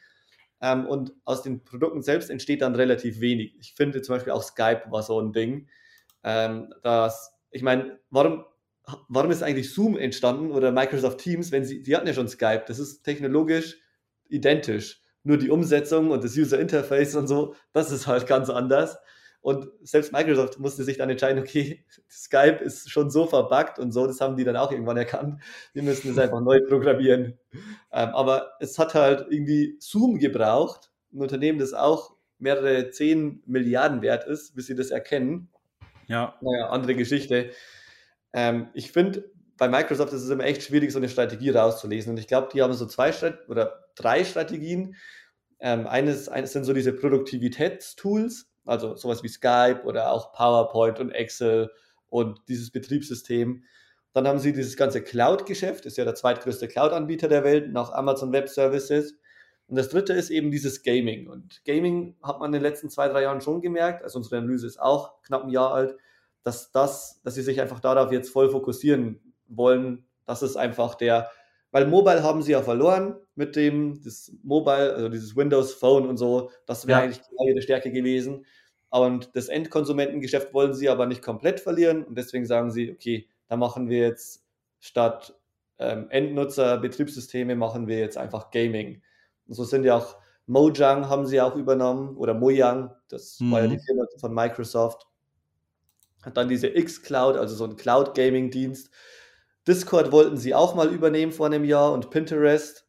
Ähm, 0.60 0.86
und 0.86 1.12
aus 1.24 1.42
den 1.42 1.64
Produkten 1.64 2.02
selbst 2.02 2.30
entsteht 2.30 2.62
dann 2.62 2.74
relativ 2.74 3.20
wenig. 3.20 3.56
Ich 3.60 3.74
finde 3.74 4.02
zum 4.02 4.14
Beispiel 4.16 4.32
auch 4.32 4.42
Skype 4.42 4.84
war 4.90 5.02
so 5.02 5.20
ein 5.20 5.32
Ding. 5.32 5.68
Ähm, 6.24 6.72
das, 6.82 7.34
ich 7.50 7.62
meine, 7.62 7.98
warum, 8.10 8.44
warum 9.08 9.30
ist 9.30 9.42
eigentlich 9.42 9.72
Zoom 9.72 9.98
entstanden 9.98 10.50
oder 10.50 10.72
Microsoft 10.72 11.18
Teams, 11.18 11.52
wenn 11.52 11.64
sie, 11.64 11.82
die 11.82 11.94
hatten 11.94 12.06
ja 12.06 12.14
schon 12.14 12.28
Skype, 12.28 12.64
das 12.66 12.78
ist 12.78 13.02
technologisch 13.02 13.78
identisch 14.28 15.02
nur 15.26 15.38
die 15.38 15.50
Umsetzung 15.50 16.10
und 16.10 16.22
das 16.22 16.36
User 16.36 16.58
Interface 16.58 17.16
und 17.16 17.26
so, 17.26 17.54
das 17.72 17.90
ist 17.90 18.06
halt 18.06 18.26
ganz 18.26 18.48
anders. 18.48 18.96
Und 19.40 19.68
selbst 19.82 20.12
Microsoft 20.12 20.58
musste 20.58 20.82
sich 20.82 20.98
dann 20.98 21.10
entscheiden, 21.10 21.40
okay, 21.40 21.84
Skype 22.10 22.58
ist 22.64 22.90
schon 22.90 23.10
so 23.10 23.26
verbuggt 23.26 23.78
und 23.78 23.92
so, 23.92 24.06
das 24.06 24.20
haben 24.20 24.36
die 24.36 24.44
dann 24.44 24.56
auch 24.56 24.72
irgendwann 24.72 24.96
erkannt. 24.96 25.40
Wir 25.72 25.82
müssen 25.82 26.10
es 26.10 26.18
einfach 26.18 26.40
neu 26.40 26.60
programmieren. 26.66 27.38
Ähm, 27.92 28.08
aber 28.10 28.52
es 28.60 28.78
hat 28.78 28.94
halt 28.94 29.26
irgendwie 29.30 29.76
Zoom 29.78 30.18
gebraucht, 30.18 30.90
ein 31.12 31.20
Unternehmen, 31.20 31.58
das 31.58 31.74
auch 31.74 32.16
mehrere 32.38 32.90
10 32.90 33.42
Milliarden 33.46 34.02
wert 34.02 34.24
ist, 34.24 34.54
bis 34.54 34.66
sie 34.66 34.74
das 34.74 34.90
erkennen. 34.90 35.48
Ja. 36.06 36.34
Naja, 36.40 36.70
andere 36.70 36.94
Geschichte. 36.94 37.50
Ähm, 38.32 38.68
ich 38.74 38.92
finde, 38.92 39.30
bei 39.58 39.68
Microsoft 39.68 40.12
ist 40.12 40.22
es 40.22 40.30
immer 40.30 40.44
echt 40.44 40.62
schwierig, 40.62 40.92
so 40.92 40.98
eine 40.98 41.08
Strategie 41.08 41.50
rauszulesen. 41.50 42.12
Und 42.12 42.18
ich 42.18 42.26
glaube, 42.26 42.48
die 42.52 42.62
haben 42.62 42.72
so 42.74 42.86
zwei 42.86 43.12
Strat 43.12 43.48
oder 43.48 43.86
drei 43.94 44.24
Strategien. 44.24 44.96
Ähm, 45.58 45.86
eines, 45.86 46.28
eines 46.28 46.52
sind 46.52 46.64
so 46.64 46.72
diese 46.72 46.92
Produktivitätstools, 46.92 48.50
also 48.66 48.96
sowas 48.96 49.22
wie 49.22 49.28
Skype 49.28 49.82
oder 49.84 50.12
auch 50.12 50.32
PowerPoint 50.32 51.00
und 51.00 51.10
Excel 51.12 51.70
und 52.08 52.40
dieses 52.48 52.70
Betriebssystem. 52.70 53.64
Dann 54.12 54.28
haben 54.28 54.38
sie 54.38 54.52
dieses 54.52 54.76
ganze 54.76 55.02
Cloud-Geschäft, 55.02 55.86
ist 55.86 55.96
ja 55.96 56.04
der 56.04 56.14
zweitgrößte 56.14 56.68
Cloud-Anbieter 56.68 57.28
der 57.28 57.44
Welt, 57.44 57.72
nach 57.72 57.92
Amazon 57.92 58.32
Web 58.32 58.48
Services. 58.48 59.14
Und 59.68 59.76
das 59.76 59.88
dritte 59.88 60.12
ist 60.12 60.30
eben 60.30 60.50
dieses 60.50 60.82
Gaming. 60.82 61.28
Und 61.28 61.64
Gaming 61.64 62.16
hat 62.22 62.38
man 62.38 62.48
in 62.48 62.52
den 62.52 62.62
letzten 62.62 62.88
zwei, 62.88 63.08
drei 63.08 63.22
Jahren 63.22 63.40
schon 63.40 63.60
gemerkt, 63.60 64.02
also 64.02 64.18
unsere 64.18 64.38
Analyse 64.38 64.66
ist 64.66 64.80
auch 64.80 65.22
knapp 65.22 65.44
ein 65.44 65.50
Jahr 65.50 65.72
alt, 65.72 65.96
dass 66.42 66.70
das, 66.70 67.20
dass 67.24 67.34
sie 67.34 67.42
sich 67.42 67.60
einfach 67.60 67.80
darauf 67.80 68.12
jetzt 68.12 68.30
voll 68.30 68.50
fokussieren 68.50 69.25
wollen. 69.48 70.04
Das 70.24 70.42
ist 70.42 70.56
einfach 70.56 70.94
der, 70.94 71.30
weil 71.70 71.86
Mobile 71.86 72.22
haben 72.22 72.42
sie 72.42 72.52
ja 72.52 72.62
verloren 72.62 73.16
mit 73.34 73.56
dem, 73.56 74.02
das 74.02 74.32
Mobile, 74.42 74.94
also 74.94 75.08
dieses 75.08 75.36
Windows 75.36 75.74
Phone 75.74 76.06
und 76.06 76.16
so, 76.16 76.50
das 76.66 76.86
wäre 76.86 77.00
ja. 77.00 77.04
eigentlich 77.04 77.20
ihre 77.46 77.62
Stärke 77.62 77.92
gewesen. 77.92 78.46
Und 78.88 79.34
das 79.34 79.48
Endkonsumentengeschäft 79.48 80.54
wollen 80.54 80.74
sie 80.74 80.88
aber 80.88 81.06
nicht 81.06 81.22
komplett 81.22 81.60
verlieren 81.60 82.04
und 82.04 82.16
deswegen 82.16 82.46
sagen 82.46 82.70
sie, 82.70 82.90
okay, 82.92 83.28
da 83.48 83.56
machen 83.56 83.88
wir 83.88 83.98
jetzt 83.98 84.44
statt 84.80 85.34
ähm, 85.78 86.06
Endnutzer, 86.08 86.78
Betriebssysteme, 86.78 87.56
machen 87.56 87.88
wir 87.88 87.98
jetzt 87.98 88.16
einfach 88.16 88.50
Gaming. 88.50 89.02
Und 89.46 89.54
so 89.54 89.64
sind 89.64 89.84
ja 89.84 89.96
auch 89.96 90.16
Mojang 90.46 91.08
haben 91.08 91.26
sie 91.26 91.40
auch 91.40 91.56
übernommen 91.56 92.16
oder 92.16 92.32
Mojang, 92.32 92.94
das 93.08 93.40
mhm. 93.40 93.50
war 93.50 93.60
ja 93.62 93.66
die 93.66 93.76
mhm. 93.76 93.80
Firma 93.80 94.04
von 94.20 94.32
Microsoft. 94.32 95.06
Hat 96.22 96.36
dann 96.36 96.48
diese 96.48 96.68
X-Cloud, 96.68 97.36
also 97.36 97.54
so 97.54 97.64
ein 97.64 97.76
Cloud-Gaming-Dienst, 97.76 98.90
Discord 99.66 100.12
wollten 100.12 100.36
sie 100.36 100.54
auch 100.54 100.74
mal 100.74 100.92
übernehmen 100.92 101.32
vor 101.32 101.46
einem 101.46 101.64
Jahr 101.64 101.92
und 101.92 102.10
Pinterest. 102.10 102.86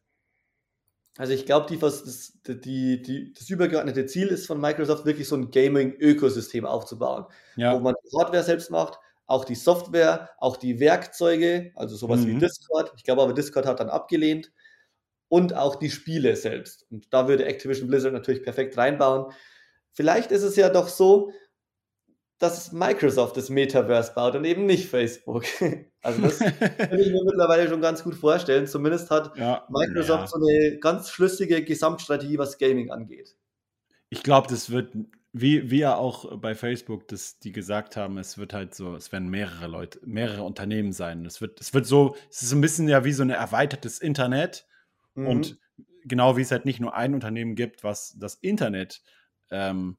Also 1.16 1.32
ich 1.32 1.46
glaube, 1.46 1.66
die, 1.68 1.78
das, 1.78 2.38
die, 2.46 3.02
die, 3.02 3.32
das 3.32 3.50
übergeordnete 3.50 4.06
Ziel 4.06 4.28
ist 4.28 4.46
von 4.46 4.60
Microsoft 4.60 5.04
wirklich 5.04 5.26
so 5.26 5.34
ein 5.34 5.50
Gaming-Ökosystem 5.50 6.64
aufzubauen, 6.64 7.26
ja. 7.56 7.74
wo 7.74 7.80
man 7.80 7.96
die 8.04 8.16
Hardware 8.16 8.44
selbst 8.44 8.70
macht, 8.70 9.00
auch 9.26 9.44
die 9.44 9.56
Software, 9.56 10.30
auch 10.38 10.56
die 10.56 10.78
Werkzeuge, 10.78 11.72
also 11.74 11.96
sowas 11.96 12.20
mhm. 12.20 12.26
wie 12.28 12.38
Discord. 12.38 12.92
Ich 12.96 13.02
glaube 13.02 13.22
aber, 13.22 13.34
Discord 13.34 13.66
hat 13.66 13.80
dann 13.80 13.90
abgelehnt. 13.90 14.52
Und 15.30 15.54
auch 15.54 15.76
die 15.76 15.90
Spiele 15.90 16.36
selbst. 16.36 16.86
Und 16.90 17.12
da 17.12 17.28
würde 17.28 17.44
Activision 17.44 17.88
Blizzard 17.88 18.14
natürlich 18.14 18.42
perfekt 18.42 18.78
reinbauen. 18.78 19.30
Vielleicht 19.92 20.30
ist 20.30 20.42
es 20.42 20.56
ja 20.56 20.70
doch 20.70 20.88
so, 20.88 21.32
dass 22.38 22.72
Microsoft 22.72 23.36
das 23.36 23.50
Metaverse 23.50 24.12
baut 24.14 24.36
und 24.36 24.44
eben 24.44 24.66
nicht 24.66 24.88
Facebook. 24.88 25.44
Also 26.00 26.22
das 26.22 26.38
kann 26.38 27.00
ich 27.00 27.10
mir 27.10 27.24
mittlerweile 27.24 27.68
schon 27.68 27.80
ganz 27.80 28.04
gut 28.04 28.14
vorstellen. 28.14 28.68
Zumindest 28.68 29.10
hat 29.10 29.36
ja, 29.36 29.66
Microsoft 29.68 30.20
ja. 30.20 30.26
so 30.28 30.36
eine 30.36 30.78
ganz 30.78 31.10
schlüssige 31.10 31.64
Gesamtstrategie, 31.64 32.38
was 32.38 32.56
Gaming 32.56 32.92
angeht. 32.92 33.36
Ich 34.08 34.22
glaube, 34.22 34.46
das 34.48 34.70
wird, 34.70 34.94
wie 35.32 35.72
wir 35.72 35.98
auch 35.98 36.38
bei 36.38 36.54
Facebook, 36.54 37.08
dass 37.08 37.40
die 37.40 37.50
gesagt 37.50 37.96
haben, 37.96 38.16
es 38.16 38.38
wird 38.38 38.54
halt 38.54 38.76
so, 38.76 38.94
es 38.94 39.10
werden 39.10 39.28
mehrere 39.28 39.66
Leute, 39.66 39.98
mehrere 40.04 40.44
Unternehmen 40.44 40.92
sein. 40.92 41.26
Es 41.26 41.40
wird, 41.40 41.60
es 41.60 41.74
wird 41.74 41.84
so, 41.84 42.14
es 42.30 42.42
ist 42.42 42.52
ein 42.52 42.60
bisschen 42.60 42.88
ja 42.88 43.04
wie 43.04 43.12
so 43.12 43.24
ein 43.24 43.30
erweitertes 43.30 43.98
Internet. 43.98 44.66
Mhm. 45.14 45.26
Und 45.26 45.58
genau 46.04 46.36
wie 46.36 46.42
es 46.42 46.52
halt 46.52 46.64
nicht 46.64 46.78
nur 46.78 46.94
ein 46.94 47.12
Unternehmen 47.12 47.56
gibt, 47.56 47.82
was 47.82 48.16
das 48.18 48.36
Internet 48.36 49.02
ähm, 49.50 49.98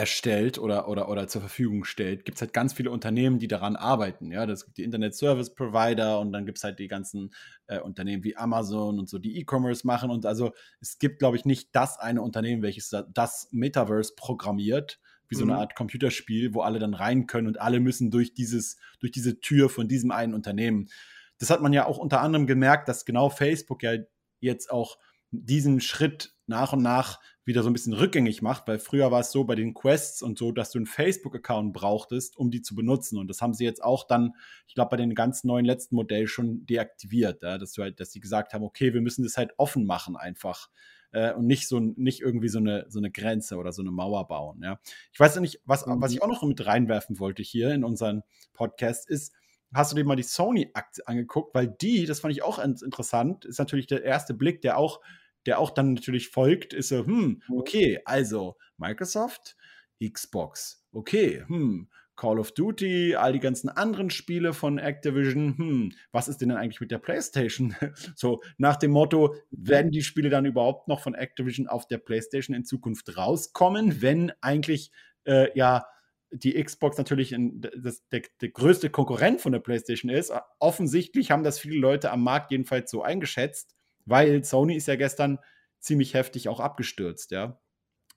erstellt 0.00 0.58
oder, 0.58 0.88
oder, 0.88 1.10
oder 1.10 1.28
zur 1.28 1.42
Verfügung 1.42 1.84
stellt, 1.84 2.24
gibt 2.24 2.36
es 2.36 2.40
halt 2.40 2.54
ganz 2.54 2.72
viele 2.72 2.90
Unternehmen, 2.90 3.38
die 3.38 3.48
daran 3.48 3.76
arbeiten. 3.76 4.32
Ja, 4.32 4.46
das 4.46 4.64
gibt 4.64 4.78
die 4.78 4.82
Internet 4.82 5.14
Service 5.14 5.54
Provider 5.54 6.20
und 6.20 6.32
dann 6.32 6.46
gibt 6.46 6.56
es 6.56 6.64
halt 6.64 6.78
die 6.78 6.88
ganzen 6.88 7.34
äh, 7.66 7.80
Unternehmen 7.80 8.24
wie 8.24 8.34
Amazon 8.34 8.98
und 8.98 9.10
so, 9.10 9.18
die 9.18 9.38
E-Commerce 9.38 9.86
machen. 9.86 10.10
Und 10.10 10.24
also 10.24 10.52
es 10.80 10.98
gibt, 10.98 11.18
glaube 11.18 11.36
ich, 11.36 11.44
nicht 11.44 11.68
das 11.72 11.98
eine 11.98 12.22
Unternehmen, 12.22 12.62
welches 12.62 12.88
das 13.12 13.48
Metaverse 13.50 14.14
programmiert, 14.16 15.00
wie 15.28 15.34
so 15.34 15.44
eine 15.44 15.52
mhm. 15.52 15.58
Art 15.58 15.76
Computerspiel, 15.76 16.54
wo 16.54 16.62
alle 16.62 16.78
dann 16.78 16.94
rein 16.94 17.26
können 17.26 17.46
und 17.46 17.60
alle 17.60 17.78
müssen 17.78 18.10
durch 18.10 18.32
dieses, 18.32 18.78
durch 19.00 19.12
diese 19.12 19.38
Tür 19.38 19.68
von 19.68 19.86
diesem 19.86 20.12
einen 20.12 20.32
Unternehmen. 20.32 20.88
Das 21.36 21.50
hat 21.50 21.60
man 21.60 21.74
ja 21.74 21.84
auch 21.84 21.98
unter 21.98 22.22
anderem 22.22 22.46
gemerkt, 22.46 22.88
dass 22.88 23.04
genau 23.04 23.28
Facebook 23.28 23.82
ja 23.82 23.96
jetzt 24.40 24.70
auch 24.70 24.96
diesen 25.30 25.82
Schritt 25.82 26.32
nach 26.46 26.72
und 26.72 26.80
nach 26.82 27.20
wieder 27.50 27.64
so 27.64 27.68
ein 27.68 27.72
bisschen 27.72 27.92
rückgängig 27.92 28.42
macht, 28.42 28.68
weil 28.68 28.78
früher 28.78 29.10
war 29.10 29.20
es 29.20 29.32
so 29.32 29.44
bei 29.44 29.56
den 29.56 29.74
Quests 29.74 30.22
und 30.22 30.38
so, 30.38 30.52
dass 30.52 30.70
du 30.70 30.78
einen 30.78 30.86
Facebook-Account 30.86 31.72
brauchtest, 31.72 32.36
um 32.36 32.50
die 32.50 32.62
zu 32.62 32.76
benutzen. 32.76 33.18
Und 33.18 33.28
das 33.28 33.42
haben 33.42 33.54
sie 33.54 33.64
jetzt 33.64 33.82
auch 33.82 34.06
dann, 34.06 34.34
ich 34.68 34.74
glaube, 34.74 34.90
bei 34.90 34.96
den 34.96 35.14
ganz 35.14 35.42
neuen 35.42 35.64
letzten 35.64 35.96
Modellen 35.96 36.28
schon 36.28 36.64
deaktiviert, 36.64 37.42
ja, 37.42 37.58
dass 37.58 37.72
du 37.72 37.82
halt, 37.82 37.98
dass 37.98 38.12
sie 38.12 38.20
gesagt 38.20 38.54
haben, 38.54 38.62
okay, 38.62 38.94
wir 38.94 39.00
müssen 39.00 39.24
das 39.24 39.36
halt 39.36 39.52
offen 39.56 39.84
machen 39.84 40.16
einfach. 40.16 40.70
Äh, 41.10 41.32
und 41.32 41.46
nicht 41.46 41.66
so 41.66 41.80
nicht 41.80 42.20
irgendwie 42.20 42.48
so 42.48 42.60
eine, 42.60 42.86
so 42.88 43.00
eine 43.00 43.10
Grenze 43.10 43.56
oder 43.56 43.72
so 43.72 43.82
eine 43.82 43.90
Mauer 43.90 44.28
bauen. 44.28 44.60
Ja. 44.62 44.78
Ich 45.12 45.18
weiß 45.18 45.34
ja 45.34 45.40
nicht, 45.40 45.60
was, 45.64 45.82
was 45.84 46.12
ich 46.12 46.22
auch 46.22 46.28
noch 46.28 46.44
mit 46.44 46.64
reinwerfen 46.64 47.18
wollte 47.18 47.42
hier 47.42 47.74
in 47.74 47.82
unseren 47.82 48.22
Podcast 48.52 49.10
ist, 49.10 49.32
hast 49.74 49.92
du 49.92 49.96
dir 49.96 50.04
mal 50.04 50.16
die 50.16 50.22
Sony-Aktie 50.22 51.06
angeguckt, 51.06 51.54
weil 51.54 51.68
die, 51.68 52.06
das 52.06 52.20
fand 52.20 52.32
ich 52.32 52.42
auch 52.42 52.58
interessant, 52.58 53.44
ist 53.44 53.58
natürlich 53.58 53.86
der 53.86 54.04
erste 54.04 54.34
Blick, 54.34 54.62
der 54.62 54.78
auch 54.78 55.00
der 55.46 55.58
auch 55.58 55.70
dann 55.70 55.94
natürlich 55.94 56.28
folgt, 56.28 56.72
ist 56.72 56.88
so, 56.88 57.04
hm, 57.06 57.42
mhm. 57.48 57.56
okay, 57.56 58.00
also 58.04 58.56
Microsoft, 58.76 59.56
Xbox, 60.02 60.86
okay, 60.92 61.44
hm, 61.46 61.88
Call 62.20 62.38
of 62.38 62.52
Duty, 62.52 63.16
all 63.16 63.32
die 63.32 63.40
ganzen 63.40 63.70
anderen 63.70 64.10
Spiele 64.10 64.52
von 64.52 64.76
Activision. 64.76 65.56
Hm, 65.56 65.92
was 66.12 66.28
ist 66.28 66.42
denn 66.42 66.50
eigentlich 66.50 66.80
mit 66.80 66.90
der 66.90 66.98
PlayStation? 66.98 67.74
so 68.14 68.42
nach 68.58 68.76
dem 68.76 68.90
Motto, 68.90 69.34
werden 69.50 69.90
die 69.90 70.02
Spiele 70.02 70.28
dann 70.28 70.44
überhaupt 70.44 70.86
noch 70.86 71.00
von 71.00 71.14
Activision 71.14 71.66
auf 71.66 71.88
der 71.88 71.96
PlayStation 71.96 72.54
in 72.54 72.66
Zukunft 72.66 73.16
rauskommen, 73.16 74.02
wenn 74.02 74.32
eigentlich 74.42 74.92
äh, 75.24 75.48
ja 75.56 75.86
die 76.30 76.62
Xbox 76.62 76.98
natürlich 76.98 77.32
in, 77.32 77.60
das, 77.60 78.06
der, 78.08 78.22
der, 78.42 78.50
größte 78.50 78.90
Konkurrent 78.90 79.40
von 79.40 79.52
der 79.52 79.58
PlayStation 79.60 80.10
ist. 80.10 80.30
Offensichtlich 80.58 81.30
haben 81.30 81.42
das 81.42 81.58
viele 81.58 81.78
Leute 81.78 82.10
am 82.10 82.22
Markt 82.22 82.52
jedenfalls 82.52 82.90
so 82.90 83.02
eingeschätzt, 83.02 83.74
weil 84.06 84.44
Sony 84.44 84.74
ist 84.76 84.88
ja 84.88 84.96
gestern 84.96 85.38
ziemlich 85.78 86.14
heftig 86.14 86.48
auch 86.48 86.60
abgestürzt, 86.60 87.30
ja. 87.30 87.58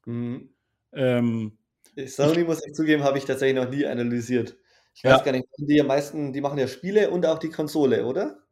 Mhm. 0.05 0.49
Ähm, 0.91 1.57
Sony, 2.05 2.41
ich, 2.41 2.47
muss 2.47 2.65
ich 2.65 2.73
zugeben, 2.73 3.03
habe 3.03 3.17
ich 3.17 3.25
tatsächlich 3.25 3.63
noch 3.63 3.69
nie 3.69 3.86
analysiert. 3.86 4.57
Ich 4.95 5.03
weiß 5.03 5.19
ja. 5.19 5.23
gar 5.23 5.31
nicht, 5.31 5.47
die 5.57 5.81
meisten, 5.81 6.34
die 6.34 6.41
machen 6.41 6.59
ja 6.59 6.67
Spiele 6.67 7.09
und 7.09 7.25
auch 7.25 7.39
die 7.39 7.49
Konsole, 7.49 8.05
oder? 8.05 8.43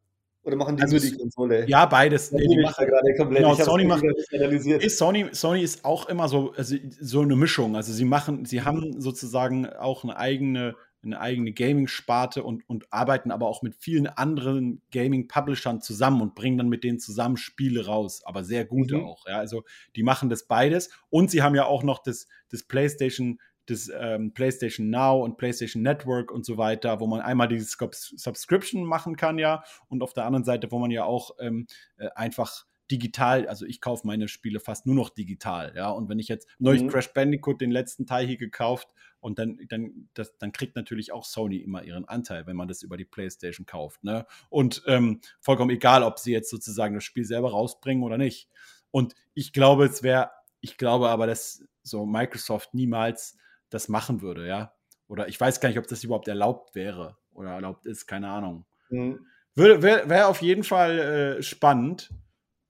Oder 0.44 0.56
machen 0.56 0.76
die 0.76 0.82
also 0.82 0.96
nur 0.96 1.04
die 1.04 1.16
Konsole? 1.16 1.68
Ja, 1.68 1.86
beides. 1.86 2.32
Nee, 2.32 2.44
die 2.46 2.60
machen 2.60 2.84
gerade 2.84 3.14
komplett. 3.16 3.42
Genau, 3.42 3.54
Sony 3.54 3.84
macht. 3.84 4.02
Ist 4.02 4.98
Sony, 4.98 5.28
Sony 5.32 5.62
ist 5.62 5.84
auch 5.84 6.08
immer 6.08 6.28
so, 6.28 6.52
also 6.56 6.76
so 7.00 7.20
eine 7.20 7.36
Mischung. 7.36 7.76
Also 7.76 7.92
sie 7.92 8.04
machen, 8.04 8.44
sie 8.44 8.62
haben 8.62 9.00
sozusagen 9.00 9.66
auch 9.66 10.02
eine 10.02 10.16
eigene, 10.16 10.74
eine 11.04 11.20
eigene 11.20 11.52
Gaming-Sparte 11.52 12.42
und, 12.42 12.68
und 12.68 12.92
arbeiten 12.92 13.30
aber 13.30 13.46
auch 13.48 13.62
mit 13.62 13.74
vielen 13.74 14.06
anderen 14.06 14.82
Gaming-Publishern 14.92 15.80
zusammen 15.80 16.22
und 16.22 16.34
bringen 16.34 16.58
dann 16.58 16.68
mit 16.68 16.84
denen 16.84 17.00
zusammen 17.00 17.36
Spiele 17.36 17.86
raus, 17.86 18.22
aber 18.24 18.44
sehr 18.44 18.64
gute 18.64 18.98
mhm. 18.98 19.04
auch. 19.04 19.26
Ja, 19.26 19.38
also 19.38 19.64
die 19.96 20.02
machen 20.02 20.28
das 20.28 20.46
beides 20.46 20.90
und 21.10 21.30
sie 21.30 21.42
haben 21.42 21.54
ja 21.54 21.64
auch 21.64 21.82
noch 21.82 22.02
das, 22.02 22.28
das 22.50 22.62
PlayStation 22.62 23.38
das 23.66 23.90
ähm, 23.96 24.34
PlayStation 24.34 24.90
Now 24.90 25.22
und 25.22 25.36
PlayStation 25.36 25.82
Network 25.82 26.32
und 26.32 26.44
so 26.44 26.58
weiter, 26.58 26.98
wo 26.98 27.06
man 27.06 27.20
einmal 27.20 27.46
die 27.46 27.60
Subscription 27.60 28.84
machen 28.84 29.16
kann, 29.16 29.38
ja, 29.38 29.62
und 29.88 30.02
auf 30.02 30.14
der 30.14 30.24
anderen 30.24 30.44
Seite, 30.44 30.72
wo 30.72 30.80
man 30.80 30.90
ja 30.90 31.04
auch 31.04 31.30
ähm, 31.38 31.66
äh, 31.96 32.08
einfach 32.16 32.66
digital, 32.90 33.48
also 33.48 33.64
ich 33.64 33.80
kaufe 33.80 34.06
meine 34.06 34.28
Spiele 34.28 34.60
fast 34.60 34.86
nur 34.86 34.94
noch 34.94 35.10
digital, 35.10 35.72
ja, 35.76 35.90
und 35.90 36.08
wenn 36.08 36.18
ich 36.18 36.28
jetzt 36.28 36.48
neulich 36.58 36.82
mhm. 36.82 36.88
Crash 36.88 37.12
Bandicoot 37.12 37.60
den 37.60 37.70
letzten 37.70 38.06
Teil 38.06 38.26
hier 38.26 38.36
gekauft 38.36 38.88
und 39.20 39.38
dann, 39.38 39.58
dann, 39.68 40.08
das, 40.14 40.36
dann 40.38 40.52
kriegt 40.52 40.76
natürlich 40.76 41.12
auch 41.12 41.24
Sony 41.24 41.58
immer 41.58 41.82
ihren 41.84 42.04
Anteil, 42.06 42.46
wenn 42.46 42.56
man 42.56 42.68
das 42.68 42.82
über 42.82 42.96
die 42.96 43.04
PlayStation 43.04 43.66
kauft, 43.66 44.04
ne, 44.04 44.26
und 44.50 44.82
ähm, 44.86 45.20
vollkommen 45.40 45.70
egal, 45.70 46.02
ob 46.02 46.18
sie 46.18 46.32
jetzt 46.32 46.50
sozusagen 46.50 46.94
das 46.94 47.04
Spiel 47.04 47.24
selber 47.24 47.50
rausbringen 47.50 48.02
oder 48.02 48.18
nicht. 48.18 48.48
Und 48.90 49.14
ich 49.34 49.52
glaube, 49.52 49.86
es 49.86 50.02
wäre, 50.02 50.30
ich 50.60 50.76
glaube 50.76 51.08
aber, 51.08 51.26
dass 51.26 51.64
so 51.82 52.06
Microsoft 52.06 52.74
niemals 52.74 53.36
das 53.70 53.88
machen 53.88 54.22
würde, 54.22 54.46
ja. 54.46 54.74
Oder 55.08 55.28
ich 55.28 55.40
weiß 55.40 55.60
gar 55.60 55.68
nicht, 55.68 55.78
ob 55.78 55.86
das 55.86 56.04
überhaupt 56.04 56.28
erlaubt 56.28 56.74
wäre 56.74 57.16
oder 57.32 57.50
erlaubt 57.50 57.86
ist, 57.86 58.06
keine 58.06 58.28
Ahnung. 58.28 58.64
Mhm. 58.90 59.26
Wäre 59.54 59.82
wär 59.82 60.28
auf 60.28 60.40
jeden 60.40 60.64
Fall 60.64 60.98
äh, 60.98 61.42
spannend, 61.42 62.10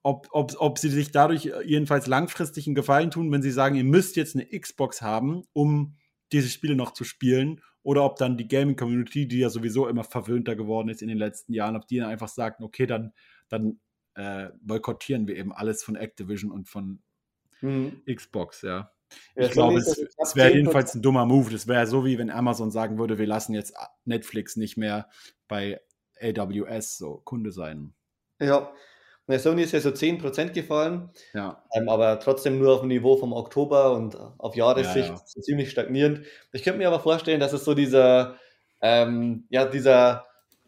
ob, 0.03 0.28
ob, 0.32 0.53
ob 0.59 0.78
sie 0.78 0.88
sich 0.88 1.11
dadurch 1.12 1.50
jedenfalls 1.64 2.07
langfristig 2.07 2.66
einen 2.66 2.74
Gefallen 2.74 3.11
tun, 3.11 3.30
wenn 3.30 3.42
sie 3.42 3.50
sagen, 3.50 3.76
ihr 3.76 3.84
müsst 3.84 4.16
jetzt 4.16 4.34
eine 4.34 4.46
Xbox 4.46 5.03
haben, 5.03 5.44
um 5.53 5.96
diese 6.32 6.48
Spiele 6.48 6.74
noch 6.74 6.92
zu 6.92 7.05
spielen, 7.05 7.61
oder 7.82 8.05
ob 8.05 8.16
dann 8.16 8.36
die 8.36 8.46
Gaming-Community, 8.46 9.26
die 9.26 9.40
ja 9.40 9.50
sowieso 9.50 9.88
immer 9.88 10.05
verwöhnter 10.05 10.55
geworden 10.55 10.88
ist 10.88 11.03
in 11.03 11.09
den 11.09 11.18
letzten 11.18 11.53
Jahren, 11.53 11.76
ob 11.76 11.86
die 11.88 11.98
dann 11.98 12.09
einfach 12.09 12.28
sagen, 12.28 12.62
okay, 12.62 12.86
dann, 12.86 13.12
dann 13.48 13.80
äh, 14.14 14.50
boykottieren 14.61 15.26
wir 15.26 15.36
eben 15.36 15.53
alles 15.53 15.82
von 15.82 15.96
Activision 15.96 16.53
und 16.53 16.68
von 16.68 17.00
mhm. 17.61 18.03
Xbox, 18.07 18.62
ja. 18.62 18.92
Ja, 19.34 19.44
ich 19.44 19.50
glaube, 19.50 19.78
es, 19.78 19.98
es 20.16 20.36
wäre 20.36 20.55
jedenfalls 20.55 20.94
ein 20.94 21.03
dummer 21.03 21.26
Move. 21.26 21.50
Das 21.50 21.66
wäre 21.66 21.86
so, 21.86 22.07
wie 22.07 22.18
wenn 22.18 22.30
Amazon 22.30 22.70
sagen 22.70 22.98
würde, 22.98 23.18
wir 23.18 23.26
lassen 23.26 23.53
jetzt 23.53 23.74
Netflix 24.07 24.57
nicht 24.57 24.78
mehr 24.78 25.11
bei 25.48 25.82
AWS 26.18 26.96
so 26.96 27.20
Kunde 27.24 27.53
sein. 27.53 27.92
Ja, 28.40 28.72
und 29.26 29.38
Sony 29.38 29.62
ist 29.62 29.72
ja 29.72 29.80
so 29.80 29.90
10% 29.90 30.52
gefallen, 30.52 31.10
ja. 31.32 31.62
Ähm, 31.74 31.88
aber 31.88 32.18
trotzdem 32.18 32.58
nur 32.58 32.74
auf 32.74 32.80
dem 32.80 32.88
Niveau 32.88 33.16
vom 33.16 33.32
Oktober 33.32 33.92
und 33.92 34.16
auf 34.38 34.56
Jahressicht 34.56 35.08
ja, 35.08 35.14
ja. 35.14 35.42
Ziemlich 35.42 35.70
stagnierend. 35.70 36.26
Ich 36.52 36.62
könnte 36.62 36.78
mir 36.78 36.88
aber 36.88 37.00
vorstellen, 37.00 37.40
dass 37.40 37.52
es 37.52 37.64
so 37.64 37.74
dieser, 37.74 38.36
ähm, 38.80 39.46
ja, 39.48 39.64
dieser 39.64 40.26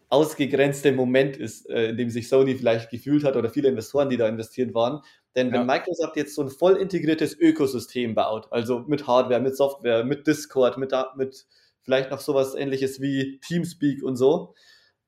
ausgegrenzte 0.08 0.92
Moment 0.92 1.36
ist, 1.36 1.68
äh, 1.68 1.88
in 1.88 1.96
dem 1.96 2.10
sich 2.10 2.28
Sony 2.28 2.54
vielleicht 2.54 2.90
gefühlt 2.90 3.24
hat 3.24 3.36
oder 3.36 3.50
viele 3.50 3.68
Investoren, 3.68 4.08
die 4.08 4.16
da 4.16 4.28
investiert 4.28 4.72
waren, 4.72 5.00
denn 5.34 5.52
wenn. 5.52 5.66
Microsoft 5.66 6.16
jetzt 6.16 6.34
so 6.36 6.42
ein 6.42 6.50
voll 6.50 6.76
integriertes 6.76 7.36
Ökosystem 7.36 8.14
baut, 8.14 8.46
also 8.52 8.80
mit 8.86 9.06
Hardware, 9.08 9.40
mit 9.40 9.56
Software, 9.56 10.04
mit 10.04 10.26
Discord, 10.26 10.78
mit, 10.78 10.92
mit 11.16 11.46
vielleicht 11.82 12.10
noch 12.10 12.20
sowas 12.20 12.54
ähnliches 12.54 13.00
wie 13.00 13.40
Teamspeak 13.40 14.02
und 14.04 14.16
so, 14.16 14.54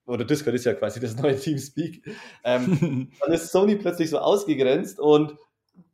oder 0.07 0.25
Discord 0.25 0.55
ist 0.55 0.65
ja 0.65 0.75
quasi 0.75 1.01
das 1.01 1.17
neue 1.17 1.37
Teamspeak, 1.37 2.03
ähm, 2.45 3.11
dann 3.21 3.33
ist 3.33 3.51
Sony 3.51 3.77
plötzlich 3.77 4.11
so 4.11 4.19
ausgegrenzt 4.19 5.01
und 5.01 5.37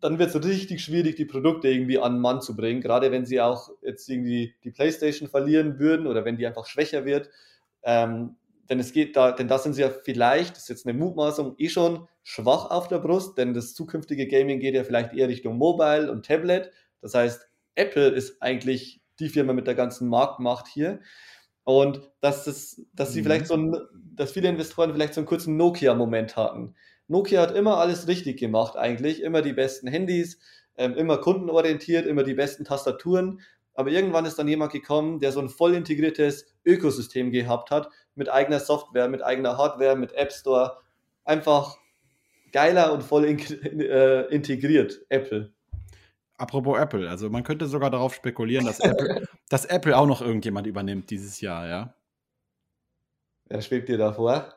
dann 0.00 0.18
wird 0.18 0.34
es 0.34 0.44
richtig 0.44 0.82
schwierig, 0.82 1.16
die 1.16 1.24
Produkte 1.24 1.68
irgendwie 1.68 1.98
an 1.98 2.14
den 2.14 2.20
Mann 2.20 2.40
zu 2.40 2.54
bringen, 2.54 2.80
gerade 2.80 3.10
wenn 3.10 3.26
sie 3.26 3.40
auch 3.40 3.70
jetzt 3.82 4.08
irgendwie 4.08 4.54
die 4.64 4.70
PlayStation 4.70 5.28
verlieren 5.28 5.78
würden 5.78 6.06
oder 6.06 6.24
wenn 6.24 6.36
die 6.36 6.46
einfach 6.46 6.66
schwächer 6.66 7.04
wird. 7.04 7.30
Ähm, 7.82 8.36
denn 8.68 8.78
es 8.78 8.92
geht 8.92 9.16
da, 9.16 9.32
denn 9.32 9.48
da 9.48 9.58
sind 9.58 9.74
sie 9.74 9.82
ja 9.82 9.90
vielleicht, 9.90 10.52
das 10.52 10.64
ist 10.64 10.68
jetzt 10.68 10.86
eine 10.86 10.96
Mutmaßung, 10.96 11.56
eh 11.58 11.68
schon 11.68 12.06
schwach 12.22 12.70
auf 12.70 12.88
der 12.88 12.98
Brust, 12.98 13.36
denn 13.36 13.54
das 13.54 13.74
zukünftige 13.74 14.28
Gaming 14.28 14.60
geht 14.60 14.74
ja 14.74 14.84
vielleicht 14.84 15.12
eher 15.14 15.28
Richtung 15.28 15.58
Mobile 15.58 16.10
und 16.10 16.24
Tablet. 16.24 16.70
Das 17.00 17.14
heißt, 17.14 17.48
Apple 17.74 18.08
ist 18.08 18.40
eigentlich 18.40 19.00
die 19.18 19.28
Firma 19.28 19.52
mit 19.52 19.66
der 19.66 19.74
ganzen 19.74 20.08
Marktmacht 20.08 20.68
hier. 20.68 21.00
Und 21.64 22.10
dass, 22.20 22.44
das, 22.44 22.82
dass 22.92 23.12
sie 23.12 23.20
mhm. 23.20 23.24
vielleicht 23.24 23.46
so 23.46 23.54
ein, 23.54 23.76
dass 24.14 24.32
viele 24.32 24.48
Investoren 24.48 24.92
vielleicht 24.92 25.14
so 25.14 25.20
einen 25.20 25.26
kurzen 25.26 25.56
Nokia-Moment 25.56 26.36
hatten. 26.36 26.74
Nokia 27.08 27.42
hat 27.42 27.54
immer 27.54 27.78
alles 27.78 28.08
richtig 28.08 28.38
gemacht, 28.38 28.76
eigentlich. 28.76 29.22
Immer 29.22 29.42
die 29.42 29.52
besten 29.52 29.86
Handys, 29.86 30.38
ähm, 30.76 30.94
immer 30.94 31.18
kundenorientiert, 31.18 32.06
immer 32.06 32.22
die 32.22 32.34
besten 32.34 32.64
Tastaturen. 32.64 33.40
Aber 33.74 33.90
irgendwann 33.90 34.26
ist 34.26 34.38
dann 34.38 34.48
jemand 34.48 34.72
gekommen, 34.72 35.20
der 35.20 35.32
so 35.32 35.40
ein 35.40 35.48
voll 35.48 35.74
integriertes 35.74 36.46
Ökosystem 36.64 37.30
gehabt 37.30 37.70
hat, 37.70 37.88
mit 38.14 38.28
eigener 38.28 38.60
Software, 38.60 39.08
mit 39.08 39.22
eigener 39.22 39.56
Hardware, 39.56 39.96
mit 39.96 40.12
App 40.12 40.32
Store. 40.32 40.78
Einfach 41.24 41.76
geiler 42.52 42.92
und 42.92 43.02
voll 43.02 43.24
in, 43.24 43.38
äh, 43.80 44.22
integriert, 44.26 45.00
Apple. 45.08 45.52
Apropos 46.42 46.76
Apple, 46.76 47.08
also 47.08 47.30
man 47.30 47.44
könnte 47.44 47.68
sogar 47.68 47.88
darauf 47.88 48.14
spekulieren, 48.14 48.66
dass 48.66 48.80
Apple, 48.80 49.28
dass 49.48 49.64
Apple 49.64 49.96
auch 49.96 50.06
noch 50.06 50.20
irgendjemand 50.20 50.66
übernimmt 50.66 51.08
dieses 51.08 51.40
Jahr, 51.40 51.68
ja. 51.68 51.94
Wer 53.44 53.62
schwebt 53.62 53.88
dir 53.88 53.96
da 53.96 54.12
vor? 54.12 54.52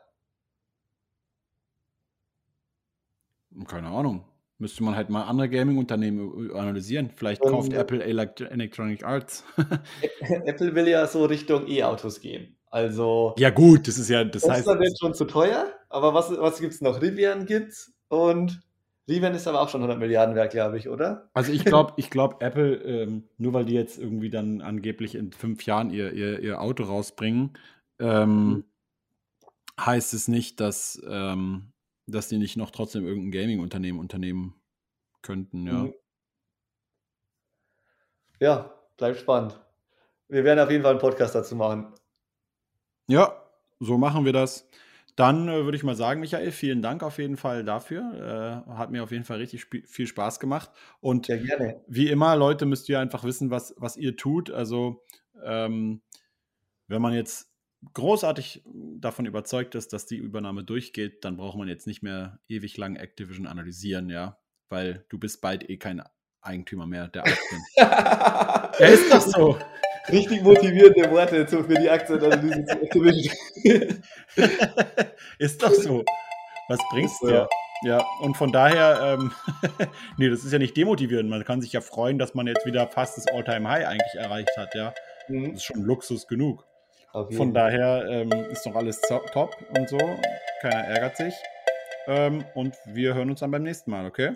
Keine 3.68 3.86
Ahnung. 3.86 4.24
Müsste 4.58 4.82
man 4.82 4.96
halt 4.96 5.10
mal 5.10 5.22
andere 5.26 5.48
Gaming-Unternehmen 5.48 6.50
analysieren. 6.56 7.10
Vielleicht 7.14 7.42
und 7.42 7.52
kauft 7.52 7.72
Apple 7.72 8.02
Electronic 8.02 9.04
Arts. 9.04 9.44
Apple 10.20 10.74
will 10.74 10.88
ja 10.88 11.06
so 11.06 11.24
Richtung 11.26 11.68
E-Autos 11.68 12.20
gehen. 12.20 12.56
Also. 12.68 13.32
Ja, 13.38 13.50
gut, 13.50 13.86
das 13.86 13.96
ist 13.96 14.08
ja. 14.08 14.24
Das 14.24 14.42
heißt. 14.48 14.66
Das 14.66 14.76
wird 14.76 14.98
schon 14.98 15.14
zu 15.14 15.26
teuer, 15.26 15.72
aber 15.88 16.14
was, 16.14 16.36
was 16.36 16.58
gibt 16.58 16.74
es 16.74 16.80
noch? 16.80 17.00
Rivian 17.00 17.46
gibt's 17.46 17.94
und 18.08 18.65
Rivian 19.08 19.34
ist 19.34 19.46
aber 19.46 19.60
auch 19.60 19.68
schon 19.68 19.82
100 19.82 20.00
Milliarden 20.00 20.34
wert, 20.34 20.50
glaube 20.50 20.78
ich, 20.78 20.88
oder? 20.88 21.30
Also 21.32 21.52
ich 21.52 21.64
glaube, 21.64 21.92
ich 21.96 22.10
glaube, 22.10 22.36
Apple, 22.40 22.74
ähm, 22.82 23.28
nur 23.38 23.52
weil 23.52 23.64
die 23.64 23.74
jetzt 23.74 23.98
irgendwie 23.98 24.30
dann 24.30 24.60
angeblich 24.60 25.14
in 25.14 25.32
fünf 25.32 25.64
Jahren 25.64 25.90
ihr, 25.90 26.12
ihr, 26.12 26.40
ihr 26.40 26.60
Auto 26.60 26.84
rausbringen, 26.84 27.56
ähm, 28.00 28.48
mhm. 28.48 28.64
heißt 29.80 30.12
es 30.12 30.26
nicht, 30.26 30.58
dass, 30.60 31.00
ähm, 31.08 31.72
dass 32.06 32.28
die 32.28 32.38
nicht 32.38 32.56
noch 32.56 32.72
trotzdem 32.72 33.06
irgendein 33.06 33.30
Gaming-Unternehmen 33.30 34.00
unternehmen 34.00 34.54
könnten, 35.22 35.66
ja. 35.66 35.72
Mhm. 35.74 35.94
Ja, 38.38 38.74
bleibt 38.96 39.18
spannend. 39.18 39.58
Wir 40.28 40.44
werden 40.44 40.58
auf 40.58 40.70
jeden 40.70 40.82
Fall 40.82 40.90
einen 40.92 41.00
Podcast 41.00 41.34
dazu 41.34 41.56
machen. 41.56 41.94
Ja, 43.08 43.42
so 43.78 43.96
machen 43.96 44.24
wir 44.24 44.32
das. 44.32 44.68
Dann 45.16 45.48
äh, 45.48 45.64
würde 45.64 45.76
ich 45.76 45.82
mal 45.82 45.96
sagen, 45.96 46.20
Michael, 46.20 46.52
vielen 46.52 46.82
Dank 46.82 47.02
auf 47.02 47.18
jeden 47.18 47.38
Fall 47.38 47.64
dafür. 47.64 48.64
Äh, 48.68 48.70
hat 48.72 48.90
mir 48.90 49.02
auf 49.02 49.10
jeden 49.10 49.24
Fall 49.24 49.38
richtig 49.38 49.66
viel 49.86 50.06
Spaß 50.06 50.38
gemacht. 50.40 50.70
Und 51.00 51.26
Sehr 51.26 51.38
gerne. 51.38 51.82
wie 51.88 52.08
immer, 52.08 52.36
Leute, 52.36 52.66
müsst 52.66 52.88
ihr 52.90 53.00
einfach 53.00 53.24
wissen, 53.24 53.50
was, 53.50 53.74
was 53.78 53.96
ihr 53.96 54.16
tut. 54.16 54.50
Also, 54.50 55.02
ähm, 55.42 56.02
wenn 56.86 57.00
man 57.00 57.14
jetzt 57.14 57.50
großartig 57.94 58.62
davon 58.98 59.26
überzeugt 59.26 59.74
ist, 59.74 59.92
dass 59.92 60.06
die 60.06 60.16
Übernahme 60.16 60.64
durchgeht, 60.64 61.24
dann 61.24 61.36
braucht 61.38 61.56
man 61.56 61.68
jetzt 61.68 61.86
nicht 61.86 62.02
mehr 62.02 62.38
ewig 62.48 62.76
lang 62.76 62.96
Activision 62.96 63.46
analysieren, 63.46 64.10
ja, 64.10 64.38
weil 64.68 65.04
du 65.08 65.18
bist 65.18 65.40
bald 65.40 65.68
eh 65.68 65.78
kein 65.78 66.02
Eigentümer 66.42 66.86
mehr 66.86 67.08
der 67.08 67.22
Aktien. 67.26 67.62
ja, 67.76 68.70
ist 68.86 69.10
doch 69.12 69.20
so. 69.20 69.58
Richtig 70.10 70.42
motivierende 70.42 71.10
Worte 71.10 71.46
für 71.46 71.74
die 71.74 71.90
Aktienanalyse 71.90 72.64
zu 72.64 72.82
Activision. 72.82 73.34
ist 75.38 75.62
doch 75.62 75.72
so. 75.72 76.04
Was 76.68 76.78
bringt's 76.90 77.18
dir? 77.20 77.48
Ja, 77.82 78.04
und 78.20 78.36
von 78.36 78.52
daher, 78.52 79.18
ähm, 79.18 79.32
nee, 80.16 80.28
das 80.28 80.44
ist 80.44 80.52
ja 80.52 80.58
nicht 80.58 80.76
demotivierend. 80.76 81.28
Man 81.28 81.44
kann 81.44 81.60
sich 81.60 81.72
ja 81.72 81.80
freuen, 81.80 82.18
dass 82.18 82.34
man 82.34 82.46
jetzt 82.46 82.64
wieder 82.64 82.86
fast 82.88 83.16
das 83.18 83.26
All-Time-High 83.28 83.86
eigentlich 83.86 84.14
erreicht 84.14 84.56
hat, 84.56 84.74
ja. 84.74 84.94
mhm. 85.28 85.52
das 85.52 85.56
ist 85.56 85.64
schon 85.64 85.82
Luxus 85.82 86.26
genug. 86.26 86.64
Von 87.30 87.54
daher 87.54 88.04
ähm, 88.10 88.30
ist 88.50 88.66
doch 88.66 88.74
alles 88.74 89.00
top 89.00 89.56
und 89.76 89.88
so. 89.88 89.98
Keiner 90.60 90.84
ärgert 90.84 91.16
sich. 91.16 91.34
Ähm, 92.06 92.44
und 92.54 92.76
wir 92.84 93.14
hören 93.14 93.30
uns 93.30 93.40
dann 93.40 93.50
beim 93.50 93.62
nächsten 93.62 93.90
Mal, 93.90 94.06
okay? 94.06 94.32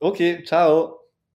Okay, 0.00 0.42
ciao. 0.44 0.98